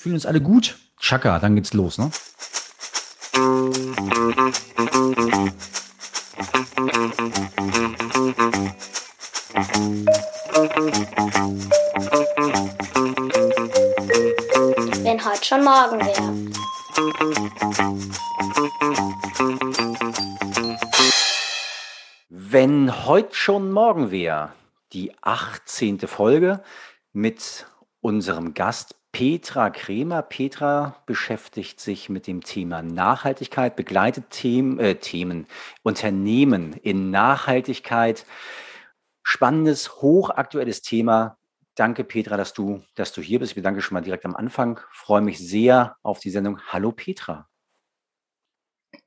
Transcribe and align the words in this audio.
Fühlen 0.00 0.14
uns 0.14 0.24
alle 0.24 0.40
gut? 0.40 0.78
Chaka, 0.98 1.38
dann 1.40 1.56
geht's 1.56 1.74
los, 1.74 1.98
ne? 1.98 2.10
Wenn 15.02 15.22
heute 15.22 15.44
schon 15.44 15.64
morgen 15.64 16.00
wäre. 16.00 16.32
Wenn 22.30 23.04
heute 23.04 23.34
schon 23.34 23.70
morgen 23.70 24.10
wäre, 24.10 24.52
die 24.94 25.12
18. 25.20 25.98
Folge 26.08 26.62
mit 27.12 27.66
unserem 28.00 28.54
Gast 28.54 28.94
Petra 29.12 29.70
Kremer. 29.70 30.22
Petra 30.22 30.96
beschäftigt 31.06 31.80
sich 31.80 32.08
mit 32.08 32.26
dem 32.26 32.42
Thema 32.42 32.82
Nachhaltigkeit, 32.82 33.76
begleitet 33.76 34.30
Themen, 34.30 34.78
äh, 34.78 34.96
Themen, 34.96 35.46
Unternehmen 35.82 36.74
in 36.74 37.10
Nachhaltigkeit. 37.10 38.24
Spannendes, 39.22 40.00
hochaktuelles 40.00 40.82
Thema. 40.82 41.36
Danke, 41.74 42.04
Petra, 42.04 42.36
dass 42.36 42.52
du, 42.52 42.82
dass 42.94 43.12
du 43.12 43.20
hier 43.20 43.38
bist. 43.38 43.52
Ich 43.52 43.56
bedanke 43.56 43.80
schon 43.80 43.94
mal 43.94 44.00
direkt 44.00 44.24
am 44.24 44.36
Anfang. 44.36 44.80
Freue 44.92 45.22
mich 45.22 45.38
sehr 45.38 45.96
auf 46.02 46.20
die 46.20 46.30
Sendung. 46.30 46.60
Hallo, 46.68 46.92
Petra. 46.92 47.48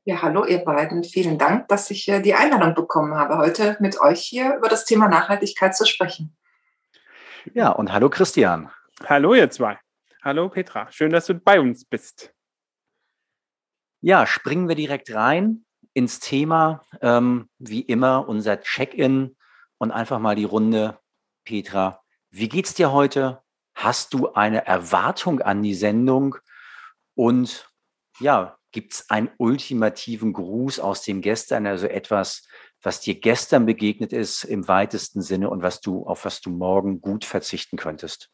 Ja, 0.05 0.21
hallo 0.21 0.45
ihr 0.45 0.59
beiden. 0.59 1.03
Vielen 1.03 1.37
Dank, 1.37 1.67
dass 1.69 1.89
ich 1.89 2.07
äh, 2.09 2.21
die 2.21 2.33
Einladung 2.33 2.73
bekommen 2.73 3.15
habe, 3.15 3.37
heute 3.37 3.77
mit 3.79 3.99
euch 4.01 4.21
hier 4.21 4.55
über 4.57 4.67
das 4.67 4.85
Thema 4.85 5.07
Nachhaltigkeit 5.07 5.75
zu 5.75 5.85
sprechen. 5.85 6.35
Ja, 7.53 7.69
und 7.69 7.91
hallo 7.91 8.09
Christian. 8.09 8.69
Hallo 9.05 9.33
ihr 9.33 9.49
zwei. 9.49 9.82
Hallo 10.25 10.47
Petra, 10.47 10.89
schön, 10.89 11.11
dass 11.11 11.25
du 11.25 11.33
bei 11.33 11.59
uns 11.59 11.83
bist. 11.83 12.33
Ja, 13.99 14.25
springen 14.25 14.69
wir 14.69 14.75
direkt 14.75 15.13
rein 15.13 15.65
ins 15.93 16.21
Thema. 16.21 16.85
Ähm, 17.01 17.49
wie 17.59 17.81
immer 17.81 18.29
unser 18.29 18.61
Check-in 18.61 19.35
und 19.79 19.91
einfach 19.91 20.19
mal 20.19 20.37
die 20.37 20.45
Runde. 20.45 20.97
Petra, 21.43 22.01
wie 22.29 22.47
geht's 22.47 22.73
dir 22.73 22.93
heute? 22.93 23.43
Hast 23.75 24.13
du 24.13 24.31
eine 24.31 24.65
Erwartung 24.65 25.41
an 25.41 25.61
die 25.61 25.75
Sendung? 25.75 26.37
Und 27.15 27.69
ja, 28.21 28.57
gibt 28.71 28.93
es 28.93 29.09
einen 29.09 29.29
ultimativen 29.37 30.31
Gruß 30.31 30.79
aus 30.79 31.01
dem 31.01 31.19
Gestern, 31.19 31.67
also 31.67 31.87
etwas, 31.87 32.47
was 32.81 33.01
dir 33.01 33.19
gestern 33.19 33.65
begegnet 33.65 34.13
ist 34.13 34.45
im 34.45 34.69
weitesten 34.69 35.21
Sinne 35.21 35.49
und 35.49 35.63
was 35.63 35.81
du, 35.81 36.07
auf 36.07 36.23
was 36.23 36.39
du 36.39 36.49
morgen 36.49 37.01
gut 37.01 37.25
verzichten 37.25 37.75
könntest? 37.75 38.32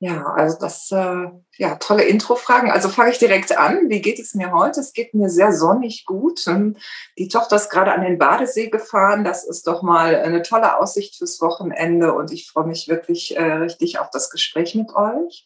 Ja, 0.00 0.26
also 0.36 0.56
das, 0.60 0.92
äh, 0.92 1.26
ja, 1.56 1.74
tolle 1.76 2.04
Intro-Fragen. 2.04 2.70
Also 2.70 2.88
fange 2.88 3.10
ich 3.10 3.18
direkt 3.18 3.58
an. 3.58 3.88
Wie 3.88 4.00
geht 4.00 4.20
es 4.20 4.34
mir 4.34 4.52
heute? 4.52 4.78
Es 4.78 4.92
geht 4.92 5.12
mir 5.12 5.28
sehr 5.28 5.52
sonnig 5.52 6.04
gut. 6.06 6.46
Die 7.18 7.26
Tochter 7.26 7.56
ist 7.56 7.68
gerade 7.68 7.92
an 7.92 8.02
den 8.02 8.16
Badesee 8.16 8.70
gefahren. 8.70 9.24
Das 9.24 9.42
ist 9.42 9.66
doch 9.66 9.82
mal 9.82 10.14
eine 10.14 10.42
tolle 10.42 10.78
Aussicht 10.78 11.16
fürs 11.16 11.40
Wochenende 11.40 12.14
und 12.14 12.30
ich 12.30 12.48
freue 12.48 12.66
mich 12.66 12.86
wirklich 12.86 13.36
äh, 13.36 13.42
richtig 13.42 13.98
auf 13.98 14.10
das 14.10 14.30
Gespräch 14.30 14.76
mit 14.76 14.94
euch. 14.94 15.44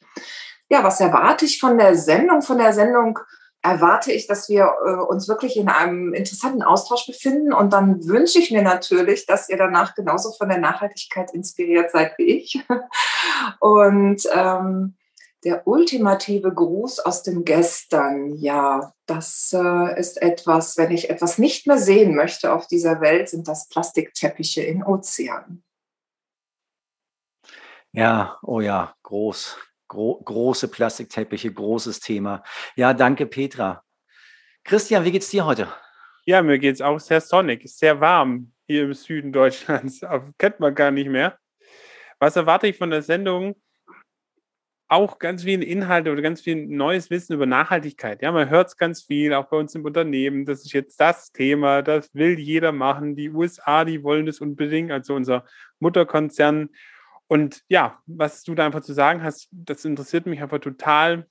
Ja, 0.69 0.85
was 0.85 1.01
erwarte 1.01 1.47
ich 1.47 1.59
von 1.59 1.79
der 1.79 1.97
Sendung? 1.97 2.43
Von 2.43 2.59
der 2.59 2.75
Sendung 2.75 3.19
erwarte 3.63 4.13
ich, 4.13 4.27
dass 4.27 4.49
wir 4.49 4.75
äh, 4.85 4.91
uns 4.91 5.29
wirklich 5.29 5.57
in 5.57 5.69
einem 5.69 6.13
interessanten 6.13 6.63
Austausch 6.63 7.07
befinden. 7.07 7.53
Und 7.53 7.73
dann 7.73 8.07
wünsche 8.07 8.39
ich 8.39 8.51
mir 8.51 8.63
natürlich, 8.63 9.27
dass 9.27 9.49
ihr 9.49 9.57
danach 9.57 9.95
genauso 9.95 10.33
von 10.33 10.49
der 10.49 10.59
Nachhaltigkeit 10.59 11.33
inspiriert 11.33 11.93
seid 11.93 12.19
wie 12.19 12.39
ich. 12.39 12.61
Und 13.61 14.29
ähm, 14.35 14.97
der 15.45 15.67
ultimative 15.67 16.53
Gruß 16.53 17.01
aus 17.01 17.23
dem 17.23 17.45
Gestern, 17.45 18.35
ja, 18.35 18.93
das 19.07 19.53
äh, 19.57 19.99
ist 19.99 20.21
etwas, 20.21 20.77
wenn 20.77 20.91
ich 20.91 21.11
etwas 21.11 21.39
nicht 21.39 21.67
mehr 21.67 21.79
sehen 21.79 22.15
möchte 22.15 22.53
auf 22.53 22.67
dieser 22.67 23.01
Welt, 23.01 23.29
sind 23.29 23.49
das 23.49 23.69
Plastikteppiche 23.69 24.63
in 24.63 24.85
Ozeanen. 24.85 25.65
Ja, 27.93 28.39
oh 28.43 28.61
ja, 28.61 28.95
groß, 29.03 29.59
Gro 29.93 30.23
große 30.25 30.69
Plastikteppiche, 30.69 31.53
großes 31.53 32.01
Thema. 32.01 32.43
Ja, 32.77 32.95
danke, 32.95 33.27
Petra. 33.27 33.85
Christian, 34.65 35.05
wie 35.05 35.13
geht's 35.13 35.29
dir 35.29 35.45
heute? 35.45 35.69
Ja, 36.25 36.41
mir 36.41 36.59
geht's 36.59 36.81
auch 36.81 36.99
sehr 36.99 37.21
sonnig, 37.21 37.69
sehr 37.69 38.01
warm 38.01 38.53
hier 38.67 38.85
im 38.85 38.95
Süden 38.95 39.33
Deutschlands. 39.33 40.01
kennt 40.39 40.61
man 40.61 40.75
gar 40.75 40.91
nicht 40.91 41.11
mehr. 41.11 41.39
Was 42.19 42.37
erwarte 42.37 42.69
ich 42.69 42.79
von 42.79 42.89
der 42.89 43.03
Sendung? 43.03 43.55
Auch 44.89 45.19
ganz 45.19 45.43
viele 45.43 45.63
Inhalte 45.67 46.11
oder 46.11 46.23
ganz 46.23 46.41
viel 46.41 46.67
neues 46.69 47.11
Wissen 47.11 47.35
über 47.35 47.45
Nachhaltigkeit. 47.45 48.23
Ja, 48.23 48.33
man 48.33 48.49
hört 48.49 48.69
es 48.69 48.79
ganz 48.79 49.03
viel, 49.03 49.35
auch 49.35 49.51
bei 49.51 49.59
uns 49.59 49.75
im 49.75 49.85
Unternehmen. 49.85 50.47
Das 50.47 50.65
ist 50.65 50.73
jetzt 50.73 50.99
das 51.01 51.33
Thema, 51.33 51.83
das 51.83 52.09
will 52.15 52.39
jeder 52.39 52.73
machen. 52.73 53.15
Die 53.15 53.29
USA, 53.29 53.85
die 53.85 54.03
wollen 54.03 54.25
das 54.25 54.41
unbedingt, 54.41 54.91
also 54.91 55.15
unser 55.15 55.45
Mutterkonzern 55.81 56.71
und 57.33 57.65
ja, 57.69 57.99
was 58.05 58.43
du 58.43 58.55
da 58.55 58.67
einfach 58.67 58.83
zu 58.83 58.93
sagen 58.93 59.23
hast, 59.23 59.49
das 59.53 59.87
interessiert 59.87 60.27
mich 60.27 60.43
einfach 60.43 60.59
total. 60.59 61.27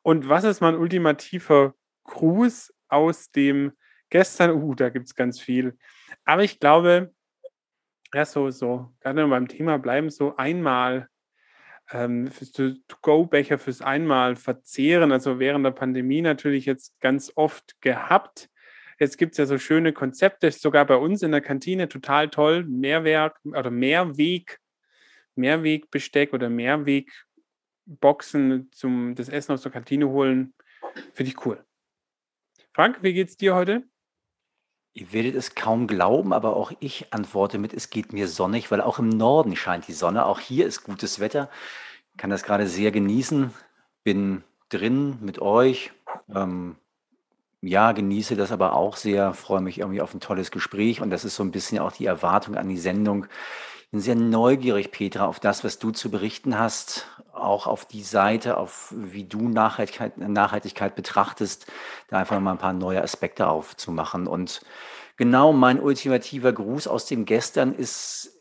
Und 0.00 0.30
was 0.30 0.44
ist 0.44 0.62
mein 0.62 0.76
ultimativer 0.76 1.74
Gruß 2.04 2.72
aus 2.88 3.30
dem 3.30 3.72
gestern? 4.08 4.52
Uh, 4.52 4.74
da 4.74 4.88
gibt 4.88 5.04
es 5.04 5.14
ganz 5.14 5.40
viel. 5.40 5.76
Aber 6.24 6.42
ich 6.42 6.58
glaube, 6.58 7.12
ja, 8.14 8.24
so, 8.24 8.48
so, 8.48 8.90
gerade 9.00 9.28
beim 9.28 9.46
Thema 9.46 9.78
bleiben, 9.78 10.08
so 10.08 10.36
einmal 10.36 11.10
ähm, 11.90 12.30
To-Go-Becher 12.54 13.58
fürs 13.58 13.82
einmal 13.82 14.36
verzehren, 14.36 15.12
also 15.12 15.38
während 15.38 15.66
der 15.66 15.72
Pandemie 15.72 16.22
natürlich 16.22 16.64
jetzt 16.64 16.98
ganz 17.00 17.30
oft 17.34 17.78
gehabt. 17.82 18.48
Jetzt 18.98 19.18
gibt 19.18 19.32
es 19.32 19.38
ja 19.38 19.44
so 19.44 19.58
schöne 19.58 19.92
Konzepte, 19.92 20.50
sogar 20.50 20.86
bei 20.86 20.96
uns 20.96 21.22
in 21.22 21.32
der 21.32 21.42
Kantine 21.42 21.90
total 21.90 22.30
toll, 22.30 22.64
Mehrwerk 22.64 23.38
oder 23.44 23.70
Mehrweg 23.70 24.58
Mehrwegbesteck 25.38 26.34
oder 26.34 26.50
Mehrwegboxen 26.50 28.70
zum 28.72 29.14
das 29.14 29.30
Essen 29.30 29.52
aus 29.52 29.62
der 29.62 29.72
Kantine 29.72 30.08
holen, 30.08 30.52
finde 31.14 31.32
ich 31.32 31.46
cool. 31.46 31.64
Frank, 32.74 32.98
wie 33.02 33.14
geht's 33.14 33.36
dir 33.36 33.54
heute? 33.54 33.84
Ihr 34.94 35.12
werdet 35.12 35.36
es 35.36 35.54
kaum 35.54 35.86
glauben, 35.86 36.32
aber 36.32 36.56
auch 36.56 36.72
ich 36.80 37.12
antworte 37.12 37.58
mit, 37.58 37.72
es 37.72 37.90
geht 37.90 38.12
mir 38.12 38.26
sonnig, 38.26 38.70
weil 38.70 38.80
auch 38.80 38.98
im 38.98 39.08
Norden 39.08 39.54
scheint 39.54 39.86
die 39.86 39.92
Sonne. 39.92 40.26
Auch 40.26 40.40
hier 40.40 40.66
ist 40.66 40.82
gutes 40.82 41.20
Wetter. 41.20 41.50
Kann 42.16 42.30
das 42.30 42.42
gerade 42.42 42.66
sehr 42.66 42.90
genießen. 42.90 43.52
Bin 44.02 44.42
drin 44.70 45.18
mit 45.20 45.40
euch. 45.40 45.92
Ähm, 46.34 46.76
ja, 47.60 47.92
genieße 47.92 48.36
das 48.36 48.50
aber 48.50 48.74
auch 48.74 48.96
sehr. 48.96 49.34
Freue 49.34 49.60
mich 49.60 49.78
irgendwie 49.78 50.00
auf 50.00 50.14
ein 50.14 50.20
tolles 50.20 50.50
Gespräch. 50.50 51.00
Und 51.00 51.10
das 51.10 51.24
ist 51.24 51.36
so 51.36 51.44
ein 51.44 51.52
bisschen 51.52 51.78
auch 51.78 51.92
die 51.92 52.06
Erwartung 52.06 52.56
an 52.56 52.68
die 52.68 52.78
Sendung 52.78 53.26
bin 53.90 54.00
sehr 54.00 54.14
neugierig, 54.14 54.90
Petra, 54.90 55.26
auf 55.26 55.40
das, 55.40 55.64
was 55.64 55.78
du 55.78 55.90
zu 55.90 56.10
berichten 56.10 56.58
hast, 56.58 57.06
auch 57.32 57.66
auf 57.66 57.86
die 57.86 58.02
Seite, 58.02 58.56
auf 58.56 58.92
wie 58.96 59.24
du 59.24 59.48
Nachhaltigkeit, 59.48 60.18
Nachhaltigkeit 60.18 60.94
betrachtest, 60.94 61.66
da 62.08 62.18
einfach 62.18 62.38
mal 62.40 62.52
ein 62.52 62.58
paar 62.58 62.72
neue 62.72 63.02
Aspekte 63.02 63.48
aufzumachen. 63.48 64.26
Und 64.26 64.60
genau 65.16 65.52
mein 65.52 65.80
ultimativer 65.80 66.52
Gruß 66.52 66.86
aus 66.86 67.06
dem 67.06 67.24
Gestern 67.24 67.74
ist 67.74 68.34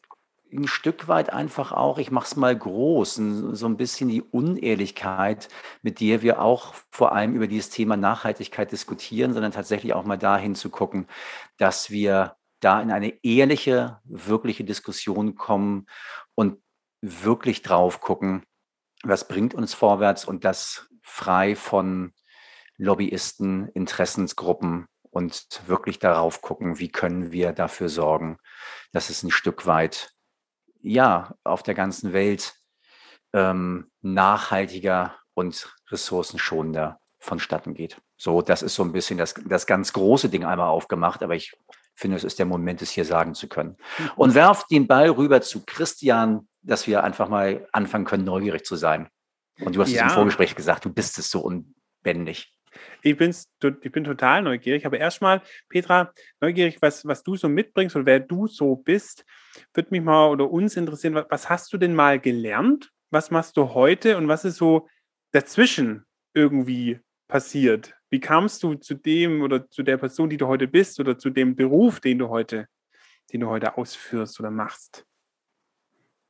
ein 0.52 0.68
Stück 0.68 1.08
weit 1.08 1.32
einfach 1.32 1.72
auch, 1.72 1.98
ich 1.98 2.12
mache 2.12 2.26
es 2.26 2.36
mal 2.36 2.56
groß, 2.56 3.16
so 3.16 3.66
ein 3.68 3.78
bisschen 3.78 4.10
die 4.10 4.22
Unehrlichkeit, 4.22 5.50
mit 5.82 6.00
der 6.00 6.22
wir 6.22 6.42
auch 6.42 6.74
vor 6.90 7.14
allem 7.14 7.36
über 7.36 7.48
dieses 7.48 7.70
Thema 7.70 7.98
Nachhaltigkeit 7.98 8.72
diskutieren, 8.72 9.34
sondern 9.34 9.52
tatsächlich 9.52 9.94
auch 9.94 10.06
mal 10.06 10.18
dahin 10.18 10.56
zu 10.56 10.70
gucken, 10.70 11.08
dass 11.58 11.90
wir 11.92 12.38
da 12.60 12.82
in 12.82 12.92
eine 12.92 13.24
ehrliche, 13.24 14.00
wirkliche 14.06 14.64
Diskussion 14.64 15.36
kommen 15.36 15.88
und 16.36 16.62
wirklich 17.02 17.62
drauf 17.62 18.02
gucken, 18.02 18.44
was 19.04 19.28
bringt 19.28 19.54
uns 19.54 19.74
vorwärts 19.74 20.26
und 20.26 20.44
das 20.44 20.88
frei 21.02 21.56
von 21.56 22.14
Lobbyisten, 22.78 23.70
Interessensgruppen 23.70 24.88
und 25.10 25.62
wirklich 25.68 26.00
darauf 26.00 26.42
gucken, 26.42 26.80
wie 26.80 26.90
können 26.90 27.32
wir 27.32 27.54
dafür 27.54 27.90
sorgen, 27.90 28.38
dass 28.92 29.10
es 29.10 29.24
ein 29.24 29.32
Stück 29.32 29.66
weit, 29.66 30.12
ja, 30.82 31.36
auf 31.44 31.64
der 31.64 31.74
ganzen 31.74 32.14
Welt 32.14 32.56
ähm, 33.34 33.92
nachhaltiger 34.02 35.16
und 35.34 35.76
ressourcenschonender 35.90 37.00
vonstatten 37.20 37.74
geht. 37.74 38.00
So, 38.16 38.42
das 38.42 38.62
ist 38.62 38.76
so 38.76 38.84
ein 38.84 38.92
bisschen 38.92 39.18
das, 39.18 39.34
das 39.34 39.66
ganz 39.66 39.94
große 39.94 40.30
Ding 40.30 40.46
einmal 40.46 40.70
aufgemacht, 40.70 41.24
aber 41.24 41.36
ich 41.36 41.56
finde, 42.00 42.18
es 42.18 42.24
ist 42.24 42.40
der 42.40 42.46
Moment, 42.46 42.82
es 42.82 42.92
hier 42.92 43.06
sagen 43.06 43.34
zu 43.34 43.48
können. 43.48 43.78
Mhm. 43.98 44.12
Und 44.16 44.36
werf 44.36 44.66
den 44.68 44.88
Ball 44.88 45.10
rüber 45.10 45.42
zu 45.42 45.64
Christian, 45.66 46.48
dass 46.62 46.88
wir 46.88 47.04
einfach 47.04 47.30
mal 47.30 47.68
anfangen 47.72 48.06
können, 48.06 48.24
neugierig 48.24 48.66
zu 48.66 48.76
sein. 48.76 49.10
Und 49.60 49.76
du 49.76 49.82
hast 49.82 49.92
ja. 49.92 50.06
es 50.06 50.12
im 50.12 50.16
Vorgespräch 50.16 50.56
gesagt, 50.56 50.86
du 50.86 50.94
bist 50.94 51.18
es 51.18 51.32
so 51.32 51.40
unbändig. 51.40 52.54
Ich, 53.02 53.18
bin's, 53.18 53.50
ich 53.82 53.92
bin 53.92 54.04
total 54.04 54.44
neugierig, 54.44 54.86
aber 54.86 55.00
erstmal, 55.00 55.42
Petra, 55.68 56.12
neugierig, 56.40 56.78
was, 56.82 57.06
was 57.06 57.24
du 57.24 57.36
so 57.36 57.50
mitbringst 57.50 57.96
und 57.96 58.06
wer 58.06 58.20
du 58.20 58.48
so 58.48 58.76
bist, 58.76 59.26
würde 59.74 59.90
mich 59.92 60.04
mal 60.04 60.28
oder 60.28 60.52
uns 60.52 60.78
interessieren, 60.78 61.24
was 61.30 61.50
hast 61.50 61.74
du 61.74 61.78
denn 61.78 61.96
mal 61.96 62.20
gelernt 62.20 62.92
was 63.10 63.32
machst 63.32 63.58
du 63.58 63.74
heute 63.74 64.18
und 64.18 64.28
was 64.28 64.46
ist 64.46 64.58
so 64.58 64.88
dazwischen 65.32 66.06
irgendwie 66.34 67.00
passiert? 67.28 67.96
Wie 68.10 68.20
kamst 68.20 68.64
du 68.64 68.76
zu 68.76 68.94
dem 68.96 69.42
oder 69.42 69.70
zu 69.70 69.84
der 69.84 69.98
Person, 69.98 70.30
die 70.30 70.38
du 70.38 70.48
heute 70.48 70.68
bist 70.68 71.00
oder 71.00 71.18
zu 71.18 71.30
dem 71.30 71.56
Beruf, 71.56 72.00
den 72.00 72.20
du 72.20 72.30
heute, 72.30 72.68
den 73.34 73.42
du 73.42 73.48
heute 73.50 73.78
ausführst 73.78 74.40
oder 74.40 74.52
machst? 74.52 75.06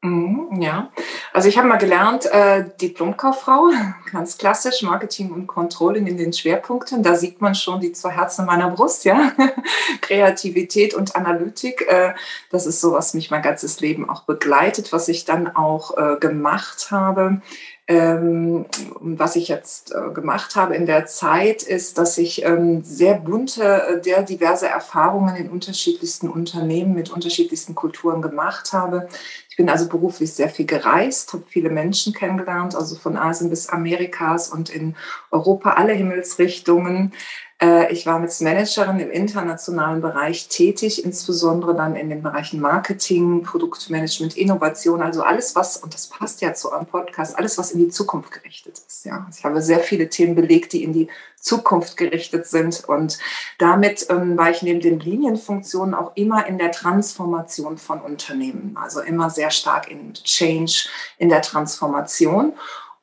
Mhm, 0.01 0.61
ja, 0.61 0.91
also 1.33 1.49
ich 1.49 1.57
habe 1.57 1.67
mal 1.67 1.77
gelernt, 1.77 2.27
äh, 2.27 2.65
Diplomkauffrau, 2.79 3.71
ganz 4.11 4.37
klassisch, 4.37 4.83
Marketing 4.83 5.31
und 5.31 5.47
Controlling 5.47 6.05
in 6.05 6.17
den 6.17 6.33
Schwerpunkten. 6.33 7.01
Da 7.01 7.15
sieht 7.15 7.41
man 7.41 7.55
schon 7.55 7.79
die 7.79 7.93
zwei 7.93 8.11
Herzen 8.11 8.45
meiner 8.45 8.69
Brust, 8.69 9.05
ja. 9.05 9.31
Kreativität 10.01 10.93
und 10.93 11.15
Analytik. 11.15 11.85
Äh, 11.89 12.13
das 12.51 12.67
ist 12.67 12.79
so, 12.79 12.93
was 12.93 13.15
mich 13.15 13.31
mein 13.31 13.41
ganzes 13.41 13.79
Leben 13.79 14.07
auch 14.07 14.23
begleitet, 14.23 14.93
was 14.93 15.07
ich 15.07 15.25
dann 15.25 15.47
auch 15.55 15.97
äh, 15.97 16.17
gemacht 16.19 16.91
habe. 16.91 17.41
Ähm, 17.89 18.65
was 18.99 19.37
ich 19.37 19.47
jetzt 19.47 19.95
äh, 19.95 20.11
gemacht 20.11 20.57
habe 20.57 20.75
in 20.75 20.85
der 20.85 21.05
Zeit, 21.05 21.63
ist, 21.63 21.97
dass 21.97 22.17
ich 22.17 22.43
ähm, 22.43 22.83
sehr 22.83 23.13
bunte, 23.13 23.63
äh, 23.63 24.03
sehr 24.03 24.23
diverse 24.23 24.67
Erfahrungen 24.67 25.37
in 25.37 25.49
unterschiedlichsten 25.49 26.27
Unternehmen 26.27 26.93
mit 26.93 27.09
unterschiedlichsten 27.09 27.75
Kulturen 27.75 28.21
gemacht 28.21 28.73
habe. 28.73 29.07
Ich 29.49 29.55
bin 29.55 29.69
also 29.69 29.87
beruflich 29.87 30.33
sehr 30.33 30.49
viel 30.49 30.65
gereist, 30.65 31.31
habe 31.31 31.45
viele 31.47 31.69
Menschen 31.69 32.11
kennengelernt, 32.11 32.75
also 32.75 32.97
von 32.97 33.15
Asien 33.15 33.49
bis 33.49 33.69
Amerikas 33.69 34.49
und 34.49 34.69
in 34.69 34.97
Europa 35.31 35.71
alle 35.71 35.93
Himmelsrichtungen. 35.93 37.13
Äh, 37.59 37.91
ich 37.91 38.05
war 38.05 38.19
als 38.19 38.41
Managerin 38.41 38.99
im 38.99 39.09
internationalen 39.09 40.01
Bereich 40.01 40.47
tätig, 40.47 41.03
insbesondere 41.03 41.75
dann 41.75 41.95
in 41.95 42.09
den 42.09 42.21
Bereichen 42.21 42.59
Marketing, 42.59 43.43
Produktmanagement, 43.43 44.37
Innovation, 44.37 45.01
also 45.01 45.23
alles, 45.23 45.55
was, 45.55 45.77
und 45.77 45.93
das 45.93 46.07
passt 46.07 46.41
ja 46.41 46.53
zu 46.53 46.71
eurem 46.71 46.85
Podcast, 46.85 47.37
alles, 47.37 47.57
was 47.57 47.71
in 47.71 47.79
die 47.79 47.89
Zukunft 47.89 48.31
gerichtet 48.31 48.79
ist. 48.87 49.05
Ja. 49.05 49.27
Ich 49.35 49.43
habe 49.43 49.61
sehr 49.61 49.79
viele 49.79 50.09
Themen 50.09 50.35
belegt, 50.35 50.73
die 50.73 50.83
in 50.83 50.93
die 50.93 51.07
Zukunft 51.39 51.97
gerichtet 51.97 52.45
sind. 52.45 52.83
Und 52.85 53.17
damit 53.57 54.07
ähm, 54.09 54.37
war 54.37 54.51
ich 54.51 54.61
neben 54.61 54.81
den 54.81 54.99
Linienfunktionen 54.99 55.95
auch 55.95 56.11
immer 56.15 56.45
in 56.45 56.57
der 56.57 56.71
Transformation 56.71 57.77
von 57.77 58.01
Unternehmen, 58.01 58.77
also 58.79 59.01
immer 59.01 59.29
sehr 59.29 59.49
stark 59.49 59.89
in 59.89 60.13
Change, 60.13 60.87
in 61.17 61.29
der 61.29 61.41
Transformation. 61.41 62.53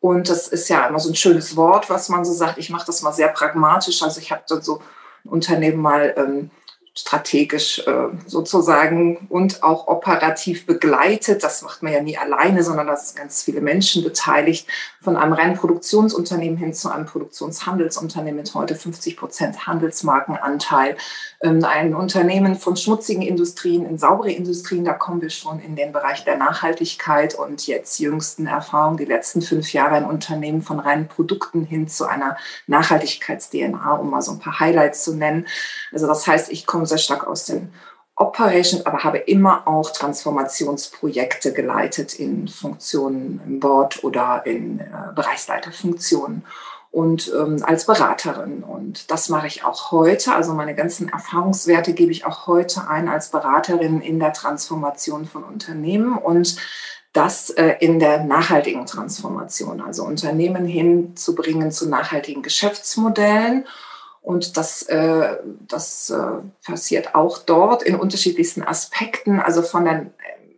Und 0.05 0.29
das 0.29 0.49
ist 0.49 0.69
ja 0.69 0.87
immer 0.87 1.01
so 1.01 1.09
ein 1.09 1.15
schönes 1.15 1.57
Wort, 1.57 1.89
was 1.89 2.11
man 2.11 2.27
so 2.27 2.33
sagt. 2.35 2.59
Ich 2.59 2.69
mache 2.69 2.85
das 2.85 3.01
mal 3.01 3.15
sehr 3.15 3.29
pragmatisch. 3.29 4.03
Also 4.03 4.21
ich 4.21 4.31
habe 4.31 4.43
dann 4.47 4.61
so 4.61 4.83
ein 5.25 5.31
Unternehmen 5.31 5.81
mal 5.81 6.13
ähm, 6.19 6.51
strategisch 6.97 7.81
äh, 7.87 8.09
sozusagen 8.27 9.27
und 9.29 9.65
auch 9.65 9.89
operativ 9.89 10.65
begleitet. 10.65 11.43
Das 11.43 11.63
macht 11.63 11.83
man 11.83 11.93
ja 11.93 12.01
nie 12.01 12.17
alleine, 12.17 12.63
sondern 12.63 12.87
da 12.87 12.97
sind 12.97 13.17
ganz 13.17 13.43
viele 13.43 13.61
Menschen 13.61 14.05
beteiligt, 14.05 14.69
von 15.01 15.17
einem 15.17 15.33
reinen 15.33 15.57
Produktionsunternehmen 15.57 16.57
hin 16.57 16.73
zu 16.73 16.89
einem 16.91 17.05
Produktionshandelsunternehmen 17.05 18.41
mit 18.41 18.55
heute 18.55 18.77
50 18.77 19.17
Prozent 19.17 19.67
Handelsmarkenanteil. 19.67 20.97
Ähm, 21.43 21.65
ein 21.65 21.95
Unternehmen 21.95 22.55
von 22.55 22.77
schmutzigen 22.77 23.23
Industrien 23.23 23.85
in 23.85 23.99
saubere 23.99 24.31
Industrien, 24.31 24.85
da 24.85 24.93
kommen 24.93 25.21
wir 25.21 25.31
schon 25.31 25.59
in 25.59 25.75
den 25.75 25.93
Bereich 25.93 26.25
der 26.25 26.37
Nachhaltigkeit 26.37 27.35
und 27.35 27.67
jetzt 27.67 27.99
jüngsten 27.99 28.47
Erfahrungen, 28.47 28.99
die 28.99 29.05
letzten 29.05 29.43
fünf 29.43 29.73
Jahre 29.73 29.97
ein 29.97 30.07
Unternehmen 30.07 30.63
von 30.63 30.79
reinen 30.79 31.09
Produkten 31.09 31.65
hin 31.65 31.89
zu 31.89 32.07
einer 32.07 32.37
Nachhaltigkeits-DNA, 32.69 33.95
um 33.95 34.11
mal 34.11 34.23
so 34.23 34.33
ein 34.33 34.39
paar 34.39 34.61
Highlights 34.61 35.03
zu 35.03 35.15
nennen. 35.15 35.47
Also 35.93 36.07
das 36.07 36.27
heißt, 36.27 36.51
ich 36.51 36.67
komme 36.67 36.84
komme 36.85 36.87
sehr 36.87 36.99
stark 36.99 37.27
aus 37.27 37.47
den 37.47 37.73
Operations, 38.17 38.87
aber 38.87 39.03
habe 39.03 39.19
immer 39.19 39.67
auch 39.67 39.91
Transformationsprojekte 39.91 41.53
geleitet 41.53 42.15
in 42.15 42.47
Funktionen 42.47 43.41
im 43.45 43.59
Board 43.59 44.05
oder 44.05 44.43
in 44.45 44.81
äh, 44.81 44.85
Bereichsleiterfunktionen 45.15 46.45
und 46.93 47.33
ähm, 47.35 47.65
als 47.65 47.87
Beraterin. 47.87 48.63
Und 48.63 49.11
das 49.11 49.31
mache 49.31 49.49
ich 49.49 49.65
auch 49.65 49.91
heute. 49.91 50.35
Also 50.35 50.55
meine 50.55 50.77
ganzen 50.77 51.09
Erfahrungswerte 51.09 51.93
gebe 51.93 52.13
ich 52.13 52.25
auch 52.25 52.47
heute 52.47 52.87
ein 52.89 53.09
als 53.09 53.31
Beraterin 53.31 54.01
in 54.01 54.21
der 54.21 54.33
Transformation 54.33 55.25
von 55.27 55.43
Unternehmen 55.43 56.17
und 56.17 56.57
das 57.13 57.51
äh, 57.51 57.77
in 57.81 57.99
der 57.99 58.23
nachhaltigen 58.23 58.87
Transformation, 58.87 59.81
also 59.81 60.05
Unternehmen 60.05 60.67
hinzubringen 60.67 61.73
zu 61.73 61.89
nachhaltigen 61.89 62.43
Geschäftsmodellen 62.43 63.65
und 64.25 64.57
das, 64.57 64.83
äh, 64.85 65.37
das 65.69 66.09
äh, 66.09 66.17
passiert 66.65 67.15
auch 67.15 67.39
dort 67.39 67.83
in 67.83 67.95
unterschiedlichsten 67.95 68.63
Aspekten, 68.63 69.39
also 69.39 69.61
von 69.61 69.85
der 69.85 70.07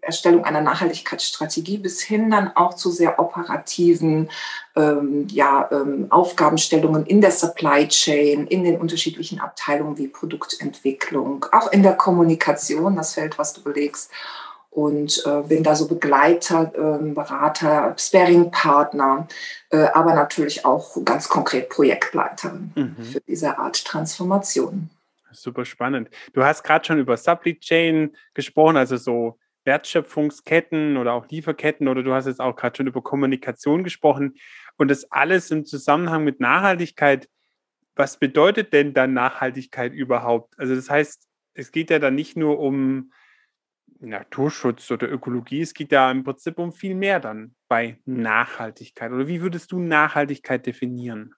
Erstellung 0.06 0.44
einer 0.44 0.60
Nachhaltigkeitsstrategie 0.60 1.78
bis 1.78 2.00
hin 2.00 2.30
dann 2.30 2.52
auch 2.54 2.74
zu 2.74 2.92
sehr 2.92 3.18
operativen 3.18 4.30
ähm, 4.76 5.26
ja, 5.32 5.68
ähm, 5.72 6.06
Aufgabenstellungen 6.10 7.06
in 7.06 7.20
der 7.20 7.32
Supply 7.32 7.88
Chain, 7.88 8.46
in 8.46 8.62
den 8.62 8.78
unterschiedlichen 8.78 9.40
Abteilungen 9.40 9.98
wie 9.98 10.06
Produktentwicklung, 10.06 11.46
auch 11.50 11.72
in 11.72 11.82
der 11.82 11.94
Kommunikation, 11.94 12.94
das 12.94 13.14
Feld, 13.14 13.36
was 13.36 13.52
du 13.52 13.62
belegst 13.64 14.12
und 14.76 15.22
äh, 15.24 15.40
bin 15.48 15.62
da 15.62 15.74
so 15.74 15.88
Begleiter, 15.88 16.70
äh, 16.74 17.12
Berater, 17.14 17.94
Sparing-Partner, 17.98 19.26
äh, 19.70 19.86
aber 19.94 20.12
natürlich 20.12 20.66
auch 20.66 21.02
ganz 21.02 21.30
konkret 21.30 21.70
Projektleiterin 21.70 22.72
mhm. 22.74 23.02
für 23.02 23.20
diese 23.26 23.58
Art 23.58 23.82
Transformation. 23.86 24.90
Super 25.32 25.64
spannend. 25.64 26.10
Du 26.34 26.44
hast 26.44 26.62
gerade 26.62 26.84
schon 26.84 26.98
über 26.98 27.16
Supply 27.16 27.58
Chain 27.58 28.14
gesprochen, 28.34 28.76
also 28.76 28.98
so 28.98 29.38
Wertschöpfungsketten 29.64 30.98
oder 30.98 31.14
auch 31.14 31.26
Lieferketten 31.26 31.88
oder 31.88 32.02
du 32.02 32.12
hast 32.12 32.26
jetzt 32.26 32.40
auch 32.40 32.54
gerade 32.54 32.76
schon 32.76 32.86
über 32.86 33.02
Kommunikation 33.02 33.82
gesprochen 33.82 34.34
und 34.76 34.88
das 34.88 35.10
alles 35.10 35.50
im 35.50 35.64
Zusammenhang 35.64 36.22
mit 36.22 36.38
Nachhaltigkeit. 36.38 37.30
Was 37.94 38.18
bedeutet 38.18 38.74
denn 38.74 38.92
dann 38.92 39.14
Nachhaltigkeit 39.14 39.94
überhaupt? 39.94 40.52
Also 40.58 40.74
das 40.74 40.90
heißt, 40.90 41.26
es 41.54 41.72
geht 41.72 41.88
ja 41.88 41.98
dann 41.98 42.14
nicht 42.14 42.36
nur 42.36 42.58
um 42.58 43.10
Naturschutz 44.00 44.90
oder 44.90 45.10
Ökologie, 45.10 45.62
es 45.62 45.74
geht 45.74 45.92
ja 45.92 46.10
im 46.10 46.24
Prinzip 46.24 46.58
um 46.58 46.72
viel 46.72 46.94
mehr 46.94 47.20
dann 47.20 47.54
bei 47.68 47.98
Nachhaltigkeit. 48.04 49.12
Oder 49.12 49.26
wie 49.26 49.40
würdest 49.40 49.72
du 49.72 49.78
Nachhaltigkeit 49.78 50.66
definieren? 50.66 51.34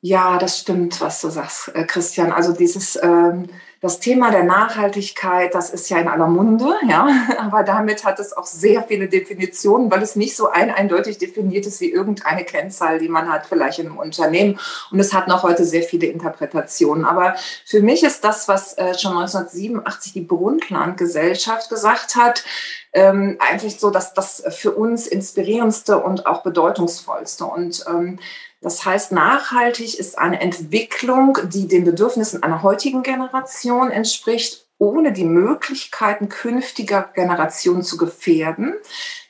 Ja, 0.00 0.38
das 0.38 0.58
stimmt, 0.58 1.00
was 1.00 1.20
du 1.20 1.30
sagst, 1.30 1.68
äh, 1.74 1.84
Christian. 1.84 2.32
Also 2.32 2.52
dieses 2.52 2.96
ähm, 3.02 3.48
das 3.82 3.98
Thema 3.98 4.30
der 4.30 4.44
Nachhaltigkeit, 4.44 5.56
das 5.56 5.70
ist 5.70 5.90
ja 5.90 5.98
in 5.98 6.06
aller 6.06 6.28
Munde, 6.28 6.72
ja, 6.88 7.08
aber 7.38 7.64
damit 7.64 8.04
hat 8.04 8.20
es 8.20 8.32
auch 8.32 8.46
sehr 8.46 8.84
viele 8.84 9.08
Definitionen, 9.08 9.90
weil 9.90 10.02
es 10.02 10.14
nicht 10.14 10.36
so 10.36 10.48
ein 10.48 10.70
eindeutig 10.70 11.18
definiert 11.18 11.66
ist 11.66 11.80
wie 11.80 11.90
irgendeine 11.90 12.44
Kennzahl, 12.44 13.00
die 13.00 13.08
man 13.08 13.28
hat 13.28 13.46
vielleicht 13.46 13.80
in 13.80 13.86
einem 13.86 13.98
Unternehmen. 13.98 14.56
Und 14.92 15.00
es 15.00 15.12
hat 15.12 15.26
noch 15.26 15.42
heute 15.42 15.64
sehr 15.64 15.82
viele 15.82 16.06
Interpretationen. 16.06 17.04
Aber 17.04 17.34
für 17.66 17.82
mich 17.82 18.04
ist 18.04 18.22
das, 18.22 18.46
was 18.46 18.78
äh, 18.78 18.96
schon 18.96 19.18
1987 19.18 20.12
die 20.12 20.20
Brundtland-Gesellschaft 20.20 21.68
gesagt 21.68 22.14
hat, 22.14 22.44
ähm, 22.92 23.36
eigentlich 23.40 23.80
so, 23.80 23.90
dass 23.90 24.14
das 24.14 24.44
für 24.50 24.70
uns 24.70 25.08
inspirierendste 25.08 25.98
und 25.98 26.26
auch 26.26 26.44
bedeutungsvollste. 26.44 27.46
Und 27.46 27.84
ähm, 27.88 28.20
das 28.62 28.84
heißt, 28.84 29.10
nachhaltig 29.10 29.98
ist 29.98 30.16
eine 30.18 30.40
Entwicklung, 30.40 31.36
die 31.44 31.66
den 31.66 31.84
Bedürfnissen 31.84 32.42
einer 32.44 32.62
heutigen 32.62 33.02
Generation 33.02 33.90
entspricht, 33.90 34.68
ohne 34.78 35.12
die 35.12 35.24
Möglichkeiten 35.24 36.28
künftiger 36.28 37.10
Generationen 37.14 37.82
zu 37.82 37.96
gefährden, 37.96 38.74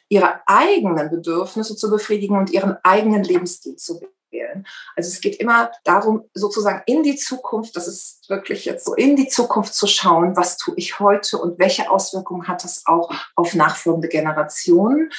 ihre 0.08 0.40
eigenen 0.46 1.10
Bedürfnisse 1.10 1.76
zu 1.76 1.90
befriedigen 1.90 2.36
und 2.36 2.50
ihren 2.50 2.76
eigenen 2.82 3.24
Lebensstil 3.24 3.76
zu 3.76 4.02
wählen. 4.30 4.66
Also 4.96 5.08
es 5.08 5.22
geht 5.22 5.36
immer 5.36 5.72
darum, 5.84 6.28
sozusagen 6.34 6.82
in 6.84 7.02
die 7.02 7.16
Zukunft, 7.16 7.74
das 7.76 7.88
ist 7.88 8.28
wirklich 8.28 8.66
jetzt 8.66 8.84
so, 8.84 8.94
in 8.94 9.16
die 9.16 9.28
Zukunft 9.28 9.74
zu 9.74 9.86
schauen, 9.86 10.36
was 10.36 10.58
tue 10.58 10.74
ich 10.76 11.00
heute 11.00 11.38
und 11.38 11.58
welche 11.58 11.90
Auswirkungen 11.90 12.48
hat 12.48 12.64
das 12.64 12.82
auch 12.86 13.10
auf 13.34 13.54
nachfolgende 13.54 14.08
Generationen. 14.08 15.10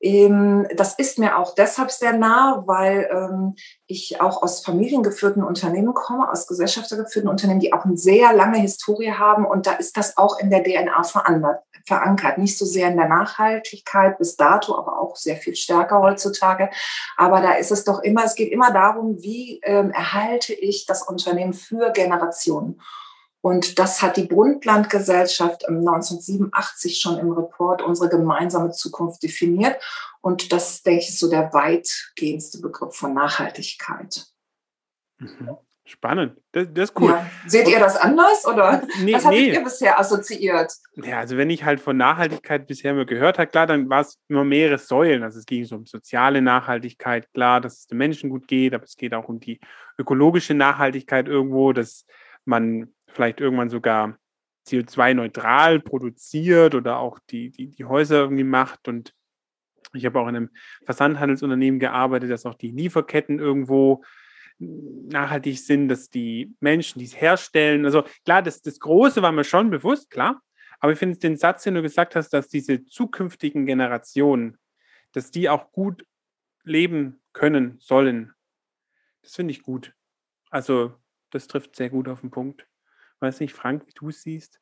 Ähm, 0.00 0.66
das 0.76 0.94
ist 0.94 1.18
mir 1.18 1.38
auch 1.38 1.54
deshalb 1.54 1.90
sehr 1.90 2.12
nah, 2.12 2.62
weil 2.66 3.08
ähm, 3.10 3.54
ich 3.86 4.20
auch 4.20 4.42
aus 4.42 4.64
familiengeführten 4.64 5.42
Unternehmen 5.42 5.94
komme, 5.94 6.30
aus 6.30 6.46
gesellschaftergeführten 6.46 7.28
Unternehmen, 7.28 7.60
die 7.60 7.72
auch 7.72 7.84
eine 7.84 7.96
sehr 7.96 8.32
lange 8.32 8.58
Historie 8.58 9.12
haben. 9.12 9.44
Und 9.44 9.66
da 9.66 9.72
ist 9.72 9.96
das 9.96 10.16
auch 10.16 10.38
in 10.38 10.50
der 10.50 10.62
DNA 10.62 11.02
verankert. 11.86 12.38
Nicht 12.38 12.58
so 12.58 12.64
sehr 12.64 12.88
in 12.88 12.96
der 12.96 13.08
Nachhaltigkeit 13.08 14.18
bis 14.18 14.36
dato, 14.36 14.76
aber 14.76 15.00
auch 15.00 15.16
sehr 15.16 15.36
viel 15.36 15.56
stärker 15.56 16.00
heutzutage. 16.00 16.70
Aber 17.16 17.40
da 17.40 17.52
ist 17.52 17.72
es 17.72 17.84
doch 17.84 18.00
immer, 18.00 18.24
es 18.24 18.34
geht 18.34 18.52
immer 18.52 18.72
darum, 18.72 19.20
wie 19.20 19.60
ähm, 19.64 19.90
erhalte 19.90 20.52
ich 20.52 20.86
das 20.86 21.02
Unternehmen 21.02 21.54
für 21.54 21.90
Generationen. 21.90 22.80
Und 23.40 23.78
das 23.78 24.02
hat 24.02 24.16
die 24.16 24.26
Brundtland-Gesellschaft 24.26 25.68
1987 25.68 27.00
schon 27.00 27.18
im 27.18 27.32
Report 27.32 27.82
unsere 27.82 28.08
gemeinsame 28.08 28.72
Zukunft 28.72 29.22
definiert. 29.22 29.80
Und 30.20 30.52
das, 30.52 30.82
denke 30.82 31.02
ich, 31.02 31.08
ist 31.10 31.20
so 31.20 31.30
der 31.30 31.52
weitgehendste 31.52 32.60
Begriff 32.60 32.96
von 32.96 33.14
Nachhaltigkeit. 33.14 34.26
Mhm. 35.18 35.56
Spannend. 35.88 36.36
Das, 36.52 36.66
das 36.70 36.90
ist 36.90 37.00
cool. 37.00 37.12
Ja. 37.12 37.30
Seht 37.46 37.66
ihr 37.66 37.78
das 37.78 37.96
anders 37.96 38.46
oder 38.46 38.82
nee, 39.00 39.12
was 39.14 39.24
habt 39.24 39.34
nee. 39.34 39.54
ihr 39.54 39.64
bisher 39.64 39.98
assoziiert? 39.98 40.70
Ja, 40.96 41.20
also 41.20 41.38
wenn 41.38 41.48
ich 41.48 41.64
halt 41.64 41.80
von 41.80 41.96
Nachhaltigkeit 41.96 42.66
bisher 42.66 42.92
mal 42.92 43.06
gehört 43.06 43.38
habe, 43.38 43.50
klar, 43.50 43.66
dann 43.66 43.88
war 43.88 44.02
es 44.02 44.18
immer 44.28 44.44
mehrere 44.44 44.76
Säulen. 44.76 45.22
Also 45.22 45.38
es 45.38 45.46
ging 45.46 45.64
so 45.64 45.76
um 45.76 45.86
soziale 45.86 46.42
Nachhaltigkeit, 46.42 47.32
klar, 47.32 47.62
dass 47.62 47.78
es 47.78 47.86
den 47.86 47.96
Menschen 47.96 48.28
gut 48.28 48.46
geht, 48.46 48.74
aber 48.74 48.84
es 48.84 48.96
geht 48.96 49.14
auch 49.14 49.30
um 49.30 49.40
die 49.40 49.60
ökologische 49.96 50.52
Nachhaltigkeit 50.52 51.26
irgendwo, 51.26 51.72
dass 51.72 52.04
man 52.44 52.92
vielleicht 53.08 53.40
irgendwann 53.40 53.70
sogar 53.70 54.18
CO2-neutral 54.66 55.80
produziert 55.80 56.74
oder 56.74 56.98
auch 56.98 57.18
die, 57.30 57.50
die, 57.50 57.70
die 57.70 57.84
Häuser 57.84 58.20
irgendwie 58.20 58.44
macht. 58.44 58.86
Und 58.88 59.14
ich 59.94 60.04
habe 60.06 60.20
auch 60.20 60.28
in 60.28 60.36
einem 60.36 60.50
Versandhandelsunternehmen 60.84 61.80
gearbeitet, 61.80 62.30
dass 62.30 62.46
auch 62.46 62.54
die 62.54 62.70
Lieferketten 62.70 63.38
irgendwo 63.38 64.04
nachhaltig 64.58 65.58
sind, 65.58 65.88
dass 65.88 66.10
die 66.10 66.54
Menschen, 66.60 66.98
die 66.98 67.04
es 67.04 67.20
herstellen, 67.20 67.84
also 67.84 68.04
klar, 68.24 68.42
das, 68.42 68.60
das 68.60 68.80
Große 68.80 69.22
war 69.22 69.30
mir 69.30 69.44
schon 69.44 69.70
bewusst, 69.70 70.10
klar, 70.10 70.42
aber 70.80 70.92
ich 70.92 70.98
finde 70.98 71.18
den 71.18 71.36
Satz, 71.36 71.62
den 71.62 71.74
du 71.74 71.82
gesagt 71.82 72.16
hast, 72.16 72.30
dass 72.30 72.48
diese 72.48 72.84
zukünftigen 72.84 73.66
Generationen, 73.66 74.58
dass 75.12 75.30
die 75.30 75.48
auch 75.48 75.70
gut 75.72 76.04
leben 76.64 77.20
können 77.32 77.78
sollen, 77.78 78.32
das 79.22 79.36
finde 79.36 79.52
ich 79.52 79.62
gut. 79.62 79.94
Also 80.50 80.94
das 81.30 81.46
trifft 81.46 81.76
sehr 81.76 81.90
gut 81.90 82.08
auf 82.08 82.20
den 82.20 82.30
Punkt. 82.30 82.66
Weiß 83.20 83.40
nicht, 83.40 83.54
Frank, 83.54 83.86
wie 83.86 83.92
du 83.94 84.08
es 84.10 84.22
siehst? 84.22 84.60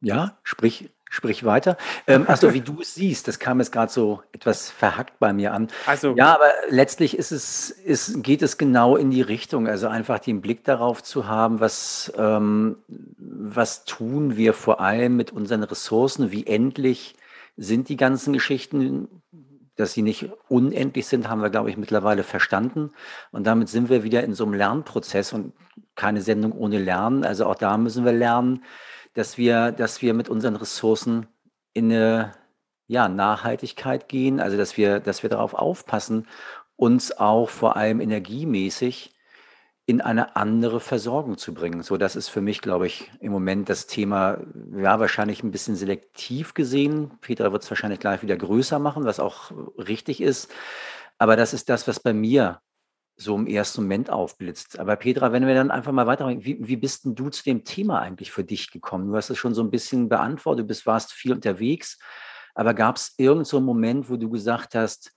Ja, 0.00 0.38
sprich, 0.42 0.90
sprich 1.08 1.44
weiter. 1.44 1.76
Ähm, 2.08 2.24
also 2.26 2.52
wie 2.54 2.60
du 2.60 2.80
es 2.80 2.94
siehst, 2.96 3.28
das 3.28 3.38
kam 3.38 3.60
jetzt 3.60 3.70
gerade 3.70 3.92
so 3.92 4.22
etwas 4.32 4.68
verhackt 4.70 5.20
bei 5.20 5.32
mir 5.32 5.52
an. 5.52 5.68
Also, 5.86 6.14
ja, 6.16 6.34
aber 6.34 6.50
letztlich 6.68 7.16
ist 7.16 7.30
es, 7.30 7.70
ist, 7.70 8.22
geht 8.24 8.42
es 8.42 8.58
genau 8.58 8.96
in 8.96 9.10
die 9.10 9.22
Richtung. 9.22 9.68
Also 9.68 9.86
einfach 9.86 10.18
den 10.18 10.40
Blick 10.40 10.64
darauf 10.64 11.02
zu 11.02 11.28
haben, 11.28 11.60
was, 11.60 12.12
ähm, 12.16 12.78
was 12.88 13.84
tun 13.84 14.36
wir 14.36 14.54
vor 14.54 14.80
allem 14.80 15.16
mit 15.16 15.30
unseren 15.30 15.62
Ressourcen, 15.62 16.32
wie 16.32 16.46
endlich 16.46 17.14
sind 17.56 17.88
die 17.88 17.96
ganzen 17.96 18.32
Geschichten, 18.32 19.21
dass 19.76 19.92
sie 19.92 20.02
nicht 20.02 20.30
unendlich 20.48 21.06
sind, 21.06 21.28
haben 21.28 21.40
wir, 21.40 21.50
glaube 21.50 21.70
ich, 21.70 21.76
mittlerweile 21.76 22.24
verstanden. 22.24 22.90
Und 23.30 23.46
damit 23.46 23.68
sind 23.68 23.88
wir 23.88 24.02
wieder 24.04 24.22
in 24.22 24.34
so 24.34 24.44
einem 24.44 24.54
Lernprozess 24.54 25.32
und 25.32 25.52
keine 25.94 26.20
Sendung 26.20 26.52
ohne 26.52 26.78
Lernen. 26.78 27.24
Also 27.24 27.46
auch 27.46 27.54
da 27.54 27.76
müssen 27.78 28.04
wir 28.04 28.12
lernen 28.12 28.62
dass 29.14 29.38
wir, 29.38 29.72
dass 29.72 30.02
wir 30.02 30.14
mit 30.14 30.28
unseren 30.28 30.56
Ressourcen 30.56 31.26
in 31.72 31.92
eine 31.92 32.32
ja, 32.86 33.08
Nachhaltigkeit 33.08 34.08
gehen, 34.08 34.40
also 34.40 34.56
dass 34.56 34.76
wir, 34.76 35.00
dass 35.00 35.22
wir 35.22 35.30
darauf 35.30 35.54
aufpassen, 35.54 36.26
uns 36.76 37.12
auch 37.12 37.48
vor 37.48 37.76
allem 37.76 38.00
energiemäßig 38.00 39.12
in 39.84 40.00
eine 40.00 40.36
andere 40.36 40.78
Versorgung 40.78 41.38
zu 41.38 41.54
bringen. 41.54 41.82
So, 41.82 41.96
das 41.96 42.14
ist 42.14 42.28
für 42.28 42.40
mich, 42.40 42.60
glaube 42.60 42.86
ich, 42.86 43.10
im 43.20 43.32
Moment 43.32 43.68
das 43.68 43.86
Thema, 43.86 44.38
ja, 44.76 45.00
wahrscheinlich 45.00 45.42
ein 45.42 45.50
bisschen 45.50 45.74
selektiv 45.74 46.54
gesehen. 46.54 47.18
Peter 47.20 47.52
wird 47.52 47.64
es 47.64 47.70
wahrscheinlich 47.70 47.98
gleich 47.98 48.22
wieder 48.22 48.36
größer 48.36 48.78
machen, 48.78 49.04
was 49.04 49.18
auch 49.18 49.50
richtig 49.76 50.20
ist. 50.20 50.52
Aber 51.18 51.36
das 51.36 51.52
ist 51.52 51.68
das, 51.68 51.88
was 51.88 51.98
bei 51.98 52.12
mir 52.12 52.60
so 53.16 53.36
im 53.36 53.46
ersten 53.46 53.82
Moment 53.82 54.08
aufblitzt. 54.10 54.78
Aber 54.78 54.96
Petra, 54.96 55.32
wenn 55.32 55.46
wir 55.46 55.54
dann 55.54 55.70
einfach 55.70 55.92
mal 55.92 56.06
weitermachen, 56.06 56.44
wie, 56.44 56.58
wie 56.60 56.76
bist 56.76 57.04
denn 57.04 57.14
du 57.14 57.28
zu 57.28 57.42
dem 57.42 57.64
Thema 57.64 58.00
eigentlich 58.00 58.30
für 58.30 58.44
dich 58.44 58.70
gekommen? 58.70 59.08
Du 59.08 59.16
hast 59.16 59.30
es 59.30 59.38
schon 59.38 59.54
so 59.54 59.62
ein 59.62 59.70
bisschen 59.70 60.08
beantwortet, 60.08 60.64
du 60.64 60.68
bist, 60.68 60.86
warst 60.86 61.12
viel 61.12 61.32
unterwegs, 61.32 61.98
aber 62.54 62.72
gab 62.74 62.96
es 62.96 63.14
irgend 63.18 63.46
so 63.46 63.60
Moment, 63.60 64.08
wo 64.08 64.16
du 64.16 64.30
gesagt 64.30 64.74
hast, 64.74 65.12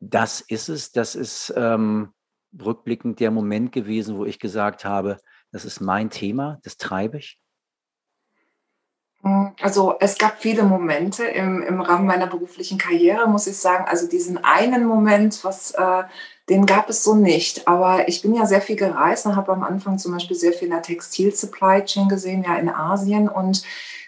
das 0.00 0.40
ist 0.40 0.68
es, 0.68 0.92
das 0.92 1.14
ist 1.14 1.52
ähm, 1.56 2.12
rückblickend 2.58 3.20
der 3.20 3.30
Moment 3.30 3.72
gewesen, 3.72 4.16
wo 4.16 4.24
ich 4.24 4.38
gesagt 4.38 4.84
habe, 4.84 5.18
das 5.52 5.64
ist 5.64 5.80
mein 5.80 6.10
Thema, 6.10 6.58
das 6.62 6.76
treibe 6.76 7.18
ich? 7.18 7.38
Also 9.60 9.96
es 9.98 10.18
gab 10.18 10.40
viele 10.40 10.62
Momente 10.62 11.24
im, 11.24 11.60
im 11.62 11.80
Rahmen 11.80 12.06
meiner 12.06 12.28
beruflichen 12.28 12.78
Karriere, 12.78 13.26
muss 13.28 13.46
ich 13.48 13.56
sagen. 13.56 13.84
Also 13.88 14.06
diesen 14.06 14.44
einen 14.44 14.84
Moment, 14.84 15.42
was 15.42 15.72
äh, 15.72 16.04
den 16.48 16.64
gab 16.64 16.88
es 16.88 17.02
so 17.02 17.14
nicht. 17.16 17.66
Aber 17.66 18.08
ich 18.08 18.22
bin 18.22 18.34
ja 18.34 18.46
sehr 18.46 18.60
viel 18.60 18.76
gereist 18.76 19.26
und 19.26 19.34
habe 19.34 19.52
am 19.52 19.64
Anfang 19.64 19.98
zum 19.98 20.12
Beispiel 20.12 20.36
sehr 20.36 20.52
viel 20.52 20.68
in 20.68 20.74
der 20.74 20.82
Textil-Supply 20.82 21.84
Chain 21.84 22.08
gesehen, 22.08 22.44
ja 22.44 22.56
in 22.56 22.68
Asien. 22.68 23.28
Und 23.28 23.64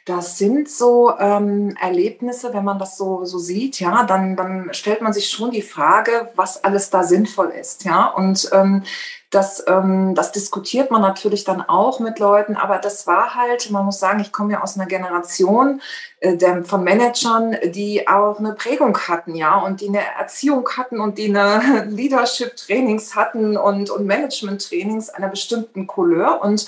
das 0.08 0.38
sind 0.38 0.70
so 0.70 1.12
ähm, 1.18 1.76
Erlebnisse, 1.80 2.54
wenn 2.54 2.64
man 2.64 2.78
das 2.78 2.96
so, 2.96 3.24
so 3.24 3.38
sieht, 3.38 3.78
ja, 3.78 4.04
dann, 4.04 4.36
dann 4.36 4.68
stellt 4.72 5.02
man 5.02 5.12
sich 5.12 5.28
schon 5.28 5.50
die 5.50 5.62
Frage, 5.62 6.30
was 6.34 6.64
alles 6.64 6.90
da 6.90 7.02
sinnvoll 7.02 7.48
ist, 7.48 7.84
ja. 7.84 8.06
Und 8.06 8.48
ähm, 8.52 8.84
das, 9.30 9.62
ähm, 9.66 10.14
das 10.14 10.32
diskutiert 10.32 10.90
man 10.90 11.02
natürlich 11.02 11.44
dann 11.44 11.60
auch 11.60 12.00
mit 12.00 12.18
Leuten, 12.18 12.56
aber 12.56 12.78
das 12.78 13.06
war 13.06 13.34
halt, 13.34 13.70
man 13.70 13.84
muss 13.84 14.00
sagen, 14.00 14.20
ich 14.20 14.32
komme 14.32 14.54
ja 14.54 14.62
aus 14.62 14.76
einer 14.76 14.86
Generation 14.86 15.82
äh, 16.20 16.36
der, 16.36 16.64
von 16.64 16.82
Managern, 16.82 17.56
die 17.64 18.08
auch 18.08 18.38
eine 18.38 18.54
Prägung 18.54 18.96
hatten, 19.06 19.34
ja, 19.34 19.58
und 19.58 19.82
die 19.82 19.88
eine 19.88 20.00
Erziehung 20.18 20.66
hatten 20.76 20.98
und 20.98 21.18
die 21.18 21.28
eine 21.28 21.84
Leadership-Trainings 21.90 23.14
hatten 23.16 23.58
und, 23.58 23.90
und 23.90 24.06
Management-Trainings 24.06 25.10
einer 25.10 25.28
bestimmten 25.28 25.86
Couleur 25.86 26.40
und 26.42 26.66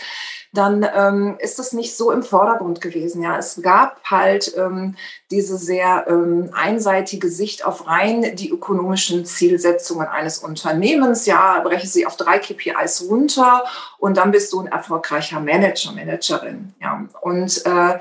dann 0.53 0.85
ähm, 0.97 1.37
ist 1.39 1.61
es 1.61 1.73
nicht 1.73 1.97
so 1.97 2.11
im 2.11 2.25
Vordergrund 2.25 2.81
gewesen. 2.81 3.23
Ja, 3.23 3.39
es 3.39 3.61
gab 3.63 4.03
halt 4.05 4.53
ähm, 4.57 4.97
diese 5.31 5.57
sehr 5.57 6.07
ähm, 6.09 6.51
einseitige 6.53 7.29
Sicht 7.29 7.65
auf 7.65 7.87
rein 7.87 8.35
die 8.35 8.51
ökonomischen 8.51 9.25
Zielsetzungen 9.25 10.09
eines 10.09 10.39
Unternehmens. 10.39 11.27
Ja, 11.27 11.61
breche 11.61 11.87
sie 11.87 12.05
auf 12.05 12.17
drei 12.17 12.41
KPIs 12.55 13.07
runter 13.09 13.65
und 13.99 14.17
dann 14.17 14.31
bist 14.31 14.53
du 14.53 14.61
ein 14.61 14.67
erfolgreicher 14.67 15.41
Manager, 15.41 15.93
Managerin. 15.93 16.75
Ja, 16.81 17.05
und 17.21 17.65
äh, 17.67 17.99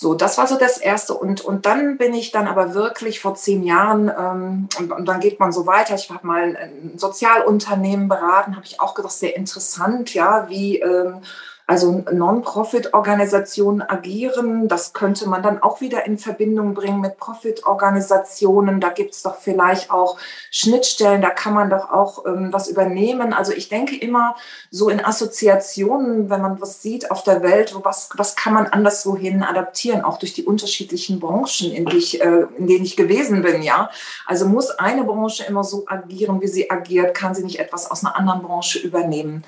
so, 0.00 0.14
das 0.14 0.38
war 0.38 0.46
so 0.46 0.56
das 0.56 0.78
Erste. 0.78 1.12
Und, 1.14 1.40
und 1.40 1.66
dann 1.66 1.98
bin 1.98 2.14
ich 2.14 2.30
dann 2.30 2.46
aber 2.46 2.74
wirklich 2.74 3.18
vor 3.18 3.34
zehn 3.34 3.64
Jahren, 3.64 4.08
ähm, 4.08 4.68
und, 4.78 4.92
und 4.92 5.06
dann 5.06 5.18
geht 5.18 5.40
man 5.40 5.50
so 5.50 5.66
weiter. 5.66 5.96
Ich 5.96 6.08
habe 6.10 6.24
mal 6.24 6.56
ein 6.56 6.92
Sozialunternehmen 6.96 8.08
beraten, 8.08 8.54
habe 8.54 8.64
ich 8.64 8.80
auch 8.80 8.94
gedacht, 8.94 9.12
sehr 9.12 9.34
interessant, 9.34 10.14
ja, 10.14 10.48
wie 10.48 10.78
ähm, 10.78 11.22
also 11.68 12.02
Non-Profit-Organisationen 12.10 13.82
agieren. 13.82 14.68
Das 14.68 14.94
könnte 14.94 15.28
man 15.28 15.42
dann 15.42 15.62
auch 15.62 15.82
wieder 15.82 16.06
in 16.06 16.16
Verbindung 16.16 16.72
bringen 16.72 17.02
mit 17.02 17.18
Profit-Organisationen. 17.18 18.80
Da 18.80 18.88
gibt 18.88 19.12
es 19.14 19.22
doch 19.22 19.36
vielleicht 19.36 19.90
auch 19.90 20.16
Schnittstellen, 20.50 21.20
da 21.20 21.28
kann 21.28 21.52
man 21.52 21.68
doch 21.68 21.90
auch 21.90 22.24
ähm, 22.24 22.54
was 22.54 22.68
übernehmen. 22.68 23.34
Also 23.34 23.52
ich 23.52 23.68
denke 23.68 23.94
immer 23.98 24.34
so 24.70 24.88
in 24.88 25.04
Assoziationen, 25.04 26.30
wenn 26.30 26.40
man 26.40 26.58
was 26.58 26.80
sieht 26.80 27.10
auf 27.10 27.22
der 27.22 27.42
Welt, 27.42 27.76
was, 27.82 28.08
was 28.16 28.34
kann 28.34 28.54
man 28.54 28.64
anderswohin 28.64 29.42
adaptieren, 29.42 30.00
auch 30.00 30.18
durch 30.18 30.32
die 30.32 30.46
unterschiedlichen 30.46 31.20
Branchen, 31.20 31.70
in, 31.70 31.84
die 31.84 31.98
ich, 31.98 32.22
äh, 32.22 32.46
in 32.56 32.66
denen 32.66 32.86
ich 32.86 32.96
gewesen 32.96 33.42
bin. 33.42 33.62
Ja, 33.62 33.90
Also 34.24 34.46
muss 34.46 34.70
eine 34.70 35.04
Branche 35.04 35.44
immer 35.44 35.64
so 35.64 35.84
agieren, 35.86 36.40
wie 36.40 36.48
sie 36.48 36.70
agiert, 36.70 37.14
kann 37.14 37.34
sie 37.34 37.44
nicht 37.44 37.60
etwas 37.60 37.90
aus 37.90 38.02
einer 38.02 38.16
anderen 38.16 38.40
Branche 38.40 38.78
übernehmen. 38.78 39.44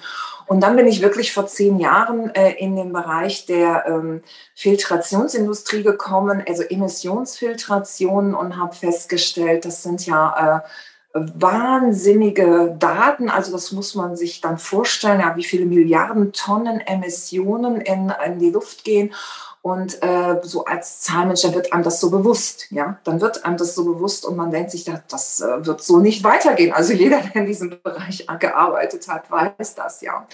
Und 0.50 0.62
dann 0.62 0.74
bin 0.74 0.88
ich 0.88 1.00
wirklich 1.00 1.32
vor 1.32 1.46
zehn 1.46 1.78
Jahren 1.78 2.34
äh, 2.34 2.54
in 2.54 2.74
den 2.74 2.92
Bereich 2.92 3.46
der 3.46 3.84
ähm, 3.86 4.20
Filtrationsindustrie 4.56 5.84
gekommen, 5.84 6.42
also 6.44 6.64
Emissionsfiltration 6.64 8.34
und 8.34 8.56
habe 8.56 8.74
festgestellt, 8.74 9.64
das 9.64 9.84
sind 9.84 10.06
ja 10.06 10.64
äh, 11.14 11.20
wahnsinnige 11.20 12.74
Daten. 12.76 13.30
Also 13.30 13.52
das 13.52 13.70
muss 13.70 13.94
man 13.94 14.16
sich 14.16 14.40
dann 14.40 14.58
vorstellen, 14.58 15.20
ja, 15.20 15.36
wie 15.36 15.44
viele 15.44 15.66
Milliarden 15.66 16.32
Tonnen 16.32 16.80
Emissionen 16.80 17.80
in, 17.80 18.12
in 18.26 18.40
die 18.40 18.50
Luft 18.50 18.82
gehen. 18.82 19.14
Und 19.62 20.02
äh, 20.02 20.40
so 20.42 20.64
als 20.64 21.02
Zahlmanager 21.02 21.54
wird 21.54 21.72
einem 21.72 21.82
das 21.82 22.00
so 22.00 22.10
bewusst, 22.10 22.66
ja, 22.70 22.98
dann 23.04 23.20
wird 23.20 23.44
einem 23.44 23.58
das 23.58 23.74
so 23.74 23.84
bewusst 23.84 24.24
und 24.24 24.34
man 24.34 24.50
denkt 24.50 24.70
sich, 24.70 24.84
das, 24.84 25.00
das 25.08 25.40
äh, 25.40 25.66
wird 25.66 25.82
so 25.82 25.98
nicht 25.98 26.24
weitergehen. 26.24 26.72
Also 26.72 26.94
jeder, 26.94 27.20
der 27.20 27.42
in 27.42 27.46
diesem 27.46 27.78
Bereich 27.82 28.26
gearbeitet 28.38 29.06
hat, 29.08 29.30
weiß 29.30 29.74
das, 29.74 30.00
ja. 30.00 30.26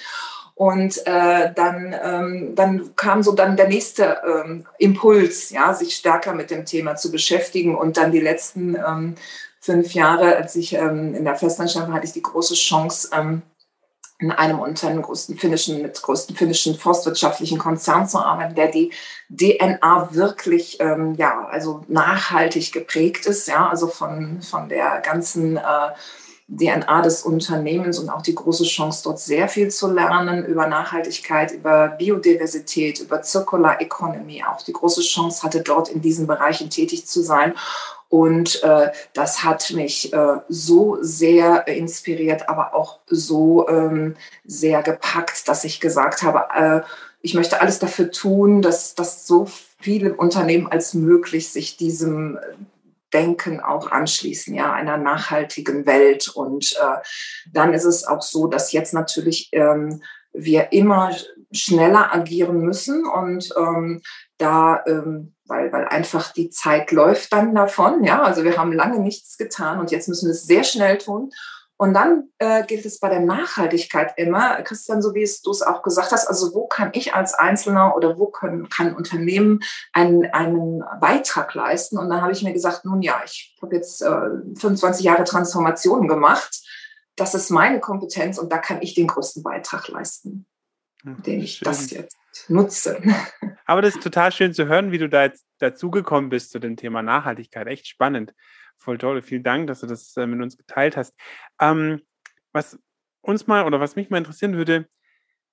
Und 0.55 1.07
äh, 1.07 1.53
dann, 1.55 1.95
ähm, 2.03 2.55
dann 2.55 2.97
kam 2.97 3.23
so 3.23 3.33
dann 3.33 3.59
der 3.59 3.69
nächste 3.69 4.23
ähm, 4.27 4.65
Impuls, 4.79 5.51
ja, 5.51 5.75
sich 5.75 5.95
stärker 5.97 6.33
mit 6.33 6.51
dem 6.51 6.65
Thema 6.65 6.97
zu 6.97 7.11
beschäftigen. 7.11 7.77
Und 7.77 7.99
dann 7.99 8.11
die 8.11 8.21
letzten 8.21 8.75
ähm, 8.75 9.17
fünf 9.61 9.93
Jahre, 9.93 10.37
als 10.37 10.57
ich 10.57 10.73
ähm, 10.73 11.15
in 11.15 11.25
der 11.25 11.35
Festanstellung 11.35 11.89
war, 11.89 11.97
hatte 11.97 12.07
ich 12.07 12.15
die 12.15 12.23
große 12.23 12.55
Chance, 12.55 13.11
ähm, 13.13 13.43
in 14.19 14.31
einem 14.31 14.61
Unternehmen 14.61 15.03
größten 15.03 15.37
finnischen, 15.37 15.83
mit 15.83 16.01
größten 16.01 16.35
finnischen 16.35 16.75
forstwirtschaftlichen 16.75 17.59
Konzern 17.59 18.09
zu 18.09 18.19
arbeiten, 18.19 18.55
der 18.55 18.69
die 18.69 18.93
DNA 19.29 20.09
wirklich 20.13 20.79
ähm, 20.81 21.15
ja 21.17 21.47
also 21.51 21.83
nachhaltig 21.89 22.73
geprägt 22.73 23.27
ist, 23.27 23.47
ja 23.49 23.69
also 23.69 23.89
von 23.89 24.41
von 24.43 24.69
der 24.69 25.01
ganzen 25.01 25.59
äh, 25.59 25.61
DNA 26.49 27.03
des 27.03 27.23
Unternehmens 27.23 27.99
und 27.99 28.09
auch 28.09 28.23
die 28.23 28.35
große 28.35 28.65
Chance, 28.65 29.03
dort 29.03 29.19
sehr 29.19 29.49
viel 29.49 29.69
zu 29.69 29.93
lernen 29.93 30.45
über 30.47 30.69
Nachhaltigkeit, 30.69 31.51
über 31.51 31.89
Biodiversität, 31.89 33.01
über 33.01 33.23
Circular 33.25 33.81
Economy, 33.81 34.45
auch 34.45 34.63
die 34.63 34.73
große 34.73 35.01
Chance 35.01 35.43
hatte, 35.43 35.63
dort 35.63 35.89
in 35.89 36.01
diesen 36.01 36.29
Bereichen 36.29 36.71
tätig 36.71 37.07
zu 37.07 37.21
sein 37.23 37.55
Und 38.09 38.63
äh, 38.63 38.91
das 39.15 39.43
hat 39.43 39.73
mich 39.73 40.13
äh, 40.13 40.37
so 40.49 40.99
sehr 41.01 41.67
inspiriert, 41.67 42.49
aber 42.49 42.75
auch 42.75 43.01
so 43.07 43.69
ähm, 43.69 44.17
sehr 44.45 44.83
gepackt, 44.83 45.49
dass 45.49 45.65
ich 45.65 45.81
gesagt 45.81 46.23
habe, 46.23 46.47
äh, 46.55 46.87
ich 47.21 47.35
möchte 47.35 47.61
alles 47.61 47.79
dafür 47.81 48.13
tun, 48.13 48.63
dass, 48.63 48.95
dass 48.95 49.27
so 49.27 49.49
viele 49.81 50.15
Unternehmen 50.15 50.69
als 50.69 50.95
möglich 50.95 51.51
sich 51.51 51.77
diesem 51.77 52.39
Denken 53.13 53.61
auch 53.61 53.91
anschließen, 53.91 54.55
ja, 54.55 54.73
einer 54.73 54.97
nachhaltigen 54.97 55.87
Welt. 55.87 56.29
Und 56.29 56.73
äh, 56.75 57.03
dann 57.53 57.73
ist 57.73 57.85
es 57.85 58.05
auch 58.05 58.23
so, 58.23 58.47
dass 58.47 58.73
jetzt 58.73 58.95
natürlich 58.95 59.49
ähm, 59.53 60.03
wir 60.33 60.73
immer 60.73 61.17
schneller 61.53 62.13
agieren 62.13 62.61
müssen 62.61 63.07
und 63.07 63.53
ähm, 63.57 64.03
da, 64.39 64.83
ähm, 64.87 65.35
weil, 65.49 65.73
weil 65.73 65.87
einfach 65.87 66.33
die 66.33 66.51
Zeit 66.51 66.91
läuft 66.93 67.33
dann 67.33 67.55
davon, 67.55 68.05
ja, 68.05 68.23
also 68.23 68.45
wir 68.45 68.57
haben 68.57 68.73
lange 68.73 68.99
nichts 68.99 69.37
getan 69.37 69.79
und 69.79 69.91
jetzt 69.91 70.09
müssen 70.09 70.27
wir 70.27 70.33
es 70.33 70.45
sehr 70.45 70.65
schnell 70.65 70.99
tun. 70.99 71.31
Und 71.79 71.93
dann 71.93 72.31
äh, 72.39 72.65
gilt 72.65 72.87
es 72.87 73.01
bei 73.01 73.11
der 73.11 73.21
Nachhaltigkeit 73.21 74.15
immer, 74.17 74.63
Christian, 74.63 75.03
so 75.03 75.15
wie 75.15 75.23
es 75.23 75.43
du 75.43 75.51
es 75.51 75.61
auch 75.61 75.83
gesagt 75.83 76.11
hast, 76.11 76.27
also 76.27 76.55
wo 76.55 76.67
kann 76.67 76.91
ich 76.95 77.13
als 77.13 77.35
Einzelner 77.35 77.95
oder 77.95 78.19
wo 78.19 78.29
können, 78.29 78.71
kann 78.71 78.95
Unternehmen 78.95 79.61
einen, 79.93 80.25
einen 80.33 80.83
Beitrag 81.03 81.53
leisten? 81.55 81.99
Und 81.99 82.09
dann 82.09 82.23
habe 82.23 82.33
ich 82.33 82.43
mir 82.43 82.55
gesagt, 82.55 82.87
nun 82.87 83.03
ja, 83.03 83.21
ich 83.27 83.55
habe 83.61 83.77
jetzt 83.77 84.01
äh, 84.01 84.09
25 84.59 85.05
Jahre 85.05 85.25
Transformation 85.25 86.09
gemacht. 86.09 86.63
Das 87.15 87.35
ist 87.35 87.51
meine 87.51 87.81
Kompetenz 87.81 88.39
und 88.39 88.51
da 88.51 88.57
kann 88.57 88.81
ich 88.81 88.95
den 88.95 89.07
größten 89.07 89.43
Beitrag 89.43 89.89
leisten, 89.89 90.47
indem 91.05 91.41
ich 91.41 91.57
schön. 91.57 91.65
das 91.67 91.91
jetzt 91.91 92.17
nutze. 92.49 93.03
Aber 93.67 93.83
das 93.83 93.97
ist 93.97 94.03
total 94.03 94.33
schön 94.33 94.55
zu 94.55 94.67
hören, 94.67 94.93
wie 94.93 94.99
du 94.99 95.09
da 95.09 95.25
jetzt 95.25 95.47
dazugekommen 95.59 96.31
bist 96.31 96.51
zu 96.51 96.59
dem 96.59 96.77
Thema 96.77 97.03
Nachhaltigkeit. 97.03 97.67
Echt 97.67 97.87
spannend. 97.89 98.35
Voll 98.79 98.99
toll. 98.99 99.23
Vielen 99.23 99.43
Dank, 99.43 99.67
dass 99.67 99.81
du 99.81 99.87
das 99.87 100.17
äh, 100.17 100.27
mit 100.27 100.41
uns 100.41 100.57
geteilt 100.57 100.97
hast. 100.97 101.15
Ähm, 101.61 102.03
was 102.53 102.79
uns 103.23 103.47
mal 103.47 103.65
oder 103.65 103.81
was 103.81 103.97
mich 103.97 104.11
mal 104.11 104.19
interessieren 104.19 104.57
würde, 104.57 104.89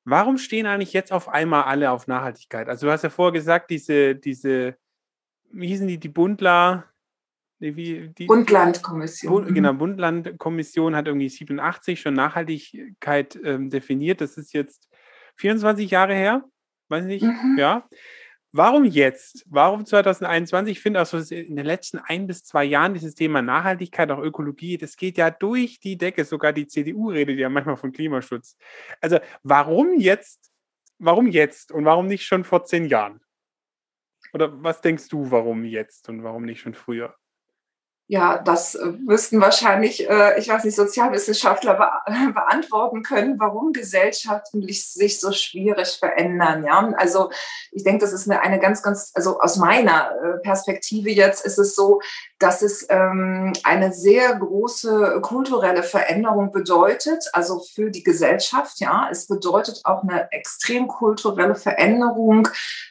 warum 0.06 0.38
stehen 0.38 0.66
eigentlich 0.66 0.94
jetzt 0.94 1.12
auf 1.12 1.30
einmal 1.30 1.64
alle 1.64 1.92
auf 1.92 2.08
Nachhaltigkeit? 2.08 2.70
Also 2.70 2.88
du 2.88 2.92
hast 2.92 3.04
ja 3.04 3.10
vorher 3.10 3.34
gesagt, 3.34 3.72
diese, 3.72 4.16
diese, 4.16 4.76
wie 5.52 5.68
hießen 5.68 5.88
die, 5.88 6.00
die 6.00 6.10
Bundler, 6.10 6.86
wie, 7.60 8.10
die, 8.10 8.26
Bundlandkommission. 8.26 9.32
Bund, 9.32 9.50
mhm. 9.50 9.54
genau, 9.54 9.74
Bundlandkommission 9.74 10.96
hat 10.96 11.08
irgendwie 11.08 11.30
87 11.30 12.02
schon 12.02 12.14
Nachhaltigkeit 12.14 13.40
ähm, 13.44 13.70
definiert. 13.70 14.20
Das 14.22 14.38
ist 14.38 14.54
jetzt 14.54 14.90
24 15.38 15.90
Jahre 15.90 16.14
her, 16.14 16.44
weiß 16.90 17.06
nicht, 17.06 17.24
mhm. 17.24 17.56
ja. 17.58 17.88
Warum 18.56 18.86
jetzt? 18.86 19.44
Warum 19.50 19.84
2021? 19.84 20.78
Ich 20.78 20.84
finde 20.84 21.02
auch 21.02 21.08
so, 21.08 21.18
in 21.18 21.56
den 21.56 21.66
letzten 21.66 21.98
ein 21.98 22.28
bis 22.28 22.44
zwei 22.44 22.64
Jahren 22.64 22.94
dieses 22.94 23.16
Thema 23.16 23.42
Nachhaltigkeit, 23.42 24.12
auch 24.12 24.20
Ökologie, 24.20 24.78
das 24.78 24.96
geht 24.96 25.18
ja 25.18 25.32
durch 25.32 25.80
die 25.80 25.98
Decke. 25.98 26.24
Sogar 26.24 26.54
die 26.54 26.68
CDU 26.68 27.10
redet 27.10 27.40
ja 27.40 27.50
manchmal 27.50 27.78
von 27.78 27.92
Klimaschutz. 27.92 28.56
Also 29.02 29.18
warum 29.42 30.00
jetzt? 30.00 30.52
Warum 31.00 31.28
jetzt 31.28 31.72
und 31.72 31.84
warum 31.86 32.06
nicht 32.06 32.26
schon 32.26 32.44
vor 32.44 32.64
zehn 32.64 32.86
Jahren? 32.86 33.22
Oder 34.34 34.64
was 34.64 34.82
denkst 34.82 35.10
du, 35.10 35.32
warum 35.32 35.66
jetzt 35.66 36.08
und 36.08 36.24
warum 36.24 36.46
nicht 36.46 36.62
schon 36.62 36.76
früher? 36.76 37.16
Ja, 38.08 38.38
das 38.38 38.76
äh, 38.76 38.86
müssten 38.86 39.40
wahrscheinlich, 39.40 40.10
äh, 40.10 40.38
ich 40.38 40.50
weiß 40.50 40.66
nicht, 40.66 40.76
Sozialwissenschaftler 40.76 41.76
beantworten 42.34 43.02
können, 43.02 43.40
warum 43.40 43.72
Gesellschaften 43.72 44.62
sich 44.68 45.20
so 45.20 45.32
schwierig 45.32 45.98
verändern. 46.00 46.66
Ja, 46.66 46.92
also 46.98 47.32
ich 47.72 47.84
denke, 47.84 48.02
das 48.02 48.14
ist 48.14 48.30
eine, 48.30 48.42
eine 48.42 48.60
ganz, 48.60 48.84
ganz, 48.84 49.12
also 49.16 49.40
aus 49.40 49.56
meiner 49.56 50.12
äh, 50.12 50.40
Perspektive 50.44 51.12
jetzt 51.12 51.46
ist 51.46 51.58
es 51.58 51.76
so, 51.76 52.02
dass 52.44 52.62
es 52.62 52.86
ähm, 52.90 53.54
eine 53.64 53.94
sehr 53.94 54.36
große 54.36 55.20
kulturelle 55.22 55.82
Veränderung 55.82 56.52
bedeutet, 56.52 57.30
also 57.32 57.62
für 57.74 57.90
die 57.90 58.04
Gesellschaft. 58.04 58.82
Ja, 58.82 59.08
es 59.10 59.28
bedeutet 59.28 59.80
auch 59.86 60.04
eine 60.04 60.30
extrem 60.34 60.90
kulturelle 60.90 61.56
Veränderung 61.56 62.50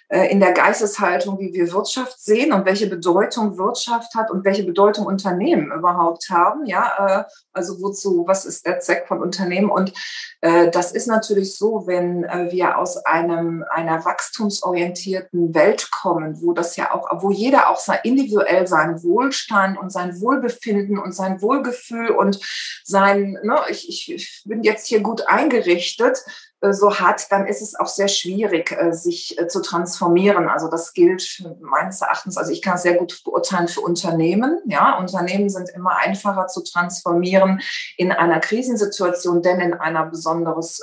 äh, 0.08 0.30
in 0.30 0.40
der 0.40 0.52
Geisteshaltung, 0.52 1.38
wie 1.38 1.52
wir 1.52 1.70
Wirtschaft 1.72 2.20
sehen 2.20 2.52
und 2.52 2.64
welche 2.64 2.86
Bedeutung 2.86 3.58
Wirtschaft 3.58 4.14
hat 4.14 4.30
und 4.30 4.44
welche 4.44 4.62
Bedeutung 4.62 5.04
Unternehmen 5.04 5.70
überhaupt 5.70 6.30
haben. 6.30 6.64
Ja, 6.64 6.92
äh, 6.98 7.24
also 7.52 7.80
wozu, 7.82 8.24
was 8.26 8.46
ist 8.46 8.66
der 8.66 8.80
Zweck 8.80 9.06
von 9.06 9.20
Unternehmen? 9.20 9.70
Und 9.70 9.92
äh, 10.40 10.70
das 10.70 10.92
ist 10.92 11.08
natürlich 11.08 11.56
so, 11.56 11.86
wenn 11.86 12.22
wir 12.50 12.78
aus 12.78 12.98
einem, 13.04 13.64
einer 13.70 14.04
wachstumsorientierten 14.04 15.54
Welt 15.54 15.90
kommen, 15.90 16.40
wo 16.40 16.52
das 16.52 16.76
ja 16.76 16.92
auch, 16.92 17.08
wo 17.22 17.30
jeder 17.30 17.68
auch 17.68 17.80
individuell 18.02 18.66
seinen 18.66 19.02
Wohlstand 19.02 19.41
und 19.76 19.90
sein 19.90 20.20
Wohlbefinden 20.20 20.98
und 20.98 21.12
sein 21.14 21.40
Wohlgefühl 21.42 22.10
und 22.10 22.40
sein, 22.84 23.38
ne, 23.42 23.58
ich, 23.68 23.88
ich, 23.88 24.12
ich 24.12 24.42
bin 24.44 24.62
jetzt 24.62 24.86
hier 24.86 25.00
gut 25.00 25.26
eingerichtet, 25.28 26.24
äh, 26.62 26.72
so 26.72 26.98
hat, 26.98 27.30
dann 27.30 27.46
ist 27.46 27.60
es 27.60 27.74
auch 27.74 27.88
sehr 27.88 28.08
schwierig, 28.08 28.72
äh, 28.72 28.92
sich 28.92 29.38
äh, 29.38 29.48
zu 29.48 29.60
transformieren. 29.60 30.48
Also 30.48 30.68
das 30.68 30.94
gilt 30.94 31.44
meines 31.60 32.00
Erachtens, 32.00 32.36
also 32.36 32.52
ich 32.52 32.62
kann 32.62 32.76
es 32.76 32.82
sehr 32.82 32.94
gut 32.94 33.20
beurteilen 33.24 33.68
für 33.68 33.80
Unternehmen. 33.80 34.60
Ja, 34.66 34.98
Unternehmen 34.98 35.50
sind 35.50 35.68
immer 35.70 35.96
einfacher 35.98 36.46
zu 36.46 36.62
transformieren 36.62 37.60
in 37.96 38.12
einer 38.12 38.40
Krisensituation, 38.40 39.42
denn 39.42 39.60
in 39.60 39.74
einer 39.74 40.06
besonderes, 40.06 40.82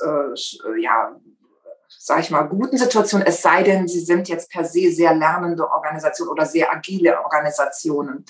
ja, 0.81 1.15
sage 2.01 2.21
ich 2.21 2.31
mal, 2.31 2.43
guten 2.43 2.77
Situation, 2.77 3.21
es 3.21 3.41
sei 3.41 3.61
denn, 3.61 3.89
sie 3.89 3.99
sind 3.99 4.29
jetzt 4.29 4.49
per 4.49 4.63
se 4.63 4.89
sehr 4.89 5.13
lernende 5.13 5.69
Organisationen 5.69 6.31
oder 6.31 6.45
sehr 6.45 6.71
agile 6.71 7.21
Organisationen. 7.21 8.23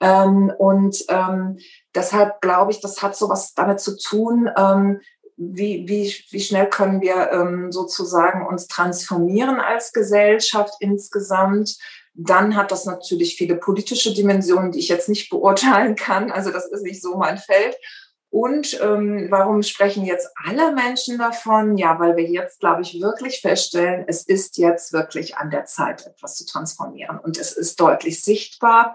Ähm, 0.00 0.52
und 0.58 1.04
ähm, 1.08 1.58
deshalb 1.94 2.42
glaube 2.42 2.70
ich, 2.70 2.82
das 2.82 3.02
hat 3.02 3.16
so 3.16 3.30
was 3.30 3.54
damit 3.54 3.80
zu 3.80 3.96
tun, 3.96 4.50
ähm, 4.56 5.00
wie, 5.38 5.88
wie, 5.88 6.14
wie 6.30 6.40
schnell 6.40 6.68
können 6.68 7.00
wir 7.00 7.32
ähm, 7.32 7.72
sozusagen 7.72 8.46
uns 8.46 8.66
transformieren 8.66 9.58
als 9.58 9.92
Gesellschaft 9.92 10.74
insgesamt. 10.80 11.78
Dann 12.12 12.56
hat 12.56 12.72
das 12.72 12.84
natürlich 12.84 13.36
viele 13.36 13.56
politische 13.56 14.12
Dimensionen, 14.12 14.70
die 14.70 14.80
ich 14.80 14.88
jetzt 14.88 15.08
nicht 15.08 15.30
beurteilen 15.30 15.94
kann. 15.96 16.30
Also 16.30 16.50
das 16.50 16.66
ist 16.66 16.82
nicht 16.82 17.00
so 17.00 17.16
mein 17.16 17.38
Feld. 17.38 17.74
Und 18.30 18.78
ähm, 18.82 19.28
warum 19.30 19.62
sprechen 19.62 20.04
jetzt 20.04 20.30
alle 20.44 20.72
Menschen 20.72 21.16
davon? 21.16 21.78
Ja, 21.78 21.98
weil 21.98 22.16
wir 22.16 22.24
jetzt, 22.24 22.60
glaube 22.60 22.82
ich, 22.82 23.00
wirklich 23.00 23.40
feststellen, 23.40 24.04
es 24.06 24.22
ist 24.22 24.58
jetzt 24.58 24.92
wirklich 24.92 25.38
an 25.38 25.50
der 25.50 25.64
Zeit, 25.64 26.06
etwas 26.06 26.36
zu 26.36 26.44
transformieren. 26.44 27.18
Und 27.18 27.38
es 27.38 27.52
ist 27.52 27.80
deutlich 27.80 28.22
sichtbar. 28.22 28.92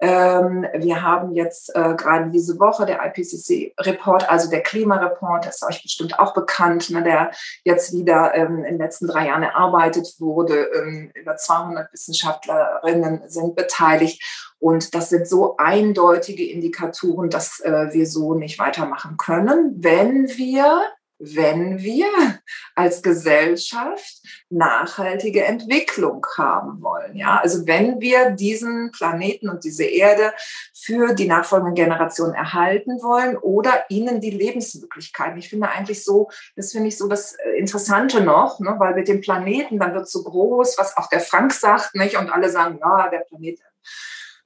Ähm, 0.00 0.66
wir 0.74 1.02
haben 1.02 1.34
jetzt 1.34 1.74
äh, 1.74 1.94
gerade 1.94 2.30
diese 2.30 2.58
Woche 2.58 2.84
der 2.84 3.00
IPCC-Report, 3.06 4.28
also 4.28 4.50
der 4.50 4.62
Klimareport, 4.62 5.46
das 5.46 5.56
ist 5.56 5.64
euch 5.64 5.82
bestimmt 5.82 6.18
auch 6.18 6.34
bekannt, 6.34 6.90
ne, 6.90 7.02
der 7.02 7.30
jetzt 7.64 7.94
wieder 7.94 8.34
ähm, 8.34 8.58
in 8.58 8.74
den 8.74 8.78
letzten 8.78 9.06
drei 9.06 9.28
Jahren 9.28 9.44
erarbeitet 9.44 10.14
wurde. 10.18 10.70
Ähm, 10.74 11.10
über 11.14 11.36
200 11.36 11.90
Wissenschaftlerinnen 11.90 13.22
sind 13.28 13.56
beteiligt. 13.56 14.22
Und 14.64 14.94
das 14.94 15.10
sind 15.10 15.28
so 15.28 15.58
eindeutige 15.58 16.50
Indikatoren, 16.50 17.28
dass 17.28 17.60
äh, 17.60 17.92
wir 17.92 18.06
so 18.06 18.32
nicht 18.32 18.58
weitermachen 18.58 19.18
können, 19.18 19.74
wenn 19.76 20.26
wir, 20.38 20.80
wenn 21.18 21.80
wir 21.80 22.06
als 22.74 23.02
Gesellschaft 23.02 24.22
nachhaltige 24.48 25.44
Entwicklung 25.44 26.24
haben 26.38 26.80
wollen. 26.80 27.14
Ja, 27.14 27.40
also 27.42 27.66
wenn 27.66 28.00
wir 28.00 28.30
diesen 28.30 28.90
Planeten 28.90 29.50
und 29.50 29.64
diese 29.64 29.84
Erde 29.84 30.32
für 30.74 31.12
die 31.12 31.28
nachfolgenden 31.28 31.74
Generationen 31.74 32.32
erhalten 32.32 33.02
wollen 33.02 33.36
oder 33.36 33.84
ihnen 33.90 34.22
die 34.22 34.30
Lebensmöglichkeiten. 34.30 35.36
Ich 35.36 35.50
finde 35.50 35.68
eigentlich 35.68 36.02
so, 36.02 36.30
das 36.56 36.72
finde 36.72 36.88
ich 36.88 36.96
so 36.96 37.06
das 37.06 37.34
äh, 37.34 37.58
Interessante 37.58 38.22
noch, 38.22 38.60
ne, 38.60 38.76
weil 38.78 38.94
mit 38.94 39.08
dem 39.08 39.20
Planeten, 39.20 39.78
dann 39.78 39.92
wird 39.92 40.08
so 40.08 40.22
groß, 40.22 40.78
was 40.78 40.96
auch 40.96 41.10
der 41.10 41.20
Frank 41.20 41.52
sagt, 41.52 41.94
nicht? 41.94 42.16
Und 42.16 42.30
alle 42.30 42.48
sagen, 42.48 42.78
ja, 42.80 43.10
der 43.10 43.26
Planet 43.28 43.60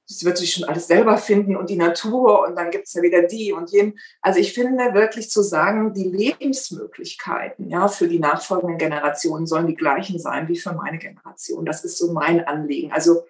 das 0.09 0.25
wird 0.25 0.37
sich 0.37 0.53
schon 0.53 0.67
alles 0.67 0.87
selber 0.87 1.17
finden 1.17 1.55
und 1.55 1.69
die 1.69 1.75
Natur 1.75 2.47
und 2.47 2.55
dann 2.57 2.71
gibt 2.71 2.87
es 2.87 2.93
ja 2.93 3.03
wieder 3.03 3.21
die 3.21 3.53
und 3.53 3.69
jenen. 3.71 3.99
Also 4.21 4.39
ich 4.39 4.53
finde 4.53 4.93
wirklich 4.93 5.29
zu 5.29 5.43
sagen, 5.43 5.93
die 5.93 6.09
Lebensmöglichkeiten 6.09 7.69
ja, 7.69 7.87
für 7.87 8.07
die 8.07 8.19
nachfolgenden 8.19 8.79
Generationen 8.79 9.45
sollen 9.45 9.67
die 9.67 9.75
gleichen 9.75 10.19
sein 10.19 10.47
wie 10.47 10.57
für 10.57 10.73
meine 10.73 10.97
Generation. 10.97 11.63
Das 11.63 11.83
ist 11.85 11.99
so 11.99 12.11
mein 12.11 12.45
Anliegen. 12.45 12.91
Also 12.91 13.23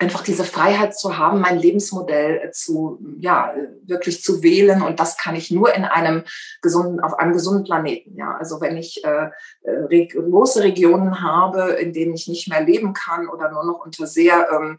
einfach 0.00 0.24
diese 0.24 0.44
Freiheit 0.44 0.96
zu 0.96 1.18
haben, 1.18 1.40
mein 1.40 1.58
Lebensmodell 1.58 2.50
zu, 2.52 2.98
ja, 3.18 3.54
wirklich 3.82 4.22
zu 4.22 4.42
wählen. 4.42 4.80
Und 4.80 4.98
das 4.98 5.18
kann 5.18 5.36
ich 5.36 5.50
nur 5.50 5.74
in 5.74 5.84
einem 5.84 6.24
gesunden, 6.62 7.00
auf 7.00 7.18
einem 7.18 7.34
gesunden 7.34 7.64
Planeten. 7.64 8.16
Ja, 8.16 8.34
also 8.38 8.62
wenn 8.62 8.78
ich 8.78 9.04
äh, 9.04 9.28
äh 9.62 10.06
große 10.06 10.62
Regionen 10.62 11.20
habe, 11.20 11.72
in 11.72 11.92
denen 11.92 12.14
ich 12.14 12.28
nicht 12.28 12.48
mehr 12.48 12.62
leben 12.62 12.94
kann 12.94 13.28
oder 13.28 13.50
nur 13.50 13.64
noch 13.64 13.84
unter 13.84 14.06
sehr 14.06 14.48
ähm, 14.50 14.78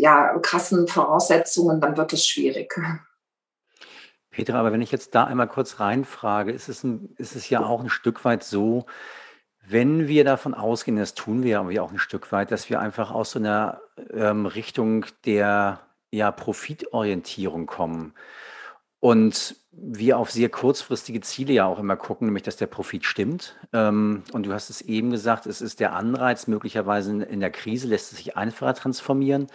ja, 0.00 0.38
krassen 0.38 0.88
Voraussetzungen, 0.88 1.80
dann 1.80 1.96
wird 1.96 2.12
es 2.12 2.26
schwierig. 2.26 2.74
Petra, 4.30 4.60
aber 4.60 4.72
wenn 4.72 4.82
ich 4.82 4.92
jetzt 4.92 5.14
da 5.14 5.24
einmal 5.24 5.48
kurz 5.48 5.80
reinfrage, 5.80 6.52
ist 6.52 6.68
es, 6.68 6.84
ein, 6.84 7.14
ist 7.16 7.34
es 7.34 7.50
ja 7.50 7.64
auch 7.64 7.80
ein 7.80 7.90
Stück 7.90 8.24
weit 8.24 8.44
so, 8.44 8.86
wenn 9.66 10.08
wir 10.08 10.24
davon 10.24 10.54
ausgehen, 10.54 10.96
das 10.96 11.14
tun 11.14 11.42
wir 11.42 11.60
aber 11.60 11.82
auch 11.82 11.90
ein 11.90 11.98
Stück 11.98 12.32
weit, 12.32 12.50
dass 12.50 12.70
wir 12.70 12.80
einfach 12.80 13.10
aus 13.10 13.32
so 13.32 13.38
einer 13.38 13.82
ähm, 14.10 14.46
Richtung 14.46 15.04
der 15.26 15.80
ja, 16.10 16.30
Profitorientierung 16.30 17.66
kommen 17.66 18.14
und 19.00 19.56
wir 19.70 20.18
auf 20.18 20.30
sehr 20.30 20.48
kurzfristige 20.48 21.20
Ziele 21.20 21.52
ja 21.52 21.66
auch 21.66 21.78
immer 21.78 21.96
gucken, 21.96 22.26
nämlich 22.26 22.42
dass 22.42 22.56
der 22.56 22.66
Profit 22.66 23.04
stimmt. 23.04 23.56
Ähm, 23.72 24.24
und 24.32 24.46
du 24.46 24.52
hast 24.52 24.70
es 24.70 24.80
eben 24.80 25.10
gesagt, 25.10 25.46
es 25.46 25.60
ist 25.60 25.80
der 25.80 25.92
Anreiz, 25.92 26.46
möglicherweise 26.48 27.12
in, 27.12 27.20
in 27.20 27.40
der 27.40 27.50
Krise 27.50 27.86
lässt 27.86 28.12
es 28.12 28.18
sich 28.18 28.36
einfacher 28.36 28.74
transformieren. 28.74 29.46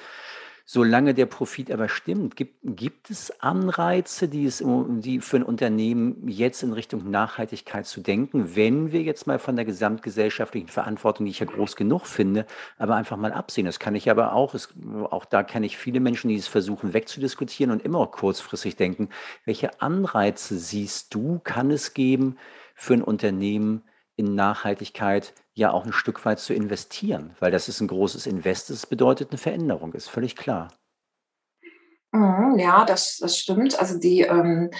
Solange 0.65 1.13
der 1.13 1.26
Profit 1.26 1.71
aber 1.71 1.89
stimmt, 1.89 2.38
gibt, 2.38 2.56
gibt 2.63 3.10
es 3.10 3.41
Anreize, 3.41 4.30
die, 4.30 4.45
es, 4.45 4.63
die 4.65 5.19
für 5.19 5.36
ein 5.36 5.43
Unternehmen 5.43 6.26
jetzt 6.30 6.63
in 6.63 6.71
Richtung 6.71 7.12
Nachhaltigkeit 7.12 7.86
zu 7.86 7.99
denken, 7.99 8.56
wenn 8.56 8.93
wir 8.93 9.02
jetzt 9.02 9.28
mal 9.28 9.39
von 9.39 9.58
der 9.58 9.65
gesamtgesellschaftlichen 9.65 10.69
Verantwortung, 10.69 11.26
die 11.26 11.32
ich 11.32 11.39
ja 11.39 11.47
groß 11.47 11.76
genug 11.76 12.08
finde, 12.08 12.45
aber 12.78 12.95
einfach 12.95 13.17
mal 13.17 13.34
absehen. 13.34 13.65
Das 13.65 13.80
kann 13.80 13.93
ich 13.93 14.10
aber 14.10 14.32
auch, 14.32 14.54
es, 14.54 14.73
auch 15.10 15.26
da 15.26 15.43
kenne 15.43 15.65
ich 15.65 15.78
viele 15.78 15.99
Menschen, 15.99 16.30
die 16.30 16.38
es 16.38 16.47
versuchen 16.47 16.93
wegzudiskutieren 16.93 17.71
und 17.71 17.84
immer 17.84 18.08
kurzfristig 18.08 18.78
denken, 18.78 19.10
welche 19.43 19.82
Anreize 19.82 20.58
siehst 20.58 21.13
du, 21.13 21.41
kann 21.43 21.71
es 21.71 21.93
geben 21.93 22.38
für 22.73 22.93
ein 22.93 23.04
Unternehmen 23.04 23.84
in 24.15 24.34
Nachhaltigkeit, 24.34 25.34
ja 25.53 25.71
auch 25.71 25.85
ein 25.85 25.93
Stück 25.93 26.25
weit 26.25 26.39
zu 26.39 26.53
investieren, 26.53 27.35
weil 27.39 27.51
das 27.51 27.69
ist 27.69 27.79
ein 27.81 27.87
großes 27.87 28.25
Invest, 28.27 28.69
das 28.69 28.85
bedeutet 28.85 29.31
eine 29.31 29.37
Veränderung, 29.37 29.93
ist 29.93 30.09
völlig 30.09 30.35
klar. 30.35 30.69
Mhm, 32.11 32.59
ja, 32.59 32.85
das, 32.85 33.17
das 33.17 33.39
stimmt. 33.39 33.79
Also 33.79 33.99
die, 33.99 34.21
ähm, 34.21 34.69
äh, 34.71 34.75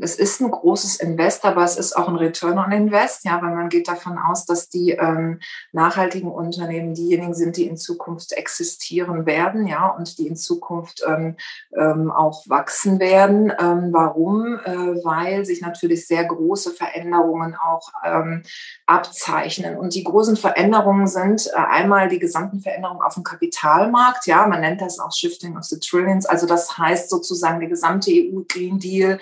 es 0.00 0.16
ist 0.16 0.40
ein 0.40 0.50
großes 0.50 0.96
Invest, 0.96 1.44
aber 1.44 1.64
es 1.64 1.76
ist 1.76 1.96
auch 1.96 2.08
ein 2.08 2.16
Return 2.16 2.58
on 2.58 2.72
Invest, 2.72 3.24
ja, 3.24 3.40
weil 3.42 3.54
man 3.54 3.68
geht 3.68 3.88
davon 3.88 4.18
aus, 4.18 4.44
dass 4.44 4.68
die 4.68 4.90
ähm, 4.90 5.40
nachhaltigen 5.72 6.30
Unternehmen 6.30 6.94
diejenigen 6.94 7.34
sind, 7.34 7.56
die 7.56 7.66
in 7.66 7.76
Zukunft 7.76 8.32
existieren 8.32 9.26
werden, 9.26 9.66
ja, 9.66 9.88
und 9.88 10.18
die 10.18 10.26
in 10.26 10.36
Zukunft 10.36 11.02
ähm, 11.06 11.36
ähm, 11.76 12.10
auch 12.10 12.44
wachsen 12.46 13.00
werden. 13.00 13.52
Ähm, 13.58 13.88
warum? 13.92 14.58
Äh, 14.64 15.04
weil 15.04 15.44
sich 15.44 15.60
natürlich 15.60 16.06
sehr 16.06 16.24
große 16.24 16.72
Veränderungen 16.72 17.56
auch 17.56 17.92
ähm, 18.04 18.42
abzeichnen. 18.86 19.76
Und 19.76 19.94
die 19.94 20.04
großen 20.04 20.36
Veränderungen 20.36 21.06
sind 21.06 21.46
äh, 21.48 21.56
einmal 21.56 22.08
die 22.08 22.18
gesamten 22.18 22.60
Veränderungen 22.60 23.02
auf 23.02 23.14
dem 23.14 23.22
Kapitalmarkt, 23.22 24.26
ja, 24.26 24.46
man 24.46 24.60
nennt 24.60 24.80
das 24.80 24.98
auch 24.98 25.12
Shifting 25.12 25.56
of 25.56 25.64
the 25.64 25.78
Trillions, 25.78 26.26
also 26.26 26.46
das 26.46 26.76
heißt 26.76 27.10
sozusagen 27.10 27.60
der 27.60 27.68
gesamte 27.68 28.10
EU 28.10 28.42
Green 28.48 28.78
Deal 28.78 29.18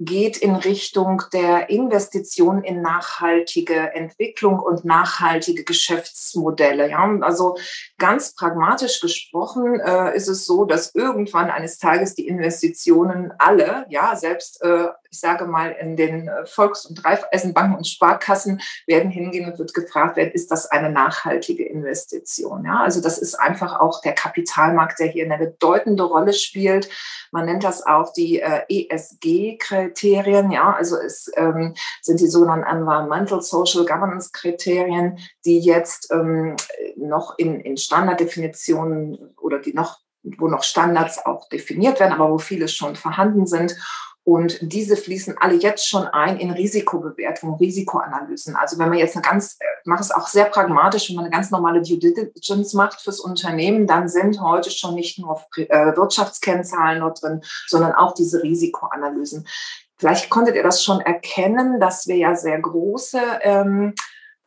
geht 0.00 0.38
in 0.38 0.54
Richtung 0.56 1.22
der 1.32 1.68
Investition 1.68 2.64
in 2.64 2.80
nachhaltige 2.80 3.92
Entwicklung 3.94 4.58
und 4.58 4.84
nachhaltige 4.84 5.62
Geschäftsmodelle. 5.62 6.90
Ja, 6.90 7.18
also 7.20 7.58
ganz 8.00 8.34
pragmatisch 8.34 9.00
gesprochen 9.00 9.78
äh, 9.78 10.16
ist 10.16 10.26
es 10.26 10.46
so, 10.46 10.64
dass 10.64 10.94
irgendwann 10.94 11.50
eines 11.50 11.78
Tages 11.78 12.16
die 12.16 12.26
Investitionen 12.26 13.32
alle, 13.38 13.86
ja, 13.88 14.16
selbst 14.16 14.60
äh, 14.62 14.88
ich 15.10 15.18
sage 15.18 15.44
mal, 15.46 15.72
in 15.72 15.96
den 15.96 16.28
äh, 16.28 16.46
Volks- 16.46 16.86
und 16.86 17.04
Raiffeisenbanken 17.04 17.76
und 17.76 17.86
Sparkassen 17.86 18.60
werden 18.86 19.10
hingehen 19.10 19.50
und 19.50 19.58
wird 19.58 19.74
gefragt 19.74 20.16
werden, 20.16 20.30
ist 20.32 20.50
das 20.50 20.66
eine 20.66 20.90
nachhaltige 20.90 21.64
Investition? 21.64 22.64
Ja, 22.64 22.80
also 22.80 23.00
das 23.00 23.18
ist 23.18 23.34
einfach 23.34 23.80
auch 23.80 24.00
der 24.02 24.12
Kapitalmarkt, 24.12 25.00
der 25.00 25.08
hier 25.08 25.24
eine 25.24 25.38
bedeutende 25.38 26.04
Rolle 26.04 26.32
spielt. 26.32 26.88
Man 27.32 27.46
nennt 27.46 27.64
das 27.64 27.84
auch 27.84 28.12
die 28.12 28.40
äh, 28.40 28.62
ESG-Kriterien. 28.68 30.52
Ja, 30.52 30.72
also 30.72 30.96
es 30.96 31.30
ähm, 31.36 31.74
sind 32.02 32.20
die 32.20 32.28
sogenannten 32.28 32.66
Environmental 32.66 33.42
Social 33.42 33.84
Governance 33.84 34.30
Kriterien, 34.32 35.18
die 35.44 35.58
jetzt 35.58 36.12
ähm, 36.12 36.56
noch 36.96 37.36
in, 37.36 37.60
in 37.60 37.76
Standarddefinitionen 37.90 39.34
oder 39.40 39.58
die 39.58 39.74
noch 39.74 39.98
wo 40.22 40.48
noch 40.48 40.62
Standards 40.62 41.24
auch 41.24 41.48
definiert 41.48 42.00
werden, 42.00 42.12
aber 42.12 42.30
wo 42.30 42.38
viele 42.38 42.68
schon 42.68 42.96
vorhanden 42.96 43.46
sind. 43.46 43.76
Und 44.22 44.58
diese 44.60 44.96
fließen 44.96 45.36
alle 45.40 45.54
jetzt 45.54 45.88
schon 45.88 46.06
ein 46.06 46.38
in 46.38 46.50
Risikobewertung, 46.50 47.54
Risikoanalysen. 47.54 48.54
Also 48.54 48.78
wenn 48.78 48.90
man 48.90 48.98
jetzt 48.98 49.16
eine 49.16 49.22
ganz, 49.22 49.58
macht 49.84 50.02
es 50.02 50.10
auch 50.10 50.28
sehr 50.28 50.44
pragmatisch, 50.44 51.08
wenn 51.08 51.16
man 51.16 51.24
eine 51.24 51.34
ganz 51.34 51.50
normale 51.50 51.80
Due 51.80 51.98
Diligence 51.98 52.74
macht 52.74 53.00
fürs 53.00 53.18
Unternehmen, 53.18 53.86
dann 53.86 54.08
sind 54.08 54.40
heute 54.40 54.70
schon 54.70 54.94
nicht 54.94 55.18
nur 55.18 55.42
äh, 55.56 55.96
Wirtschaftskennzahlen 55.96 57.00
dort 57.00 57.22
drin, 57.22 57.40
sondern 57.66 57.94
auch 57.94 58.12
diese 58.12 58.42
Risikoanalysen. 58.42 59.48
Vielleicht 59.96 60.28
konntet 60.28 60.54
ihr 60.54 60.62
das 60.62 60.84
schon 60.84 61.00
erkennen, 61.00 61.80
dass 61.80 62.06
wir 62.06 62.16
ja 62.16 62.36
sehr 62.36 62.60
große 62.60 63.20
ähm, 63.42 63.94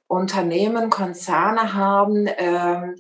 Unternehmen, 0.07 0.91
Konzerne 0.91 1.73
haben, 1.73 2.27
ähm, 2.37 2.95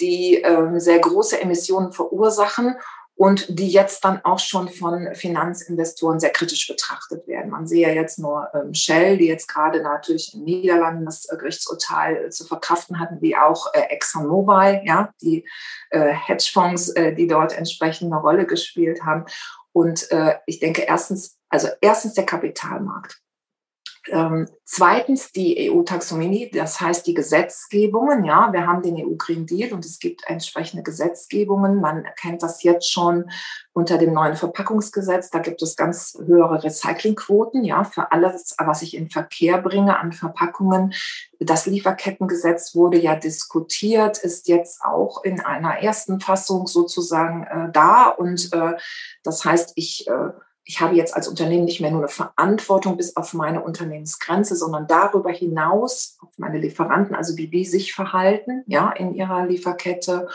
die 0.00 0.36
ähm, 0.36 0.78
sehr 0.80 0.98
große 0.98 1.40
Emissionen 1.40 1.92
verursachen 1.92 2.76
und 3.18 3.58
die 3.58 3.68
jetzt 3.68 4.04
dann 4.04 4.24
auch 4.24 4.38
schon 4.38 4.68
von 4.68 5.12
Finanzinvestoren 5.14 6.20
sehr 6.20 6.30
kritisch 6.30 6.68
betrachtet 6.68 7.26
werden. 7.26 7.50
Man 7.50 7.66
sehe 7.66 7.88
ja 7.88 7.92
jetzt 7.92 8.20
nur 8.20 8.48
ähm, 8.54 8.72
Shell, 8.74 9.18
die 9.18 9.26
jetzt 9.26 9.48
gerade 9.48 9.82
natürlich 9.82 10.34
in 10.34 10.46
den 10.46 10.60
Niederlanden 10.60 11.04
das 11.04 11.28
äh, 11.28 11.36
Gerichtsurteil 11.36 12.26
äh, 12.26 12.30
zu 12.30 12.44
verkraften 12.44 13.00
hatten, 13.00 13.20
wie 13.20 13.36
auch 13.36 13.74
äh, 13.74 13.80
ExxonMobil, 13.90 14.82
ja, 14.84 15.12
die 15.20 15.48
äh, 15.90 16.12
Hedgefonds, 16.12 16.90
äh, 16.90 17.12
die 17.12 17.26
dort 17.26 17.58
entsprechend 17.58 18.12
eine 18.12 18.20
Rolle 18.20 18.46
gespielt 18.46 19.02
haben. 19.04 19.24
Und 19.72 20.10
äh, 20.12 20.36
ich 20.46 20.60
denke 20.60 20.82
erstens, 20.82 21.36
also 21.48 21.68
erstens 21.80 22.14
der 22.14 22.24
Kapitalmarkt. 22.24 23.20
Ähm, 24.10 24.48
zweitens 24.64 25.32
die 25.32 25.70
EU-Taxonomie, 25.70 26.50
das 26.50 26.80
heißt 26.80 27.06
die 27.06 27.14
Gesetzgebungen. 27.14 28.24
Ja, 28.24 28.52
wir 28.52 28.66
haben 28.66 28.82
den 28.82 28.96
EU 28.96 29.14
Green 29.16 29.46
Deal 29.46 29.72
und 29.72 29.84
es 29.84 29.98
gibt 29.98 30.22
entsprechende 30.26 30.82
Gesetzgebungen. 30.82 31.80
Man 31.80 32.04
erkennt 32.04 32.42
das 32.42 32.62
jetzt 32.62 32.90
schon 32.90 33.30
unter 33.72 33.98
dem 33.98 34.12
neuen 34.12 34.36
Verpackungsgesetz. 34.36 35.30
Da 35.30 35.38
gibt 35.38 35.62
es 35.62 35.76
ganz 35.76 36.18
höhere 36.24 36.62
Recyclingquoten, 36.62 37.64
ja, 37.64 37.84
für 37.84 38.10
alles, 38.12 38.54
was 38.58 38.82
ich 38.82 38.94
in 38.94 39.10
Verkehr 39.10 39.60
bringe 39.60 39.98
an 39.98 40.12
Verpackungen. 40.12 40.94
Das 41.38 41.66
Lieferkettengesetz 41.66 42.74
wurde 42.74 42.98
ja 42.98 43.14
diskutiert, 43.14 44.18
ist 44.18 44.48
jetzt 44.48 44.82
auch 44.82 45.22
in 45.22 45.40
einer 45.40 45.78
ersten 45.78 46.20
Fassung 46.20 46.66
sozusagen 46.66 47.44
äh, 47.44 47.72
da 47.72 48.08
und 48.08 48.52
äh, 48.52 48.74
das 49.22 49.44
heißt, 49.44 49.72
ich 49.76 50.08
äh, 50.08 50.30
ich 50.68 50.82
habe 50.82 50.94
jetzt 50.94 51.16
als 51.16 51.26
Unternehmen 51.28 51.64
nicht 51.64 51.80
mehr 51.80 51.90
nur 51.90 52.00
eine 52.00 52.08
Verantwortung 52.08 52.98
bis 52.98 53.16
auf 53.16 53.32
meine 53.32 53.62
Unternehmensgrenze, 53.62 54.54
sondern 54.54 54.86
darüber 54.86 55.30
hinaus 55.30 56.18
auf 56.20 56.28
meine 56.36 56.58
Lieferanten, 56.58 57.16
also 57.16 57.38
wie 57.38 57.48
die 57.48 57.64
sich 57.64 57.94
verhalten, 57.94 58.64
ja, 58.66 58.90
in 58.90 59.14
ihrer 59.14 59.46
Lieferkette. 59.46 60.28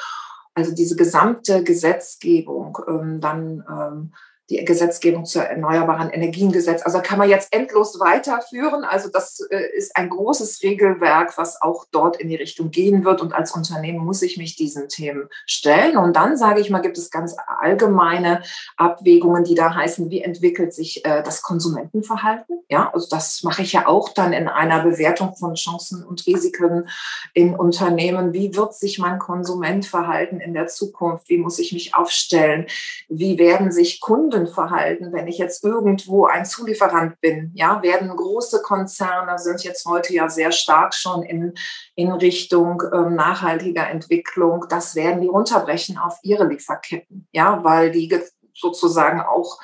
Also 0.56 0.74
diese 0.74 0.96
gesamte 0.96 1.64
Gesetzgebung, 1.64 2.80
ähm, 2.88 3.22
dann 3.22 3.64
ähm, 3.70 4.14
die 4.54 4.66
Gesetzgebung 4.66 5.26
zur 5.26 5.44
erneuerbaren 5.44 6.10
Energiengesetz. 6.10 6.84
Also 6.84 7.00
kann 7.02 7.18
man 7.18 7.30
jetzt 7.30 7.54
endlos 7.54 8.00
weiterführen. 8.00 8.84
Also 8.84 9.10
das 9.10 9.40
äh, 9.50 9.76
ist 9.76 9.96
ein 9.96 10.10
großes 10.10 10.62
Regelwerk, 10.64 11.38
was 11.38 11.62
auch 11.62 11.86
dort 11.92 12.18
in 12.18 12.30
die 12.30 12.36
Richtung 12.36 12.72
gehen 12.72 13.04
wird. 13.04 13.22
Und 13.22 13.34
als 13.34 13.52
Unternehmen 13.52 14.00
muss 14.00 14.22
ich 14.22 14.38
mich 14.38 14.56
diesen 14.56 14.90
Themen 14.90 15.30
stellen. 15.46 15.98
Und 15.98 16.16
dann 16.16 16.38
sage 16.38 16.62
ich 16.62 16.70
mal, 16.70 16.80
gibt 16.80 16.98
es 16.98 17.10
ganz 17.10 17.36
allgemeine 17.62 18.44
Abwägungen, 18.78 19.44
die 19.44 19.56
da 19.56 19.74
heißen, 19.74 20.10
wie 20.10 20.22
entwickelt 20.22 20.74
sich 20.74 21.06
äh, 21.06 21.24
das 21.24 21.42
Konsumentenverhalten? 21.42 22.64
Ja, 22.70 22.92
also 22.94 23.08
das 23.10 23.44
mache 23.44 23.62
ich 23.62 23.74
ja 23.74 23.88
auch 23.88 24.10
dann 24.10 24.34
in 24.34 24.48
einer 24.48 24.84
Bewertung 24.84 25.36
von 25.36 25.56
Chancen 25.56 26.04
und 26.04 26.26
Risiken 26.26 26.90
in 27.34 27.56
Unternehmen. 27.56 28.34
Wie 28.34 28.56
wird 28.56 28.76
sich 28.76 29.00
mein 29.00 29.20
Konsument 29.20 29.86
verhalten 29.86 30.40
in 30.40 30.54
der 30.54 30.68
Zukunft? 30.68 31.30
Wie 31.30 31.38
muss 31.38 31.60
ich 31.60 31.74
mich 31.74 31.96
aufstellen? 31.96 32.68
Wie 33.10 33.38
werden 33.38 33.72
sich 33.72 34.02
Kunden 34.02 34.43
Kundenverhalten, 34.44 35.14
wenn 35.14 35.28
ich 35.28 35.38
jetzt 35.38 35.64
irgendwo 35.64 36.26
ein 36.26 36.46
Zulieferant 36.46 37.20
bin, 37.22 37.52
ja, 37.56 37.82
werden 37.82 38.16
große 38.16 38.62
Konzerne 38.62 39.40
sind 39.40 39.64
jetzt 39.64 39.86
heute 39.86 40.14
ja 40.14 40.30
sehr 40.30 40.52
stark 40.52 40.94
schon 40.94 41.24
in, 41.24 41.54
in 41.96 42.12
Richtung 42.12 42.84
ähm, 42.94 43.16
nachhaltiger 43.16 43.90
Entwicklung. 43.90 44.66
Das 44.70 44.96
werden 44.96 45.22
die 45.22 45.28
runterbrechen 45.28 45.98
auf 45.98 46.20
ihre 46.24 46.48
Lieferketten, 46.48 47.28
ja, 47.32 47.64
weil 47.64 47.92
die 47.92 48.14
sozusagen 48.54 49.22
auch 49.22 49.60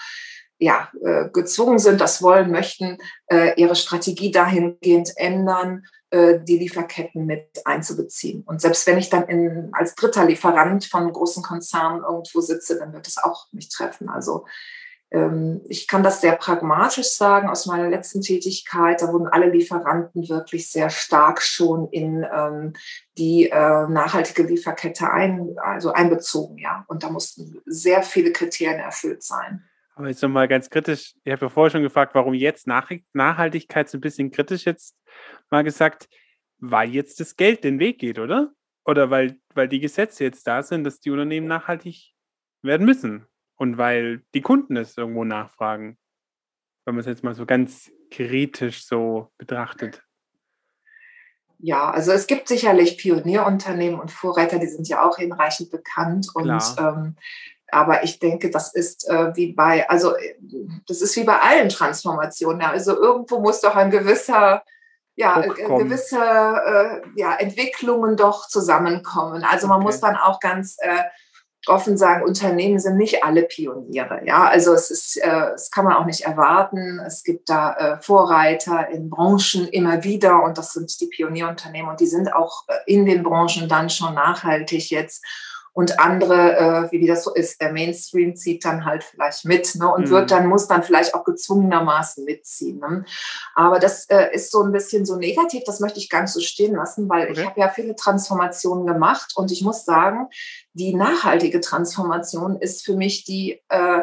ja, 0.57 0.89
äh, 1.01 1.29
gezwungen 1.29 1.79
sind, 1.79 2.01
das 2.01 2.21
wollen, 2.21 2.51
möchten, 2.51 2.97
äh, 3.27 3.53
ihre 3.55 3.75
Strategie 3.75 4.31
dahingehend 4.31 5.11
ändern, 5.15 5.85
die 6.11 6.57
Lieferketten 6.57 7.25
mit 7.25 7.61
einzubeziehen. 7.65 8.43
Und 8.47 8.61
selbst 8.61 8.87
wenn 8.87 8.97
ich 8.97 9.09
dann 9.09 9.27
in, 9.27 9.69
als 9.73 9.93
dritter 9.93 10.25
Lieferant 10.25 10.85
von 10.85 11.13
großen 11.13 11.43
Konzernen 11.43 12.01
irgendwo 12.01 12.41
sitze, 12.41 12.79
dann 12.79 12.93
wird 12.93 13.07
es 13.07 13.17
auch 13.17 13.45
mich 13.51 13.69
treffen. 13.69 14.09
Also 14.09 14.45
ähm, 15.11 15.61
ich 15.67 15.87
kann 15.87 16.03
das 16.03 16.21
sehr 16.21 16.35
pragmatisch 16.35 17.09
sagen 17.09 17.49
aus 17.49 17.65
meiner 17.65 17.89
letzten 17.89 18.21
Tätigkeit. 18.21 19.01
Da 19.01 19.11
wurden 19.11 19.27
alle 19.27 19.49
Lieferanten 19.49 20.29
wirklich 20.29 20.71
sehr 20.71 20.89
stark 20.89 21.41
schon 21.41 21.89
in 21.89 22.25
ähm, 22.31 22.73
die 23.17 23.49
äh, 23.49 23.87
nachhaltige 23.87 24.43
Lieferkette 24.43 25.09
ein, 25.11 25.55
also 25.57 25.91
einbezogen, 25.91 26.57
ja. 26.57 26.85
Und 26.87 27.03
da 27.03 27.09
mussten 27.09 27.61
sehr 27.65 28.03
viele 28.03 28.31
Kriterien 28.31 28.79
erfüllt 28.79 29.23
sein. 29.23 29.68
Aber 29.99 30.07
jetzt 30.07 30.23
nochmal 30.23 30.47
ganz 30.47 30.69
kritisch, 30.69 31.13
ich 31.25 31.31
habe 31.33 31.47
ja 31.47 31.49
vorher 31.49 31.71
schon 31.71 31.81
gefragt, 31.81 32.15
warum 32.15 32.33
jetzt 32.33 32.67
Nach 32.67 32.89
Nachhaltigkeit 33.11 33.89
so 33.89 33.97
ein 33.97 34.01
bisschen 34.01 34.31
kritisch 34.31 34.63
jetzt 34.63 34.97
mal 35.49 35.61
gesagt, 35.61 36.07
weil 36.57 36.89
jetzt 36.89 37.19
das 37.19 37.35
Geld 37.35 37.65
den 37.65 37.79
Weg 37.79 37.99
geht, 37.99 38.17
oder? 38.17 38.53
Oder 38.85 39.09
weil, 39.09 39.37
weil 39.55 39.67
die 39.67 39.81
Gesetze 39.81 40.23
jetzt 40.23 40.47
da 40.47 40.63
sind, 40.63 40.85
dass 40.85 41.01
die 41.01 41.11
Unternehmen 41.11 41.47
nachhaltig 41.47 42.13
werden 42.61 42.85
müssen 42.85 43.25
und 43.57 43.77
weil 43.77 44.23
die 44.33 44.39
Kunden 44.39 44.77
es 44.77 44.97
irgendwo 44.97 45.25
nachfragen. 45.25 45.97
Wenn 46.85 46.95
man 46.95 47.01
es 47.01 47.05
jetzt 47.05 47.25
mal 47.25 47.35
so 47.35 47.45
ganz 47.45 47.91
kritisch 48.09 48.85
so 48.85 49.33
betrachtet. 49.37 50.01
Ja, 51.57 51.91
also 51.91 52.13
es 52.13 52.25
gibt 52.25 52.47
sicherlich 52.47 52.97
Pionierunternehmen 52.97 53.99
und 53.99 54.11
Vorreiter, 54.11 54.59
die 54.59 54.67
sind 54.67 54.87
ja 54.87 55.05
auch 55.05 55.17
hinreichend 55.17 55.71
bekannt. 55.71 56.29
Und 56.33 56.63
ähm, 56.77 57.17
aber 57.71 58.03
ich 58.03 58.19
denke, 58.19 58.49
das 58.49 58.73
ist 58.73 59.07
äh, 59.09 59.35
wie 59.35 59.53
bei, 59.53 59.89
also 59.89 60.13
das 60.87 61.01
ist 61.01 61.15
wie 61.15 61.23
bei 61.23 61.39
allen 61.39 61.69
Transformationen. 61.69 62.61
Ja. 62.61 62.71
Also 62.71 62.95
irgendwo 62.95 63.39
muss 63.39 63.61
doch 63.61 63.75
ein 63.75 63.91
gewisser 63.91 64.63
ja, 65.15 65.41
äh, 65.41 65.49
gewisse 65.49 66.17
äh, 66.17 67.01
ja, 67.15 67.35
Entwicklungen 67.35 68.15
doch 68.15 68.47
zusammenkommen. 68.47 69.43
Also 69.43 69.67
man 69.67 69.77
okay. 69.77 69.85
muss 69.85 69.99
dann 69.99 70.15
auch 70.15 70.39
ganz 70.39 70.77
äh, 70.79 71.03
offen 71.67 71.97
sagen, 71.97 72.23
Unternehmen 72.23 72.79
sind 72.79 72.95
nicht 72.95 73.23
alle 73.23 73.43
Pioniere. 73.43 74.21
Ja, 74.23 74.45
also 74.45 74.73
es 74.73 74.89
ist, 74.89 75.17
äh, 75.17 75.27
das 75.29 75.71
kann 75.71 75.83
man 75.83 75.93
auch 75.93 76.05
nicht 76.05 76.21
erwarten. 76.21 76.99
Es 77.05 77.23
gibt 77.23 77.49
da 77.49 77.73
äh, 77.73 78.01
Vorreiter 78.01 78.87
in 78.89 79.09
Branchen 79.09 79.67
immer 79.67 80.03
wieder 80.05 80.41
und 80.43 80.57
das 80.57 80.71
sind 80.71 80.99
die 81.01 81.07
Pionierunternehmen 81.07 81.91
und 81.91 81.99
die 81.99 82.07
sind 82.07 82.33
auch 82.33 82.63
äh, 82.67 82.75
in 82.85 83.05
den 83.05 83.23
Branchen 83.23 83.67
dann 83.67 83.89
schon 83.89 84.13
nachhaltig 84.13 84.89
jetzt 84.89 85.23
und 85.73 85.99
andere, 85.99 86.57
äh, 86.57 86.91
wie, 86.91 87.01
wie 87.01 87.07
das 87.07 87.23
so 87.23 87.33
ist, 87.33 87.61
der 87.61 87.71
Mainstream 87.71 88.35
zieht 88.35 88.65
dann 88.65 88.85
halt 88.85 89.03
vielleicht 89.03 89.45
mit 89.45 89.75
ne, 89.75 89.91
und 89.91 90.07
mhm. 90.07 90.09
wird 90.09 90.31
dann, 90.31 90.47
muss 90.47 90.67
dann 90.67 90.83
vielleicht 90.83 91.13
auch 91.13 91.23
gezwungenermaßen 91.23 92.25
mitziehen. 92.25 92.79
Ne? 92.79 93.05
Aber 93.55 93.79
das 93.79 94.05
äh, 94.09 94.33
ist 94.33 94.51
so 94.51 94.63
ein 94.63 94.71
bisschen 94.71 95.05
so 95.05 95.15
negativ, 95.15 95.63
das 95.65 95.79
möchte 95.79 95.99
ich 95.99 96.09
gar 96.09 96.21
nicht 96.21 96.33
so 96.33 96.39
stehen 96.39 96.75
lassen, 96.75 97.09
weil 97.09 97.29
okay. 97.29 97.39
ich 97.39 97.45
habe 97.45 97.59
ja 97.59 97.69
viele 97.69 97.95
Transformationen 97.95 98.85
gemacht 98.85 99.33
und 99.35 99.51
ich 99.51 99.61
muss 99.61 99.85
sagen, 99.85 100.27
die 100.73 100.95
nachhaltige 100.95 101.61
Transformation 101.61 102.59
ist 102.59 102.83
für 102.83 102.95
mich 102.95 103.23
die, 103.23 103.61
äh, 103.69 104.01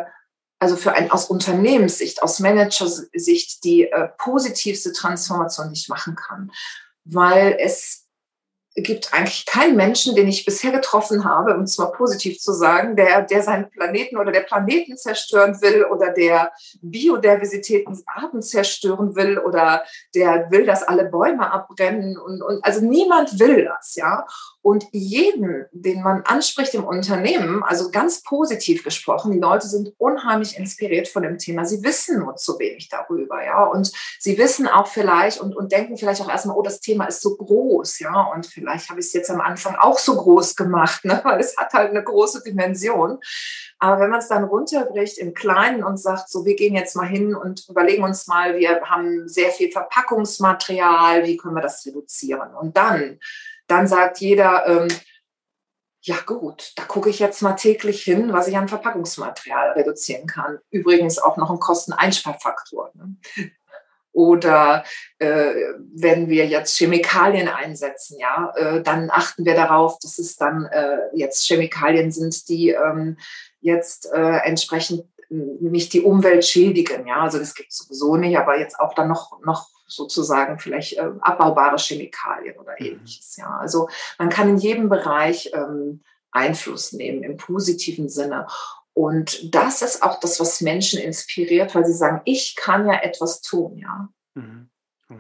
also 0.59 0.77
für 0.77 0.93
ein 0.93 1.11
aus 1.11 1.27
Unternehmenssicht, 1.27 2.23
aus 2.23 2.41
Managersicht 2.41 3.65
die 3.65 3.91
äh, 3.91 4.09
positivste 4.19 4.93
Transformation, 4.93 5.69
die 5.69 5.79
ich 5.79 5.89
machen 5.89 6.17
kann. 6.17 6.51
Weil 7.05 7.57
es 7.61 8.06
gibt 8.77 9.13
eigentlich 9.15 9.47
keinen 9.47 9.77
Menschen, 9.77 10.15
den 10.15 10.29
ich 10.29 10.45
bisher 10.45 10.71
getroffen 10.71 11.25
habe, 11.25 11.55
um 11.55 11.63
es 11.63 11.79
mal 11.79 11.93
positiv 11.93 12.39
zu 12.39 12.53
sagen, 12.53 12.95
der, 12.95 13.23
der 13.23 13.43
seinen 13.43 13.71
Planeten 13.71 14.19
oder 14.19 14.33
der 14.33 14.41
Planeten 14.41 14.97
zerstören 14.99 15.61
will 15.63 15.85
oder 15.85 16.13
der 16.13 16.53
Biodiversität 16.83 17.89
des 17.89 18.05
Arten 18.07 18.43
zerstören 18.43 19.17
will 19.17 19.39
oder 19.39 19.85
der 20.15 20.51
will, 20.51 20.67
dass 20.67 20.83
alle 20.83 21.07
Bäume 21.07 21.51
abbrennen 21.51 22.19
und, 22.19 22.43
und 22.43 22.63
also 22.65 22.85
niemand 22.85 23.39
will 23.41 23.65
das, 23.65 23.97
ja. 23.97 24.27
Und 24.67 24.89
jeden, 24.91 25.67
den 25.71 26.03
man 26.03 26.23
anspricht 26.23 26.75
im 26.75 26.83
Unternehmen, 26.83 27.63
also 27.63 27.93
ganz 27.93 28.25
positiv 28.25 28.83
gesprochen, 28.83 29.31
die 29.31 29.39
Leute 29.39 29.69
sind 29.69 29.93
unheimlich 29.97 30.59
inspiriert 30.59 31.07
von 31.07 31.23
dem 31.23 31.39
Thema. 31.39 31.65
Sie 31.65 31.85
wissen 31.85 32.19
nur 32.19 32.35
zu 32.35 32.59
wenig 32.59 32.89
darüber, 32.89 33.45
ja. 33.45 33.63
Und 33.63 33.93
sie 34.19 34.37
wissen 34.39 34.67
auch 34.67 34.89
vielleicht 34.89 35.41
und, 35.41 35.55
und 35.55 35.71
denken 35.71 35.97
vielleicht 35.97 36.21
auch 36.21 36.29
erstmal, 36.29 36.57
oh, 36.57 36.63
das 36.63 36.81
Thema 36.81 37.05
ist 37.05 37.21
so 37.21 37.37
groß, 37.37 38.01
ja. 38.01 38.23
Und 38.35 38.45
vielleicht 38.45 38.91
habe 38.91 38.99
ich 38.99 39.07
es 39.07 39.13
jetzt 39.13 39.31
am 39.31 39.41
Anfang 39.41 39.77
auch 39.77 40.01
so 40.01 40.17
groß 40.17 40.57
gemacht, 40.57 41.05
ne? 41.05 41.21
weil 41.23 41.39
es 41.39 41.57
hat 41.57 41.73
halt 41.73 41.91
eine 41.91 42.03
große 42.03 42.43
Dimension. 42.43 43.21
Aber 43.79 44.01
wenn 44.01 44.11
man 44.11 44.19
es 44.19 44.27
dann 44.27 44.43
runterbricht 44.43 45.19
im 45.19 45.33
Kleinen 45.33 45.85
und 45.85 45.99
sagt, 45.99 46.29
so, 46.29 46.45
wir 46.45 46.57
gehen 46.57 46.75
jetzt 46.75 46.97
mal 46.97 47.07
hin 47.07 47.37
und 47.37 47.69
überlegen 47.69 48.03
uns 48.03 48.27
mal, 48.27 48.57
wir 48.57 48.81
haben 48.81 49.29
sehr 49.29 49.51
viel 49.51 49.71
Verpackungsmaterial, 49.71 51.25
wie 51.25 51.37
können 51.37 51.55
wir 51.55 51.63
das 51.63 51.87
reduzieren? 51.87 52.53
Und 52.53 52.77
dann 52.77 53.21
dann 53.67 53.87
sagt 53.87 54.21
jeder, 54.21 54.67
ähm, 54.67 54.89
ja 56.03 56.17
gut, 56.25 56.73
da 56.77 56.85
gucke 56.85 57.11
ich 57.11 57.19
jetzt 57.19 57.43
mal 57.43 57.55
täglich 57.55 58.03
hin, 58.03 58.33
was 58.33 58.47
ich 58.47 58.57
an 58.57 58.69
Verpackungsmaterial 58.69 59.73
reduzieren 59.73 60.29
kann. 60.29 60.59
Übrigens 60.71 61.19
auch 61.19 61.37
noch 61.37 61.51
ein 61.51 61.59
Kosteneinsparfaktor. 61.59 62.93
Ne? 62.95 63.17
Oder 64.13 64.85
äh, 65.19 65.53
wenn 65.95 66.29
wir 66.29 66.47
jetzt 66.47 66.79
Chemikalien 66.79 67.49
einsetzen, 67.49 68.19
ja, 68.19 68.53
äh, 68.57 68.83
dann 68.83 69.11
achten 69.11 69.45
wir 69.45 69.55
darauf, 69.55 69.99
dass 69.99 70.19
es 70.19 70.37
dann 70.37 70.67
äh, 70.67 70.99
jetzt 71.13 71.45
Chemikalien 71.47 72.13
sind, 72.13 72.49
die 72.49 72.71
ähm, 72.71 73.19
jetzt 73.61 74.11
äh, 74.13 74.39
entsprechend 74.45 75.05
nicht 75.29 75.93
die 75.93 76.03
Umwelt 76.03 76.45
schädigen. 76.45 77.07
Ja, 77.07 77.17
also 77.17 77.39
das 77.39 77.55
gibt 77.55 77.73
es 77.73 77.79
sowieso 77.79 78.17
nicht, 78.17 78.39
aber 78.39 78.59
jetzt 78.59 78.79
auch 78.79 78.95
dann 78.95 79.09
noch, 79.09 79.41
noch 79.45 79.69
sozusagen 79.87 80.59
vielleicht 80.59 80.95
äh, 80.95 81.11
abbaubare 81.21 81.79
Chemikalien 81.79 82.59
oder 82.59 82.75
mhm. 82.79 82.87
ähnliches. 82.87 83.37
Ja, 83.37 83.57
also 83.59 83.89
man 84.19 84.29
kann 84.29 84.49
in 84.49 84.59
jedem 84.59 84.89
Bereich 84.89 85.51
ähm, 85.55 86.03
Einfluss 86.31 86.93
nehmen 86.93 87.23
im 87.23 87.37
positiven 87.37 88.09
Sinne. 88.09 88.47
Und 88.93 89.55
das 89.55 89.83
ist 89.83 90.03
auch 90.03 90.21
das, 90.21 90.41
was 90.41 90.61
Menschen 90.61 91.01
inspiriert, 91.01 91.75
weil 91.75 91.85
sie 91.85 91.93
sagen, 91.93 92.23
ich 92.25 92.57
kann 92.57 92.87
ja 92.87 93.01
etwas 93.01 93.43
tun, 93.43 93.77
ja. 93.77 94.09
Mhm. 94.35 94.71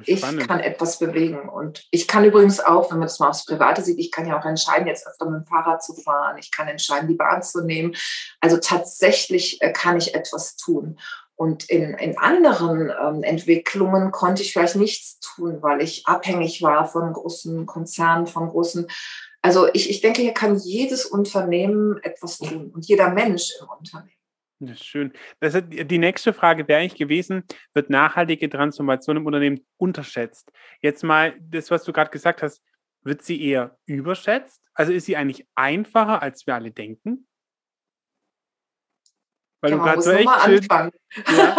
Ich 0.05 0.21
kann 0.21 0.59
etwas 0.61 0.99
bewegen. 0.99 1.49
Und 1.49 1.87
ich 1.93 2.09
kann 2.09 2.25
übrigens 2.25 2.59
auch, 2.59 2.91
wenn 2.91 2.99
man 2.99 3.07
das 3.07 3.21
mal 3.21 3.29
aufs 3.29 3.45
Private 3.45 3.83
sieht, 3.83 3.99
ich 4.01 4.11
kann 4.11 4.27
ja 4.27 4.39
auch 4.39 4.45
entscheiden, 4.45 4.89
jetzt 4.89 5.07
öfter 5.07 5.31
mit 5.31 5.43
dem 5.43 5.47
Fahrrad 5.47 5.83
zu 5.83 5.95
fahren. 5.95 6.39
Ich 6.39 6.51
kann 6.51 6.67
entscheiden, 6.67 7.09
die 7.09 7.15
Bahn 7.15 7.43
zu 7.43 7.63
nehmen. 7.63 7.95
Also 8.41 8.57
tatsächlich 8.57 9.63
äh, 9.63 9.73
kann 9.73 9.97
ich 9.97 10.15
etwas 10.15 10.57
tun. 10.57 10.99
Und 11.37 11.69
in, 11.69 11.95
in 11.95 12.17
anderen 12.19 12.91
ähm, 12.91 13.23
Entwicklungen 13.23 14.11
konnte 14.11 14.43
ich 14.43 14.53
vielleicht 14.53 14.77
nichts 14.77 15.21
tun, 15.21 15.63
weil 15.63 15.83
ich 15.83 16.07
abhängig 16.07 16.63
war 16.63 16.87
von 16.87 17.13
großen 17.13 17.67
Konzernen, 17.67 18.27
von 18.27 18.49
großen. 18.49 18.89
Also 19.43 19.69
ich, 19.73 19.91
ich 19.91 20.01
denke, 20.01 20.23
hier 20.23 20.33
kann 20.33 20.57
jedes 20.57 21.05
Unternehmen 21.05 22.03
etwas 22.03 22.39
tun 22.39 22.71
und 22.75 22.87
jeder 22.87 23.11
Mensch 23.11 23.53
im 23.61 23.69
Unternehmen. 23.69 24.11
Ist 24.59 24.85
schön. 24.87 25.13
Das 25.41 25.55
ist, 25.55 25.65
die 25.69 25.99
nächste 25.99 26.33
Frage 26.33 26.67
wäre 26.67 26.81
eigentlich 26.81 26.99
gewesen, 26.99 27.45
wird 27.75 27.91
nachhaltige 27.91 28.49
Transformation 28.49 29.19
im 29.19 29.27
Unternehmen 29.27 29.61
unterschätzt? 29.77 30.51
Jetzt 30.81 31.05
mal 31.05 31.35
das, 31.39 31.71
was 31.71 31.85
du 31.85 31.93
gerade 31.93 32.11
gesagt 32.11 32.43
hast, 32.43 32.63
wird 33.03 33.23
sie 33.23 33.43
eher 33.43 33.77
überschätzt? 33.85 34.63
Also 34.73 34.93
ist 34.93 35.05
sie 35.05 35.17
eigentlich 35.17 35.47
einfacher, 35.55 36.23
als 36.23 36.47
wir 36.47 36.55
alle 36.55 36.71
denken? 36.71 37.27
Weil 39.67 39.73
ja, 39.73 39.79
du 39.79 39.83
gerade 39.83 40.03
so 40.03 40.11
echt 40.13 40.25
mal 40.25 40.41
schön, 40.41 40.59
anfangen. 40.59 40.93
Ja, 41.37 41.57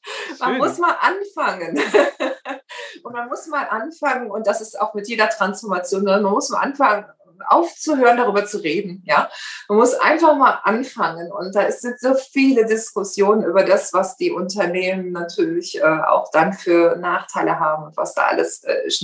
man 0.40 0.58
muss 0.58 0.78
mal 0.78 0.96
anfangen. 1.00 1.78
und 3.04 3.12
man 3.12 3.28
muss 3.28 3.46
mal 3.48 3.64
anfangen, 3.68 4.30
und 4.30 4.46
das 4.46 4.60
ist 4.62 4.80
auch 4.80 4.94
mit 4.94 5.08
jeder 5.08 5.28
Transformation, 5.28 6.04
ne? 6.04 6.20
man 6.20 6.32
muss 6.32 6.48
mal 6.48 6.60
anfangen, 6.60 7.04
aufzuhören, 7.46 8.16
darüber 8.16 8.46
zu 8.46 8.58
reden. 8.58 9.02
Ja, 9.06 9.28
man 9.68 9.78
muss 9.78 9.94
einfach 9.94 10.36
mal 10.36 10.60
anfangen. 10.64 11.32
Und 11.32 11.54
da 11.54 11.70
sind 11.70 11.98
so 12.00 12.14
viele 12.14 12.66
Diskussionen 12.66 13.44
über 13.44 13.64
das, 13.64 13.92
was 13.92 14.16
die 14.16 14.30
Unternehmen 14.30 15.12
natürlich 15.12 15.78
äh, 15.78 15.82
auch 15.82 16.30
dann 16.32 16.52
für 16.52 16.96
Nachteile 16.96 17.58
haben 17.58 17.84
und 17.84 17.96
was 17.96 18.14
da 18.14 18.24
alles 18.24 18.62
äh, 18.64 18.86
ist. 18.86 19.00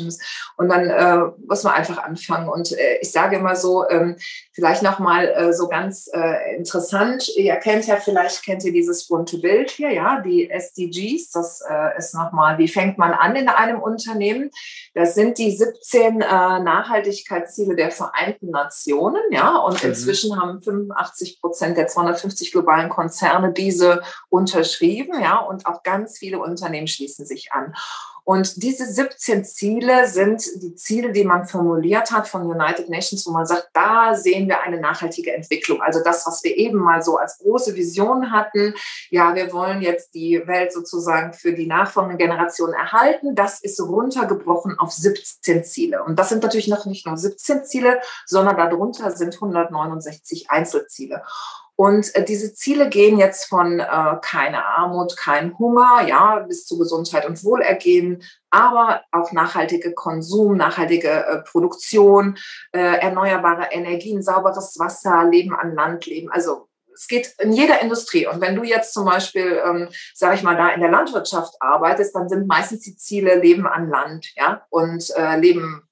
Und 0.57 0.69
dann 0.69 0.91
äh, 0.91 1.31
muss 1.47 1.65
man 1.65 1.75
einfach 1.75 1.99
anfangen. 1.99 2.49
Und 2.49 2.73
äh, 2.73 2.99
ich 3.01 3.13
sage 3.13 3.37
immer 3.37 3.57
so, 3.57 3.89
ähm, 3.89 4.17
vielleicht 4.53 4.83
noch 4.83 4.99
mal 4.99 5.29
äh, 5.29 5.53
so 5.53 5.69
ganz 5.69 6.11
äh, 6.13 6.57
interessant. 6.57 7.29
Ihr 7.37 7.57
kennt 7.57 7.87
ja 7.87 7.97
vielleicht 7.97 8.45
kennt 8.45 8.65
ihr 8.65 8.73
dieses 8.73 9.07
bunte 9.07 9.39
Bild 9.39 9.71
hier, 9.71 9.93
ja, 9.93 10.21
die 10.21 10.51
SDGs. 10.51 11.31
Das 11.31 11.63
ist 11.99 12.15
noch 12.15 12.33
mal, 12.33 12.59
wie 12.59 12.69
fängt 12.69 12.99
man 12.99 13.13
an 13.13 13.37
in 13.37 13.49
einem 13.49 13.81
Unternehmen? 13.81 14.51
Das 14.95 15.15
sind 15.15 15.39
die 15.39 15.57
17 15.57 16.19
Nachhaltigkeitsziele 16.19 17.77
der 17.77 17.91
Vereinten 17.91 18.26
Vereinten 18.27 18.51
Nationen, 18.51 19.23
ja, 19.31 19.57
und 19.57 19.83
mhm. 19.83 19.91
inzwischen 19.91 20.41
haben 20.41 20.61
85 20.61 21.41
Prozent 21.41 21.77
der 21.77 21.87
250 21.87 22.51
globalen 22.51 22.89
Konzerne 22.89 23.53
diese 23.53 24.03
unterschrieben, 24.29 25.21
ja, 25.21 25.39
und 25.39 25.67
auch 25.67 25.83
ganz 25.85 26.19
viele 26.19 26.41
Unternehmen 26.41 26.89
schließen 26.89 27.25
sich 27.25 27.53
an. 27.53 27.75
Und 28.29 28.61
diese 28.61 28.85
17 28.85 29.45
Ziele 29.45 30.09
sind 30.09 30.45
die 30.57 30.75
Ziele, 30.75 31.13
die 31.13 31.23
man 31.23 31.47
formuliert 31.47 32.11
hat 32.11 32.27
von 32.27 32.43
United 32.43 32.89
Nations, 32.89 33.25
wo 33.25 33.31
man 33.31 33.47
sagt, 33.47 33.69
da 33.73 34.17
sehen 34.17 34.49
wir 34.49 34.63
eine 34.63 34.81
nachhaltige 34.81 35.33
Entwicklung. 35.33 35.81
Also 35.81 36.03
das, 36.03 36.27
was 36.27 36.43
wir 36.43 36.57
eben 36.57 36.77
mal 36.77 37.03
so 37.03 37.19
als 37.19 37.39
große 37.39 37.77
Vision 37.77 38.33
hatten. 38.33 38.75
Ja, 39.11 39.37
wir 39.37 39.53
wollen 39.53 39.81
jetzt 39.81 40.13
die 40.15 40.43
Welt 40.45 40.73
sozusagen 40.73 41.35
für 41.35 41.53
die 41.53 41.69
nachfolgende 41.69 42.17
Generation 42.17 42.73
erhalten. 42.73 43.37
Das 43.37 43.61
ist 43.61 43.81
runtergebrochen 43.81 44.77
auf 44.77 44.91
17 44.91 45.63
Ziele. 45.63 46.03
Und 46.03 46.19
das 46.19 46.29
sind 46.29 46.43
natürlich 46.43 46.67
noch 46.67 46.85
nicht 46.85 47.07
nur 47.07 47.17
17 47.17 47.65
Ziele, 47.65 48.01
sondern 48.27 48.57
darunter 48.57 49.13
sind 49.13 49.35
169 49.35 50.51
Einzelziele. 50.51 51.23
Und 51.77 52.15
äh, 52.15 52.25
diese 52.25 52.55
Ziele 52.55 52.89
gehen 52.89 53.19
jetzt 53.19 53.45
von 53.49 53.81
äh, 53.81 54.17
keine 54.23 54.65
Armut, 54.65 55.17
kein 55.17 55.57
Hunger, 55.59 56.07
ja, 56.07 56.41
bis 56.41 56.65
zu 56.65 56.79
Gesundheit 56.79 57.27
und 57.27 57.45
Wohlergehen, 57.45 58.23
aber 58.51 59.03
auch 59.13 59.33
nachhaltige 59.33 59.93
Konsum, 59.93 60.57
nachhaltige 60.57 61.27
äh, 61.27 61.43
Produktion, 61.43 62.39
äh, 62.73 62.79
erneuerbare 62.79 63.69
Energien, 63.73 64.23
sauberes 64.23 64.79
Wasser, 64.79 65.29
Leben 65.31 65.55
an 65.55 65.75
Land, 65.75 66.07
Leben. 66.07 66.31
Also 66.31 66.69
es 66.95 67.09
geht 67.09 67.35
in 67.39 67.53
jeder 67.53 67.83
Industrie. 67.83 68.27
Und 68.27 68.41
wenn 68.41 68.57
du 68.57 68.65
jetzt 68.65 68.95
zum 68.95 69.05
Beispiel, 69.05 69.61
ähm, 69.63 69.89
sage 70.15 70.37
ich 70.37 70.43
mal, 70.43 70.57
da 70.57 70.71
in 70.71 70.81
der 70.81 70.91
Landwirtschaft 70.91 71.55
arbeitest, 71.61 72.15
dann 72.15 72.29
sind 72.29 72.47
meistens 72.47 72.81
die 72.81 72.97
Ziele 72.97 73.39
Leben 73.39 73.67
an 73.67 73.91
Land, 73.91 74.29
ja, 74.35 74.63
und 74.71 75.11
äh, 75.17 75.39
Leben 75.39 75.86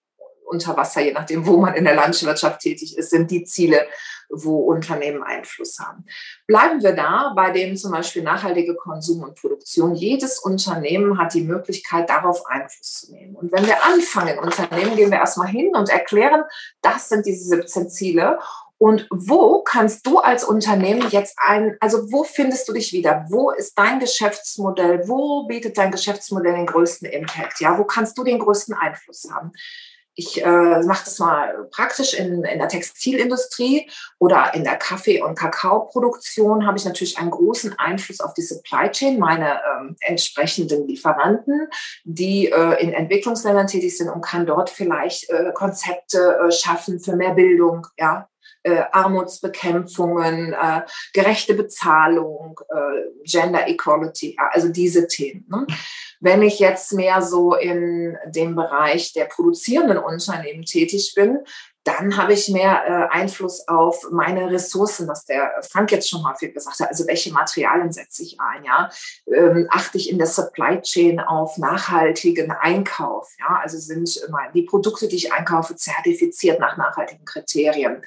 unter 0.45 0.77
Wasser, 0.77 1.01
je 1.03 1.13
nachdem, 1.13 1.47
wo 1.47 1.59
man 1.59 1.75
in 1.75 1.85
der 1.85 1.95
Landwirtschaft 1.95 2.61
tätig 2.61 2.97
ist, 2.97 3.11
sind 3.11 3.31
die 3.31 3.45
Ziele, 3.45 3.87
wo 4.31 4.61
Unternehmen 4.61 5.23
Einfluss 5.23 5.79
haben. 5.79 6.05
Bleiben 6.47 6.83
wir 6.83 6.93
da 6.93 7.33
bei 7.37 7.51
dem 7.51 7.77
zum 7.77 7.93
Beispiel 7.93 8.23
nachhaltige 8.23 8.75
Konsum 8.75 9.23
und 9.23 9.37
Produktion. 9.37 9.95
Jedes 9.95 10.39
Unternehmen 10.39 11.19
hat 11.19 11.35
die 11.35 11.43
Möglichkeit, 11.43 12.09
darauf 12.09 12.47
Einfluss 12.47 13.01
zu 13.01 13.13
nehmen. 13.13 13.37
Und 13.37 13.53
wenn 13.53 13.67
wir 13.67 13.85
anfangen, 13.85 14.39
Unternehmen, 14.39 14.97
gehen 14.97 15.11
wir 15.11 15.19
erstmal 15.19 15.49
hin 15.49 15.75
und 15.75 15.89
erklären, 15.89 16.43
das 16.83 17.09
sind 17.09 17.27
diese 17.27 17.45
17 17.45 17.91
Ziele 17.91 18.39
und 18.79 19.07
wo 19.11 19.63
kannst 19.63 20.07
du 20.07 20.19
als 20.19 20.45
Unternehmen 20.45 21.09
jetzt 21.11 21.39
ein, 21.39 21.77
also 21.81 22.11
wo 22.13 22.25
findest 22.25 22.69
du 22.69 22.73
dich 22.73 22.93
wieder? 22.93 23.25
Wo 23.31 23.51
ist 23.51 23.79
dein 23.79 24.01
Geschäftsmodell? 24.01 25.09
Wo 25.09 25.47
bietet 25.47 25.79
dein 25.79 25.93
Geschäftsmodell 25.93 26.55
den 26.55 26.67
größten 26.67 27.09
Impact? 27.09 27.61
Ja, 27.61 27.79
wo 27.79 27.85
kannst 27.85 28.19
du 28.19 28.25
den 28.25 28.41
größten 28.41 28.75
Einfluss 28.75 29.29
haben? 29.33 29.53
Ich 30.17 30.45
äh, 30.45 30.83
mache 30.83 31.05
das 31.05 31.19
mal 31.19 31.69
praktisch 31.71 32.15
in, 32.15 32.45
in 32.45 32.59
der 32.59 32.69
Textilindustrie 32.69 33.91
oder 34.19 34.55
in 34.55 34.63
der 34.63 34.77
Kaffee- 34.77 35.23
und 35.23 35.37
Kakaoproduktion 35.37 36.67
habe 36.67 36.79
ich 36.79 36.85
natürlich 36.85 37.19
einen 37.19 37.31
großen 37.31 37.79
Einfluss 37.79 38.21
auf 38.21 38.33
die 38.35 38.43
Supply 38.43 38.91
Chain, 38.91 39.19
meine 39.19 39.61
ähm, 39.61 39.97
entsprechenden 40.01 40.87
Lieferanten, 40.87 41.69
die 42.05 42.47
äh, 42.47 42.81
in 42.81 42.93
Entwicklungsländern 42.93 43.67
tätig 43.67 43.97
sind 43.97 44.09
und 44.09 44.25
kann 44.25 44.47
dort 44.47 44.71
vielleicht 44.71 45.29
äh, 45.31 45.53
Konzepte 45.53 46.39
äh, 46.47 46.53
schaffen 46.53 47.01
für 47.01 47.17
mehr 47.17 47.35
Bildung, 47.35 47.87
ja, 47.99 48.29
äh, 48.65 48.83
Armutsbekämpfungen, 48.93 50.55
äh, 50.55 50.83
gerechte 51.13 51.55
Bezahlung, 51.55 52.59
äh, 52.71 53.25
Gender 53.25 53.69
Equality, 53.69 54.37
also 54.39 54.69
diese 54.69 55.07
Themen. 55.07 55.47
Ne? 55.49 55.67
Wenn 56.25 56.41
ich 56.41 56.59
jetzt 56.59 56.95
mehr 56.95 57.21
so 57.21 57.55
in 57.55 58.17
dem 58.25 58.57
Bereich 58.57 59.13
der 59.13 59.27
produzierenden 59.27 59.99
Unternehmen 59.99 60.65
tätig 60.65 61.13
bin, 61.15 61.41
dann 61.85 62.17
habe 62.17 62.33
ich 62.33 62.49
mehr 62.49 62.83
äh, 62.87 63.15
Einfluss 63.15 63.69
auf 63.69 64.07
meine 64.11 64.51
Ressourcen, 64.51 65.07
was 65.07 65.27
der 65.27 65.53
Frank 65.71 65.93
jetzt 65.93 66.09
schon 66.09 66.27
häufig 66.27 66.55
gesagt 66.55 66.81
hat. 66.81 66.89
Also 66.89 67.07
welche 67.07 67.31
Materialien 67.31 67.93
setze 67.93 68.23
ich 68.23 68.39
ein? 68.41 68.65
Ja, 68.65 68.89
ähm, 69.31 69.69
achte 69.71 69.99
ich 69.99 70.09
in 70.09 70.17
der 70.17 70.27
Supply 70.27 70.81
Chain 70.81 71.21
auf 71.21 71.59
nachhaltigen 71.59 72.53
Einkauf? 72.53 73.29
Ja, 73.39 73.61
also 73.63 73.77
sind 73.77 74.19
die 74.55 74.63
Produkte, 74.63 75.09
die 75.09 75.17
ich 75.17 75.33
einkaufe, 75.35 75.77
zertifiziert 75.77 76.59
nach 76.59 76.79
nachhaltigen 76.79 77.27
Kriterien? 77.27 78.03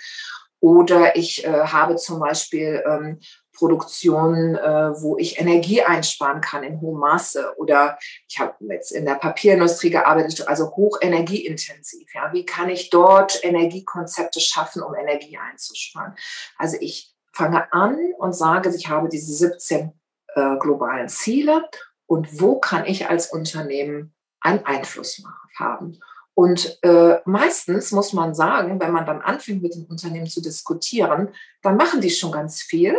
Oder 0.60 1.16
ich 1.16 1.46
äh, 1.46 1.68
habe 1.68 1.98
zum 1.98 2.20
Beispiel 2.20 2.84
ähm, 2.84 3.20
Produktionen, 3.58 4.56
äh, 4.56 5.02
wo 5.02 5.18
ich 5.18 5.40
Energie 5.40 5.82
einsparen 5.82 6.42
kann 6.42 6.64
in 6.64 6.80
hohem 6.80 7.00
Maße. 7.00 7.56
Oder 7.58 7.98
ich 8.28 8.40
habe 8.40 8.54
jetzt 8.70 8.92
in 8.92 9.06
der 9.06 9.16
Papierindustrie 9.16 9.90
gearbeitet, 9.90 10.48
also 10.48 10.72
hochenergieintensiv. 10.76 12.14
Ja, 12.14 12.32
wie 12.34 12.46
kann 12.46 12.70
ich 12.70 12.90
dort 12.90 13.44
Energiekonzepte 13.44 14.40
schaffen, 14.40 14.84
um 14.84 14.96
Energie 14.96 15.38
einzusparen? 15.38 16.16
Also 16.58 16.78
ich 16.80 17.14
fange 17.34 17.72
an 17.74 17.98
und 18.18 18.34
sage, 18.34 18.74
ich 18.76 18.90
habe 18.90 19.10
diese 19.10 19.34
17 19.34 19.92
äh, 20.36 20.58
globalen 20.58 21.10
Ziele 21.10 21.68
und 22.06 22.40
wo 22.40 22.60
kann 22.60 22.86
ich 22.86 23.10
als 23.10 23.32
Unternehmen 23.32 24.14
einen 24.40 24.64
Einfluss 24.66 25.22
haben? 25.58 26.00
Und 26.36 26.78
äh, 26.84 27.20
meistens 27.26 27.92
muss 27.92 28.14
man 28.14 28.36
sagen, 28.36 28.80
wenn 28.80 28.92
man 28.92 29.08
dann 29.08 29.22
anfängt, 29.22 29.64
mit 29.64 29.74
den 29.74 29.88
Unternehmen 29.88 30.28
zu 30.28 30.40
diskutieren, 30.40 31.30
dann 31.64 31.78
machen 31.78 32.00
die 32.00 32.12
schon 32.12 32.32
ganz 32.32 32.62
viel. 32.62 32.96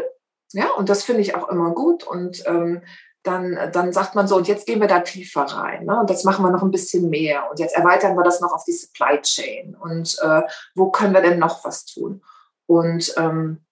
Ja, 0.53 0.71
und 0.73 0.89
das 0.89 1.05
finde 1.05 1.23
ich 1.23 1.35
auch 1.35 1.49
immer 1.49 1.73
gut. 1.73 2.05
Und 2.05 2.43
ähm, 2.47 2.83
dann, 3.23 3.59
dann 3.73 3.93
sagt 3.93 4.15
man 4.15 4.27
so, 4.27 4.37
und 4.37 4.49
jetzt 4.49 4.67
gehen 4.67 4.81
wir 4.81 4.89
da 4.89 5.01
tiefer 5.01 5.43
rein. 5.43 5.85
Ne? 5.85 6.01
Und 6.01 6.11
jetzt 6.11 6.25
machen 6.25 6.45
wir 6.45 6.51
noch 6.51 6.63
ein 6.63 6.71
bisschen 6.71 7.11
mehr. 7.11 7.51
Und 7.51 7.59
jetzt 7.59 7.77
erweitern 7.77 8.17
wir 8.17 8.23
das 8.23 8.41
noch 8.41 8.53
auf 8.53 8.65
die 8.65 8.73
Supply 8.73 9.21
Chain. 9.21 9.77
Und 9.77 10.19
äh, 10.23 10.43
wo 10.75 10.91
können 10.91 11.15
wir 11.15 11.21
denn 11.21 11.39
noch 11.39 11.65
was 11.65 11.85
tun? 11.85 12.23
Und, 12.67 13.13
ähm, 13.17 13.65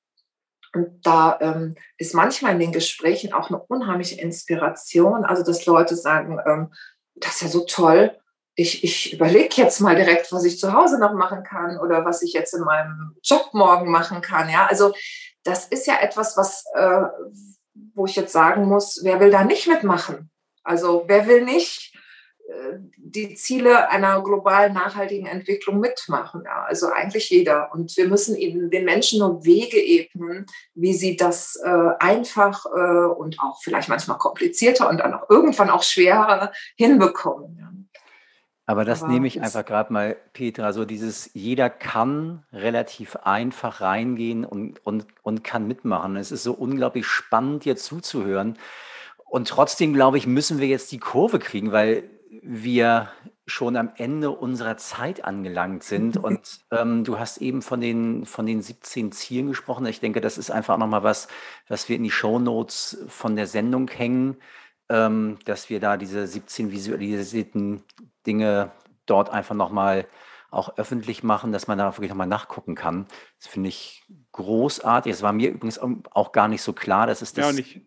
und 0.75 1.07
da 1.07 1.39
ähm, 1.41 1.77
ist 1.97 2.15
manchmal 2.15 2.53
in 2.53 2.61
den 2.61 2.73
Gesprächen 2.73 3.33
auch 3.33 3.49
eine 3.49 3.59
unheimliche 3.59 4.21
Inspiration. 4.21 5.25
Also, 5.25 5.43
dass 5.43 5.65
Leute 5.65 5.97
sagen, 5.97 6.39
ähm, 6.45 6.73
das 7.15 7.37
ist 7.37 7.43
ja 7.43 7.49
so 7.49 7.61
toll 7.61 8.15
ich, 8.57 8.83
ich 8.83 9.13
überlege 9.13 9.55
jetzt 9.57 9.81
mal 9.81 9.95
direkt, 9.95 10.33
was 10.33 10.45
ich 10.45 10.59
zu 10.59 10.73
Hause 10.73 10.99
noch 10.99 11.13
machen 11.13 11.45
kann 11.45 11.79
oder 11.79 12.07
was 12.07 12.23
ich 12.23 12.33
jetzt 12.33 12.55
in 12.55 12.63
meinem 12.63 13.15
Job 13.23 13.51
morgen 13.53 13.91
machen 13.91 14.23
kann. 14.23 14.49
Ja, 14.49 14.67
also 14.67 14.95
das 15.47 15.67
ist 15.67 15.87
ja 15.87 15.99
etwas, 16.01 16.37
was, 16.37 16.65
äh, 16.75 17.03
wo 17.95 18.07
ich 18.07 18.17
jetzt 18.17 18.33
sagen 18.33 18.67
muss, 18.67 19.01
wer 19.03 19.21
will 19.21 19.31
da 19.31 19.45
nicht 19.45 19.67
mitmachen? 19.67 20.31
Also 20.65 21.05
wer 21.07 21.27
will 21.29 21.45
nicht 21.45 21.95
äh, 22.49 22.79
die 22.97 23.35
Ziele 23.35 23.89
einer 23.91 24.23
globalen 24.23 24.75
nachhaltigen 24.75 25.27
Entwicklung 25.27 25.79
mitmachen? 25.79 26.43
Ja, 26.45 26.65
also 26.65 26.89
eigentlich 26.91 27.31
jeder. 27.31 27.73
Und 27.73 27.97
wir 27.97 28.09
müssen 28.09 28.37
ihnen, 28.37 28.71
den 28.71 28.85
Menschen 28.85 29.21
nur 29.21 29.45
Wege 29.45 29.79
ebnen, 29.79 30.47
wie 30.75 30.95
sie 30.95 31.17
das 31.17 31.57
äh, 31.63 31.91
einfach 32.01 32.67
äh, 32.67 33.07
und 33.07 33.39
auch 33.41 33.61
vielleicht 33.63 33.89
manchmal 33.89 34.19
komplizierter 34.19 34.89
und 34.89 34.99
dann 34.99 35.15
auch 35.15 35.31
irgendwann 35.31 35.71
auch 35.71 35.83
schwerer 35.83 36.53
hinbekommen. 36.77 37.57
Ja. 37.61 37.67
Aber 38.67 38.85
das 38.85 39.05
Aber 39.05 39.13
nehme 39.13 39.29
ich 39.29 39.41
einfach 39.41 39.65
gerade 39.65 39.93
mal, 39.93 40.17
Petra, 40.33 40.73
so 40.73 40.85
dieses, 40.85 41.31
jeder 41.35 41.71
kann 41.71 42.45
relativ 42.53 43.15
einfach 43.17 43.81
reingehen 43.81 44.45
und, 44.45 44.85
und, 44.85 45.07
und 45.23 45.45
kann 45.45 45.69
mitmachen. 45.69 46.17
Es 46.17 46.33
ist 46.33 46.43
so 46.43 46.53
unglaublich 46.53 47.07
spannend, 47.07 47.65
dir 47.65 47.77
zuzuhören. 47.77 48.59
Und 49.25 49.49
trotzdem, 49.49 49.93
glaube 49.95 50.19
ich, 50.19 50.27
müssen 50.27 50.59
wir 50.59 50.67
jetzt 50.67 50.91
die 50.91 50.99
Kurve 50.99 51.39
kriegen, 51.39 51.71
weil 51.71 52.11
wir 52.43 53.09
schon 53.47 53.77
am 53.77 53.93
Ende 53.97 54.31
unserer 54.31 54.77
Zeit 54.77 55.25
angelangt 55.25 55.85
sind. 55.85 56.17
Und 56.23 56.61
ähm, 56.73 57.05
du 57.05 57.21
hast 57.21 57.39
eben 57.39 57.63
von 57.63 57.81
den, 57.81 58.27
von 58.27 58.47
den 58.47 58.63
17 58.63 59.13
Zielen 59.13 59.49
gesprochen. 59.49 59.87
Ich 59.87 60.01
denke, 60.01 60.21
das 60.21 60.39
ist 60.39 60.51
einfach 60.51 60.77
nochmal 60.77 61.05
was, 61.05 61.29
was 61.69 61.89
wir 61.89 61.97
in 61.97 62.03
die 62.03 62.11
Shownotes 62.11 63.05
von 63.07 63.37
der 63.37 63.47
Sendung 63.47 63.89
hängen, 63.89 64.39
ähm, 64.89 65.39
dass 65.45 65.71
wir 65.71 65.79
da 65.79 65.97
diese 65.97 66.27
17 66.27 66.73
visualisierten 66.73 67.85
Dinge 68.27 68.71
dort 69.07 69.31
einfach 69.31 69.55
nochmal 69.55 70.07
auch 70.51 70.77
öffentlich 70.79 71.23
machen, 71.23 71.53
dass 71.53 71.67
man 71.67 71.79
da 71.79 71.93
wirklich 71.93 72.11
nochmal 72.11 72.27
nachgucken 72.27 72.75
kann. 72.75 73.07
Das 73.39 73.49
finde 73.49 73.69
ich 73.69 74.05
großartig. 74.33 75.13
Es 75.13 75.23
war 75.23 75.33
mir 75.33 75.51
übrigens 75.51 75.79
auch 76.11 76.33
gar 76.33 76.49
nicht 76.49 76.63
so 76.63 76.73
klar, 76.73 77.07
dass 77.07 77.23
es 77.23 77.33
das. 77.33 77.47
Ja, 77.47 77.53
nicht. 77.53 77.81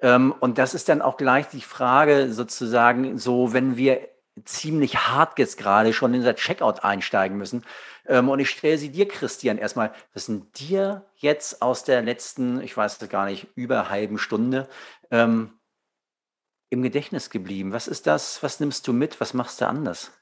Ähm, 0.00 0.32
und 0.38 0.58
das 0.58 0.74
ist 0.74 0.88
dann 0.88 1.02
auch 1.02 1.16
gleich 1.16 1.48
die 1.48 1.60
Frage 1.60 2.32
sozusagen, 2.32 3.18
so 3.18 3.52
wenn 3.52 3.76
wir 3.76 4.08
ziemlich 4.44 4.96
hart 4.96 5.38
jetzt 5.38 5.58
gerade 5.58 5.92
schon 5.92 6.14
in 6.14 6.20
unser 6.20 6.36
Checkout 6.36 6.84
einsteigen 6.84 7.36
müssen. 7.36 7.64
Ähm, 8.06 8.28
und 8.28 8.38
ich 8.38 8.50
stelle 8.50 8.78
sie 8.78 8.90
dir, 8.90 9.08
Christian, 9.08 9.58
erstmal, 9.58 9.92
was 10.14 10.26
sind 10.26 10.58
dir 10.60 11.06
jetzt 11.16 11.62
aus 11.62 11.84
der 11.84 12.02
letzten, 12.02 12.60
ich 12.60 12.76
weiß 12.76 13.00
es 13.00 13.08
gar 13.08 13.26
nicht, 13.26 13.48
über 13.56 13.90
halben 13.90 14.18
Stunde, 14.18 14.68
ähm, 15.10 15.57
im 16.70 16.82
Gedächtnis 16.82 17.30
geblieben? 17.30 17.72
Was 17.72 17.88
ist 17.88 18.06
das? 18.06 18.42
Was 18.42 18.60
nimmst 18.60 18.86
du 18.86 18.92
mit? 18.92 19.20
Was 19.20 19.34
machst 19.34 19.60
du 19.60 19.66
anders? 19.66 20.12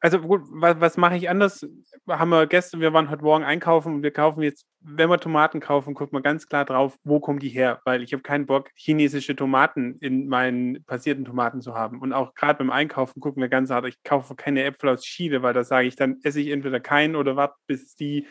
Also 0.00 0.20
gut, 0.20 0.42
was, 0.50 0.80
was 0.80 0.96
mache 0.96 1.16
ich 1.16 1.28
anders? 1.28 1.66
Haben 2.08 2.30
wir 2.30 2.46
gestern, 2.46 2.80
wir 2.80 2.92
waren 2.92 3.10
heute 3.10 3.24
Morgen 3.24 3.42
einkaufen 3.42 3.96
und 3.96 4.02
wir 4.04 4.12
kaufen 4.12 4.42
jetzt, 4.42 4.64
wenn 4.80 5.10
wir 5.10 5.18
Tomaten 5.18 5.58
kaufen, 5.58 5.94
gucken 5.94 6.16
wir 6.16 6.22
ganz 6.22 6.46
klar 6.46 6.64
drauf, 6.64 6.96
wo 7.02 7.18
kommen 7.18 7.40
die 7.40 7.48
her, 7.48 7.80
weil 7.84 8.04
ich 8.04 8.12
habe 8.12 8.22
keinen 8.22 8.46
Bock, 8.46 8.70
chinesische 8.76 9.34
Tomaten 9.34 9.98
in 9.98 10.28
meinen 10.28 10.84
passierten 10.84 11.24
Tomaten 11.24 11.60
zu 11.60 11.74
haben. 11.74 12.00
Und 12.00 12.12
auch 12.12 12.34
gerade 12.34 12.58
beim 12.58 12.70
Einkaufen 12.70 13.18
gucken 13.20 13.42
wir 13.42 13.48
ganz 13.48 13.70
hart, 13.70 13.86
ich 13.86 14.00
kaufe 14.04 14.36
keine 14.36 14.62
Äpfel 14.62 14.90
aus 14.90 15.02
Chile, 15.02 15.42
weil 15.42 15.52
da 15.52 15.64
sage 15.64 15.88
ich, 15.88 15.96
dann 15.96 16.18
esse 16.22 16.40
ich 16.40 16.50
entweder 16.50 16.78
keinen 16.78 17.16
oder 17.16 17.34
warte, 17.34 17.56
bis 17.66 17.96
die 17.96 18.28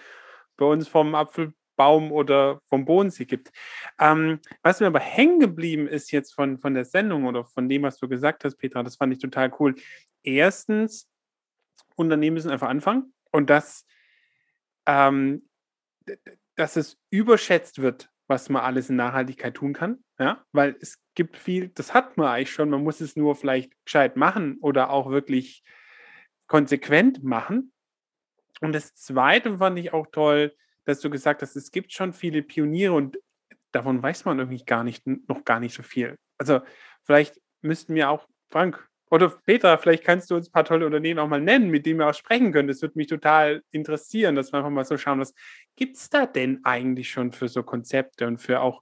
bei 0.55 0.65
uns 0.65 0.87
vom 0.87 1.15
Apfel 1.15 1.53
Baum 1.77 2.11
oder 2.11 2.59
vom 2.65 2.83
Bodensee 2.83 3.23
gibt. 3.23 3.51
Ähm, 3.99 4.39
was 4.61 4.81
mir 4.81 4.87
aber 4.87 4.99
hängen 4.99 5.39
geblieben 5.39 5.87
ist 5.87 6.11
jetzt 6.11 6.33
von, 6.33 6.57
von 6.57 6.73
der 6.73 6.83
Sendung 6.83 7.25
oder 7.25 7.45
von 7.45 7.69
dem, 7.69 7.83
was 7.83 7.97
du 7.97 8.09
gesagt 8.09 8.43
hast, 8.43 8.57
Petra, 8.57 8.83
das 8.83 8.97
fand 8.97 9.13
ich 9.13 9.19
total 9.19 9.53
cool. 9.59 9.75
Erstens, 10.23 11.09
Unternehmen 11.95 12.33
müssen 12.33 12.51
einfach 12.51 12.67
anfangen 12.67 13.13
und 13.31 13.49
dass, 13.49 13.85
ähm, 14.85 15.47
dass 16.55 16.75
es 16.75 16.97
überschätzt 17.09 17.81
wird, 17.81 18.09
was 18.27 18.49
man 18.49 18.63
alles 18.63 18.89
in 18.89 18.97
Nachhaltigkeit 18.97 19.53
tun 19.53 19.73
kann. 19.73 20.03
Ja, 20.19 20.43
weil 20.51 20.75
es 20.81 20.99
gibt 21.13 21.37
viel, 21.37 21.69
das 21.69 21.93
hat 21.93 22.17
man 22.17 22.27
eigentlich 22.27 22.51
schon, 22.51 22.69
man 22.69 22.83
muss 22.83 23.01
es 23.01 23.15
nur 23.15 23.35
vielleicht 23.35 23.71
gescheit 23.85 24.17
machen 24.17 24.57
oder 24.61 24.89
auch 24.89 25.11
wirklich 25.11 25.63
konsequent 26.47 27.23
machen. 27.23 27.71
Und 28.61 28.73
das 28.73 28.95
Zweite 28.95 29.57
fand 29.59 29.77
ich 29.77 29.93
auch 29.93 30.07
toll, 30.11 30.55
dass 30.87 30.99
du 31.01 31.09
gesagt 31.09 31.41
hast, 31.41 31.55
es 31.55 31.71
gibt 31.71 31.91
schon 31.91 32.13
viele 32.13 32.41
Pioniere 32.41 32.93
und 32.93 33.19
davon 33.71 34.01
weiß 34.01 34.25
man 34.25 34.39
irgendwie 34.39 34.63
gar 34.63 34.83
nicht, 34.83 35.05
noch 35.05 35.43
gar 35.43 35.59
nicht 35.59 35.75
so 35.75 35.83
viel. 35.83 36.15
Also 36.37 36.61
vielleicht 37.03 37.39
müssten 37.61 37.93
wir 37.93 38.09
auch, 38.09 38.27
Frank 38.49 38.87
oder 39.11 39.29
Peter, 39.45 39.77
vielleicht 39.77 40.03
kannst 40.03 40.31
du 40.31 40.35
uns 40.35 40.47
ein 40.47 40.51
paar 40.51 40.65
tolle 40.65 40.85
Unternehmen 40.85 41.19
auch 41.19 41.27
mal 41.27 41.41
nennen, 41.41 41.69
mit 41.69 41.85
denen 41.85 41.99
wir 41.99 42.07
auch 42.07 42.13
sprechen 42.13 42.51
können. 42.51 42.67
Das 42.67 42.81
würde 42.81 42.97
mich 42.97 43.07
total 43.07 43.63
interessieren, 43.71 44.35
dass 44.35 44.51
wir 44.51 44.59
einfach 44.59 44.69
mal 44.69 44.85
so 44.85 44.97
schauen, 44.97 45.19
was 45.19 45.33
gibt 45.75 45.97
es 45.97 46.09
da 46.09 46.25
denn 46.25 46.61
eigentlich 46.63 47.09
schon 47.09 47.31
für 47.31 47.47
so 47.49 47.63
Konzepte 47.63 48.27
und 48.27 48.37
für 48.37 48.61
auch 48.61 48.81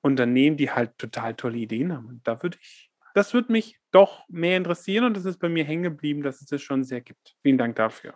Unternehmen, 0.00 0.56
die 0.56 0.70
halt 0.70 0.96
total 0.98 1.34
tolle 1.34 1.58
Ideen 1.58 1.92
haben. 1.92 2.06
Und 2.06 2.28
da 2.28 2.42
würde 2.42 2.58
ich 2.60 2.88
das 3.14 3.34
würde 3.34 3.50
mich 3.50 3.78
doch 3.90 4.28
mehr 4.28 4.56
interessieren 4.56 5.04
und 5.04 5.16
das 5.16 5.24
ist 5.24 5.38
bei 5.38 5.48
mir 5.48 5.64
hängen 5.64 5.82
geblieben, 5.82 6.22
dass 6.22 6.40
es 6.40 6.46
das 6.46 6.62
schon 6.62 6.84
sehr 6.84 7.00
gibt. 7.00 7.36
Vielen 7.42 7.58
Dank 7.58 7.74
dafür. 7.74 8.14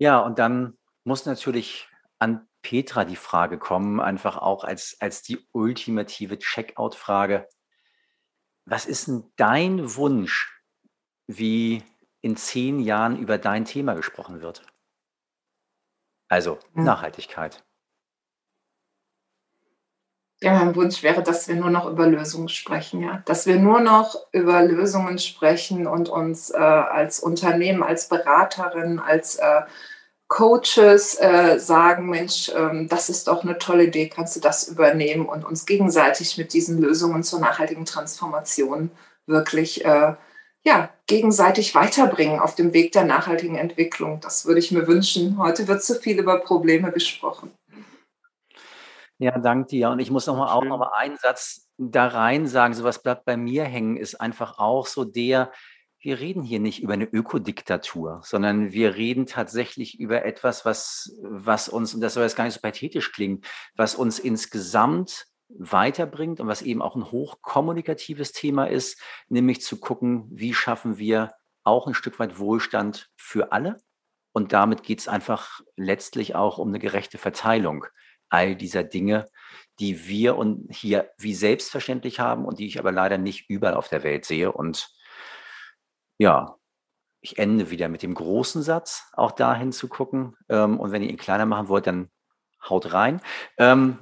Ja, 0.00 0.18
und 0.20 0.38
dann 0.38 0.76
muss 1.04 1.24
natürlich 1.24 1.88
an 2.18 2.46
Petra 2.62 3.04
die 3.04 3.16
Frage 3.16 3.58
kommen, 3.58 4.00
einfach 4.00 4.36
auch 4.36 4.64
als, 4.64 4.96
als 5.00 5.22
die 5.22 5.38
ultimative 5.52 6.38
Checkout-Frage. 6.38 7.48
Was 8.66 8.84
ist 8.84 9.06
denn 9.06 9.32
dein 9.36 9.94
Wunsch, 9.96 10.60
wie 11.28 11.82
in 12.20 12.36
zehn 12.36 12.80
Jahren 12.80 13.18
über 13.18 13.38
dein 13.38 13.64
Thema 13.64 13.94
gesprochen 13.94 14.42
wird? 14.42 14.62
Also 16.30 16.58
Hm. 16.74 16.84
Nachhaltigkeit. 16.84 17.65
Ja, 20.46 20.54
mein 20.54 20.76
Wunsch 20.76 21.02
wäre, 21.02 21.24
dass 21.24 21.48
wir 21.48 21.56
nur 21.56 21.70
noch 21.70 21.90
über 21.90 22.06
Lösungen 22.06 22.48
sprechen, 22.48 23.02
ja. 23.02 23.20
Dass 23.24 23.46
wir 23.46 23.58
nur 23.58 23.80
noch 23.80 24.14
über 24.30 24.62
Lösungen 24.62 25.18
sprechen 25.18 25.88
und 25.88 26.08
uns 26.08 26.50
äh, 26.50 26.56
als 26.56 27.18
Unternehmen, 27.18 27.82
als 27.82 28.08
Beraterin, 28.08 29.00
als 29.00 29.34
äh, 29.34 29.62
Coaches 30.28 31.18
äh, 31.20 31.58
sagen, 31.58 32.08
Mensch, 32.08 32.52
ähm, 32.56 32.86
das 32.88 33.08
ist 33.08 33.26
doch 33.26 33.42
eine 33.42 33.58
tolle 33.58 33.86
Idee, 33.86 34.08
kannst 34.08 34.36
du 34.36 34.40
das 34.40 34.68
übernehmen 34.68 35.26
und 35.26 35.44
uns 35.44 35.66
gegenseitig 35.66 36.38
mit 36.38 36.52
diesen 36.52 36.80
Lösungen 36.80 37.24
zur 37.24 37.40
nachhaltigen 37.40 37.84
Transformation 37.84 38.92
wirklich 39.26 39.84
äh, 39.84 40.14
ja, 40.64 40.90
gegenseitig 41.08 41.74
weiterbringen 41.74 42.38
auf 42.38 42.54
dem 42.54 42.72
Weg 42.72 42.92
der 42.92 43.04
nachhaltigen 43.04 43.56
Entwicklung. 43.56 44.20
Das 44.20 44.46
würde 44.46 44.60
ich 44.60 44.70
mir 44.70 44.86
wünschen. 44.86 45.38
Heute 45.38 45.66
wird 45.66 45.82
zu 45.82 45.96
viel 45.96 46.20
über 46.20 46.38
Probleme 46.38 46.92
gesprochen. 46.92 47.50
Ja, 49.18 49.38
danke 49.38 49.68
dir. 49.68 49.90
Und 49.90 49.98
ich 49.98 50.10
muss 50.10 50.26
noch 50.26 50.36
mal 50.36 50.52
auch 50.52 50.64
noch 50.64 50.78
mal 50.78 50.92
einen 50.94 51.16
Satz 51.16 51.70
da 51.78 52.06
rein 52.06 52.46
sagen, 52.46 52.74
so 52.74 52.84
was 52.84 53.02
bleibt 53.02 53.24
bei 53.24 53.36
mir 53.36 53.64
hängen, 53.64 53.96
ist 53.96 54.20
einfach 54.20 54.58
auch 54.58 54.86
so 54.86 55.04
der, 55.04 55.52
wir 56.00 56.20
reden 56.20 56.42
hier 56.42 56.60
nicht 56.60 56.82
über 56.82 56.94
eine 56.94 57.06
Ökodiktatur, 57.06 58.20
sondern 58.24 58.72
wir 58.72 58.94
reden 58.94 59.26
tatsächlich 59.26 59.98
über 59.98 60.24
etwas, 60.24 60.64
was, 60.64 61.16
was 61.22 61.68
uns, 61.68 61.94
und 61.94 62.00
das 62.00 62.14
soll 62.14 62.24
jetzt 62.24 62.36
gar 62.36 62.44
nicht 62.44 62.54
so 62.54 62.60
pathetisch 62.60 63.12
klingen, 63.12 63.42
was 63.74 63.94
uns 63.94 64.18
insgesamt 64.18 65.26
weiterbringt 65.48 66.40
und 66.40 66.48
was 66.48 66.62
eben 66.62 66.82
auch 66.82 66.96
ein 66.96 67.10
hochkommunikatives 67.10 68.32
Thema 68.32 68.66
ist, 68.66 69.00
nämlich 69.28 69.62
zu 69.62 69.78
gucken, 69.78 70.26
wie 70.30 70.54
schaffen 70.54 70.98
wir 70.98 71.32
auch 71.64 71.86
ein 71.86 71.94
Stück 71.94 72.18
weit 72.18 72.38
Wohlstand 72.38 73.10
für 73.16 73.52
alle. 73.52 73.78
Und 74.32 74.52
damit 74.52 74.82
geht 74.82 75.00
es 75.00 75.08
einfach 75.08 75.60
letztlich 75.76 76.34
auch 76.34 76.58
um 76.58 76.68
eine 76.68 76.78
gerechte 76.78 77.16
Verteilung 77.16 77.86
all 78.28 78.56
dieser 78.56 78.82
Dinge, 78.82 79.28
die 79.78 80.06
wir 80.06 80.36
und 80.36 80.68
hier 80.70 81.10
wie 81.18 81.34
selbstverständlich 81.34 82.20
haben 82.20 82.44
und 82.44 82.58
die 82.58 82.66
ich 82.66 82.78
aber 82.78 82.92
leider 82.92 83.18
nicht 83.18 83.50
überall 83.50 83.74
auf 83.74 83.88
der 83.88 84.02
Welt 84.02 84.24
sehe. 84.24 84.52
Und 84.52 84.88
ja, 86.18 86.56
ich 87.20 87.38
ende 87.38 87.70
wieder 87.70 87.88
mit 87.88 88.02
dem 88.02 88.14
großen 88.14 88.62
Satz, 88.62 89.10
auch 89.12 89.32
dahin 89.32 89.72
zu 89.72 89.88
gucken. 89.88 90.36
Ähm, 90.48 90.78
und 90.80 90.92
wenn 90.92 91.02
ihr 91.02 91.10
ihn 91.10 91.16
kleiner 91.16 91.46
machen 91.46 91.68
wollt, 91.68 91.86
dann 91.86 92.08
haut 92.68 92.92
rein. 92.92 93.20
Ähm, 93.58 93.98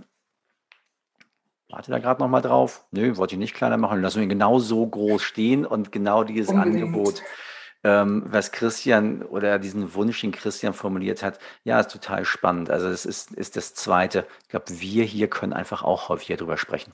warte 1.68 1.90
da 1.90 1.98
gerade 1.98 2.20
noch 2.20 2.28
mal 2.28 2.42
drauf. 2.42 2.86
Nö, 2.90 3.16
wollte 3.16 3.34
ich 3.34 3.38
nicht 3.38 3.54
kleiner 3.54 3.76
machen. 3.76 4.00
Lassen 4.00 4.16
wir 4.16 4.22
ihn 4.24 4.28
genau 4.28 4.58
so 4.58 4.86
groß 4.86 5.22
stehen 5.22 5.66
und 5.66 5.90
genau 5.90 6.22
dieses 6.24 6.50
Unbedingt. 6.50 6.84
Angebot 6.84 7.22
ähm, 7.84 8.24
was 8.26 8.50
Christian 8.50 9.22
oder 9.22 9.58
diesen 9.58 9.94
Wunsch, 9.94 10.22
den 10.22 10.32
Christian 10.32 10.74
formuliert 10.74 11.22
hat, 11.22 11.38
ja, 11.64 11.80
ist 11.80 11.90
total 11.90 12.24
spannend. 12.24 12.70
Also 12.70 12.88
es 12.88 13.04
ist, 13.04 13.32
ist 13.32 13.56
das 13.56 13.74
Zweite. 13.74 14.26
Ich 14.42 14.48
glaube, 14.48 14.66
wir 14.68 15.04
hier 15.04 15.28
können 15.28 15.52
einfach 15.52 15.82
auch 15.82 16.08
häufiger 16.08 16.36
drüber 16.36 16.56
sprechen. 16.56 16.92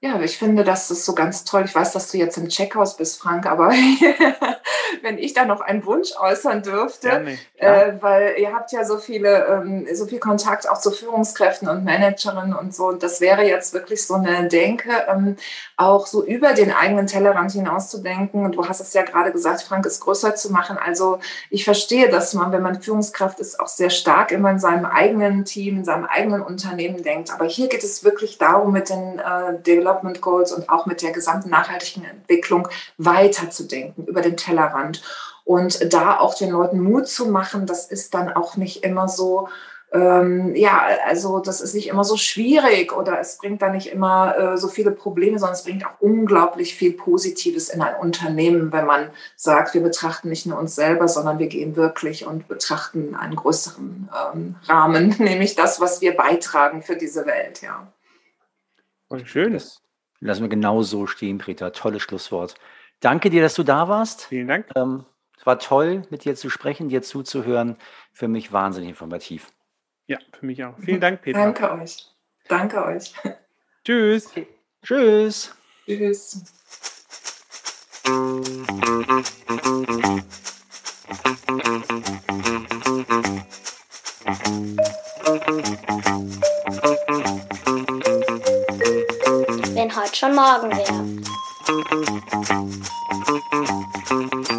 Ja, 0.00 0.20
ich 0.20 0.38
finde, 0.38 0.62
das 0.62 0.90
ist 0.90 1.04
so 1.04 1.14
ganz 1.14 1.44
toll. 1.44 1.64
Ich 1.64 1.74
weiß, 1.74 1.92
dass 1.92 2.10
du 2.10 2.18
jetzt 2.18 2.36
im 2.36 2.48
Checkhaus 2.48 2.96
bist, 2.96 3.20
Frank, 3.20 3.46
aber 3.46 3.72
wenn 5.02 5.18
ich 5.18 5.34
da 5.34 5.44
noch 5.44 5.60
einen 5.60 5.84
Wunsch 5.84 6.10
äußern 6.18 6.62
dürfte, 6.62 7.08
Gerne. 7.08 7.38
äh, 7.56 7.92
weil 8.00 8.34
ihr 8.38 8.52
habt 8.52 8.72
ja 8.72 8.84
so 8.84 8.98
viele, 8.98 9.46
ähm, 9.46 9.86
so 9.92 10.06
viel 10.06 10.18
Kontakt 10.18 10.68
auch 10.68 10.78
zu 10.78 10.90
Führungskräften 10.90 11.68
und 11.68 11.84
Managerinnen 11.84 12.54
und 12.54 12.74
so. 12.74 12.88
Und 12.88 13.02
das 13.02 13.20
wäre 13.20 13.42
jetzt 13.42 13.74
wirklich 13.74 14.06
so 14.06 14.14
eine 14.14 14.48
Denke, 14.48 14.90
ähm, 15.08 15.36
auch 15.76 16.06
so 16.06 16.24
über 16.24 16.52
den 16.54 16.72
eigenen 16.72 17.06
Tellerrand 17.06 17.52
hinauszudenken. 17.52 18.44
Und 18.44 18.56
du 18.56 18.68
hast 18.68 18.80
es 18.80 18.92
ja 18.94 19.02
gerade 19.02 19.32
gesagt, 19.32 19.62
Frank, 19.62 19.86
es 19.86 20.00
größer 20.00 20.34
zu 20.34 20.52
machen. 20.52 20.78
Also 20.78 21.18
ich 21.50 21.64
verstehe, 21.64 22.08
dass 22.08 22.34
man, 22.34 22.52
wenn 22.52 22.62
man 22.62 22.80
Führungskraft 22.82 23.40
ist, 23.40 23.60
auch 23.60 23.68
sehr 23.68 23.90
stark 23.90 24.32
immer 24.32 24.50
in 24.50 24.58
seinem 24.58 24.84
eigenen 24.84 25.44
Team, 25.44 25.78
in 25.78 25.84
seinem 25.84 26.04
eigenen 26.04 26.42
Unternehmen 26.42 27.02
denkt. 27.02 27.32
Aber 27.32 27.44
hier 27.44 27.68
geht 27.68 27.84
es 27.84 28.04
wirklich 28.04 28.38
darum, 28.38 28.72
mit 28.72 28.88
den 28.88 29.18
äh, 29.18 29.60
Development 29.66 30.20
Goals 30.20 30.52
und 30.52 30.68
auch 30.68 30.86
mit 30.86 31.02
der 31.02 31.12
gesamten 31.12 31.50
nachhaltigen 31.50 32.04
Entwicklung 32.04 32.68
weiterzudenken 32.96 34.06
über 34.06 34.20
den 34.20 34.36
Tellerrand. 34.36 34.77
Und 35.44 35.92
da 35.92 36.18
auch 36.18 36.34
den 36.34 36.50
Leuten 36.50 36.80
Mut 36.80 37.08
zu 37.08 37.26
machen, 37.26 37.66
das 37.66 37.90
ist 37.90 38.12
dann 38.14 38.30
auch 38.30 38.56
nicht 38.56 38.84
immer 38.84 39.08
so, 39.08 39.48
ähm, 39.90 40.54
ja, 40.54 40.86
also 41.06 41.38
das 41.38 41.62
ist 41.62 41.74
nicht 41.74 41.88
immer 41.88 42.04
so 42.04 42.18
schwierig 42.18 42.94
oder 42.94 43.18
es 43.18 43.38
bringt 43.38 43.62
da 43.62 43.70
nicht 43.70 43.86
immer 43.86 44.36
äh, 44.36 44.56
so 44.58 44.68
viele 44.68 44.90
Probleme, 44.90 45.38
sondern 45.38 45.54
es 45.54 45.64
bringt 45.64 45.86
auch 45.86 46.00
unglaublich 46.00 46.74
viel 46.74 46.92
Positives 46.92 47.70
in 47.70 47.80
ein 47.80 47.96
Unternehmen, 47.96 48.70
wenn 48.70 48.84
man 48.84 49.10
sagt, 49.34 49.72
wir 49.72 49.82
betrachten 49.82 50.28
nicht 50.28 50.44
nur 50.44 50.58
uns 50.58 50.74
selber, 50.74 51.08
sondern 51.08 51.38
wir 51.38 51.46
gehen 51.46 51.74
wirklich 51.74 52.26
und 52.26 52.48
betrachten 52.48 53.14
einen 53.14 53.36
größeren 53.36 54.10
ähm, 54.34 54.56
Rahmen, 54.66 55.08
nämlich 55.18 55.54
das, 55.54 55.80
was 55.80 56.02
wir 56.02 56.14
beitragen 56.14 56.82
für 56.82 56.96
diese 56.96 57.24
Welt, 57.24 57.62
ja. 57.62 57.90
Voll 59.08 59.24
schön. 59.24 59.54
Das 59.54 59.80
lassen 60.20 60.42
wir 60.42 60.48
genau 60.50 60.82
so 60.82 61.06
stehen, 61.06 61.38
Peter. 61.38 61.72
Tolles 61.72 62.02
Schlusswort. 62.02 62.56
Danke 63.00 63.30
dir, 63.30 63.42
dass 63.42 63.54
du 63.54 63.62
da 63.62 63.88
warst. 63.88 64.26
Vielen 64.26 64.48
Dank. 64.48 64.66
Ähm, 64.74 65.04
es 65.36 65.46
war 65.46 65.58
toll, 65.58 66.02
mit 66.10 66.24
dir 66.24 66.34
zu 66.34 66.50
sprechen, 66.50 66.88
dir 66.88 67.02
zuzuhören. 67.02 67.76
Für 68.12 68.26
mich 68.26 68.52
wahnsinnig 68.52 68.90
informativ. 68.90 69.52
Ja, 70.06 70.18
für 70.32 70.46
mich 70.46 70.64
auch. 70.64 70.76
Vielen 70.78 71.00
Dank, 71.00 71.22
Peter. 71.22 71.38
Danke 71.38 71.70
euch. 71.70 72.06
Danke 72.48 72.84
euch. 72.84 73.14
Tschüss. 73.84 74.32
Tschüss. 74.82 75.54
Tschüss. 75.86 76.44
Wenn 89.74 89.94
heute 89.94 90.16
schon 90.16 90.34
morgen 90.34 90.70
wäre. 90.70 91.37
Thank 91.68 91.90
you. 94.50 94.57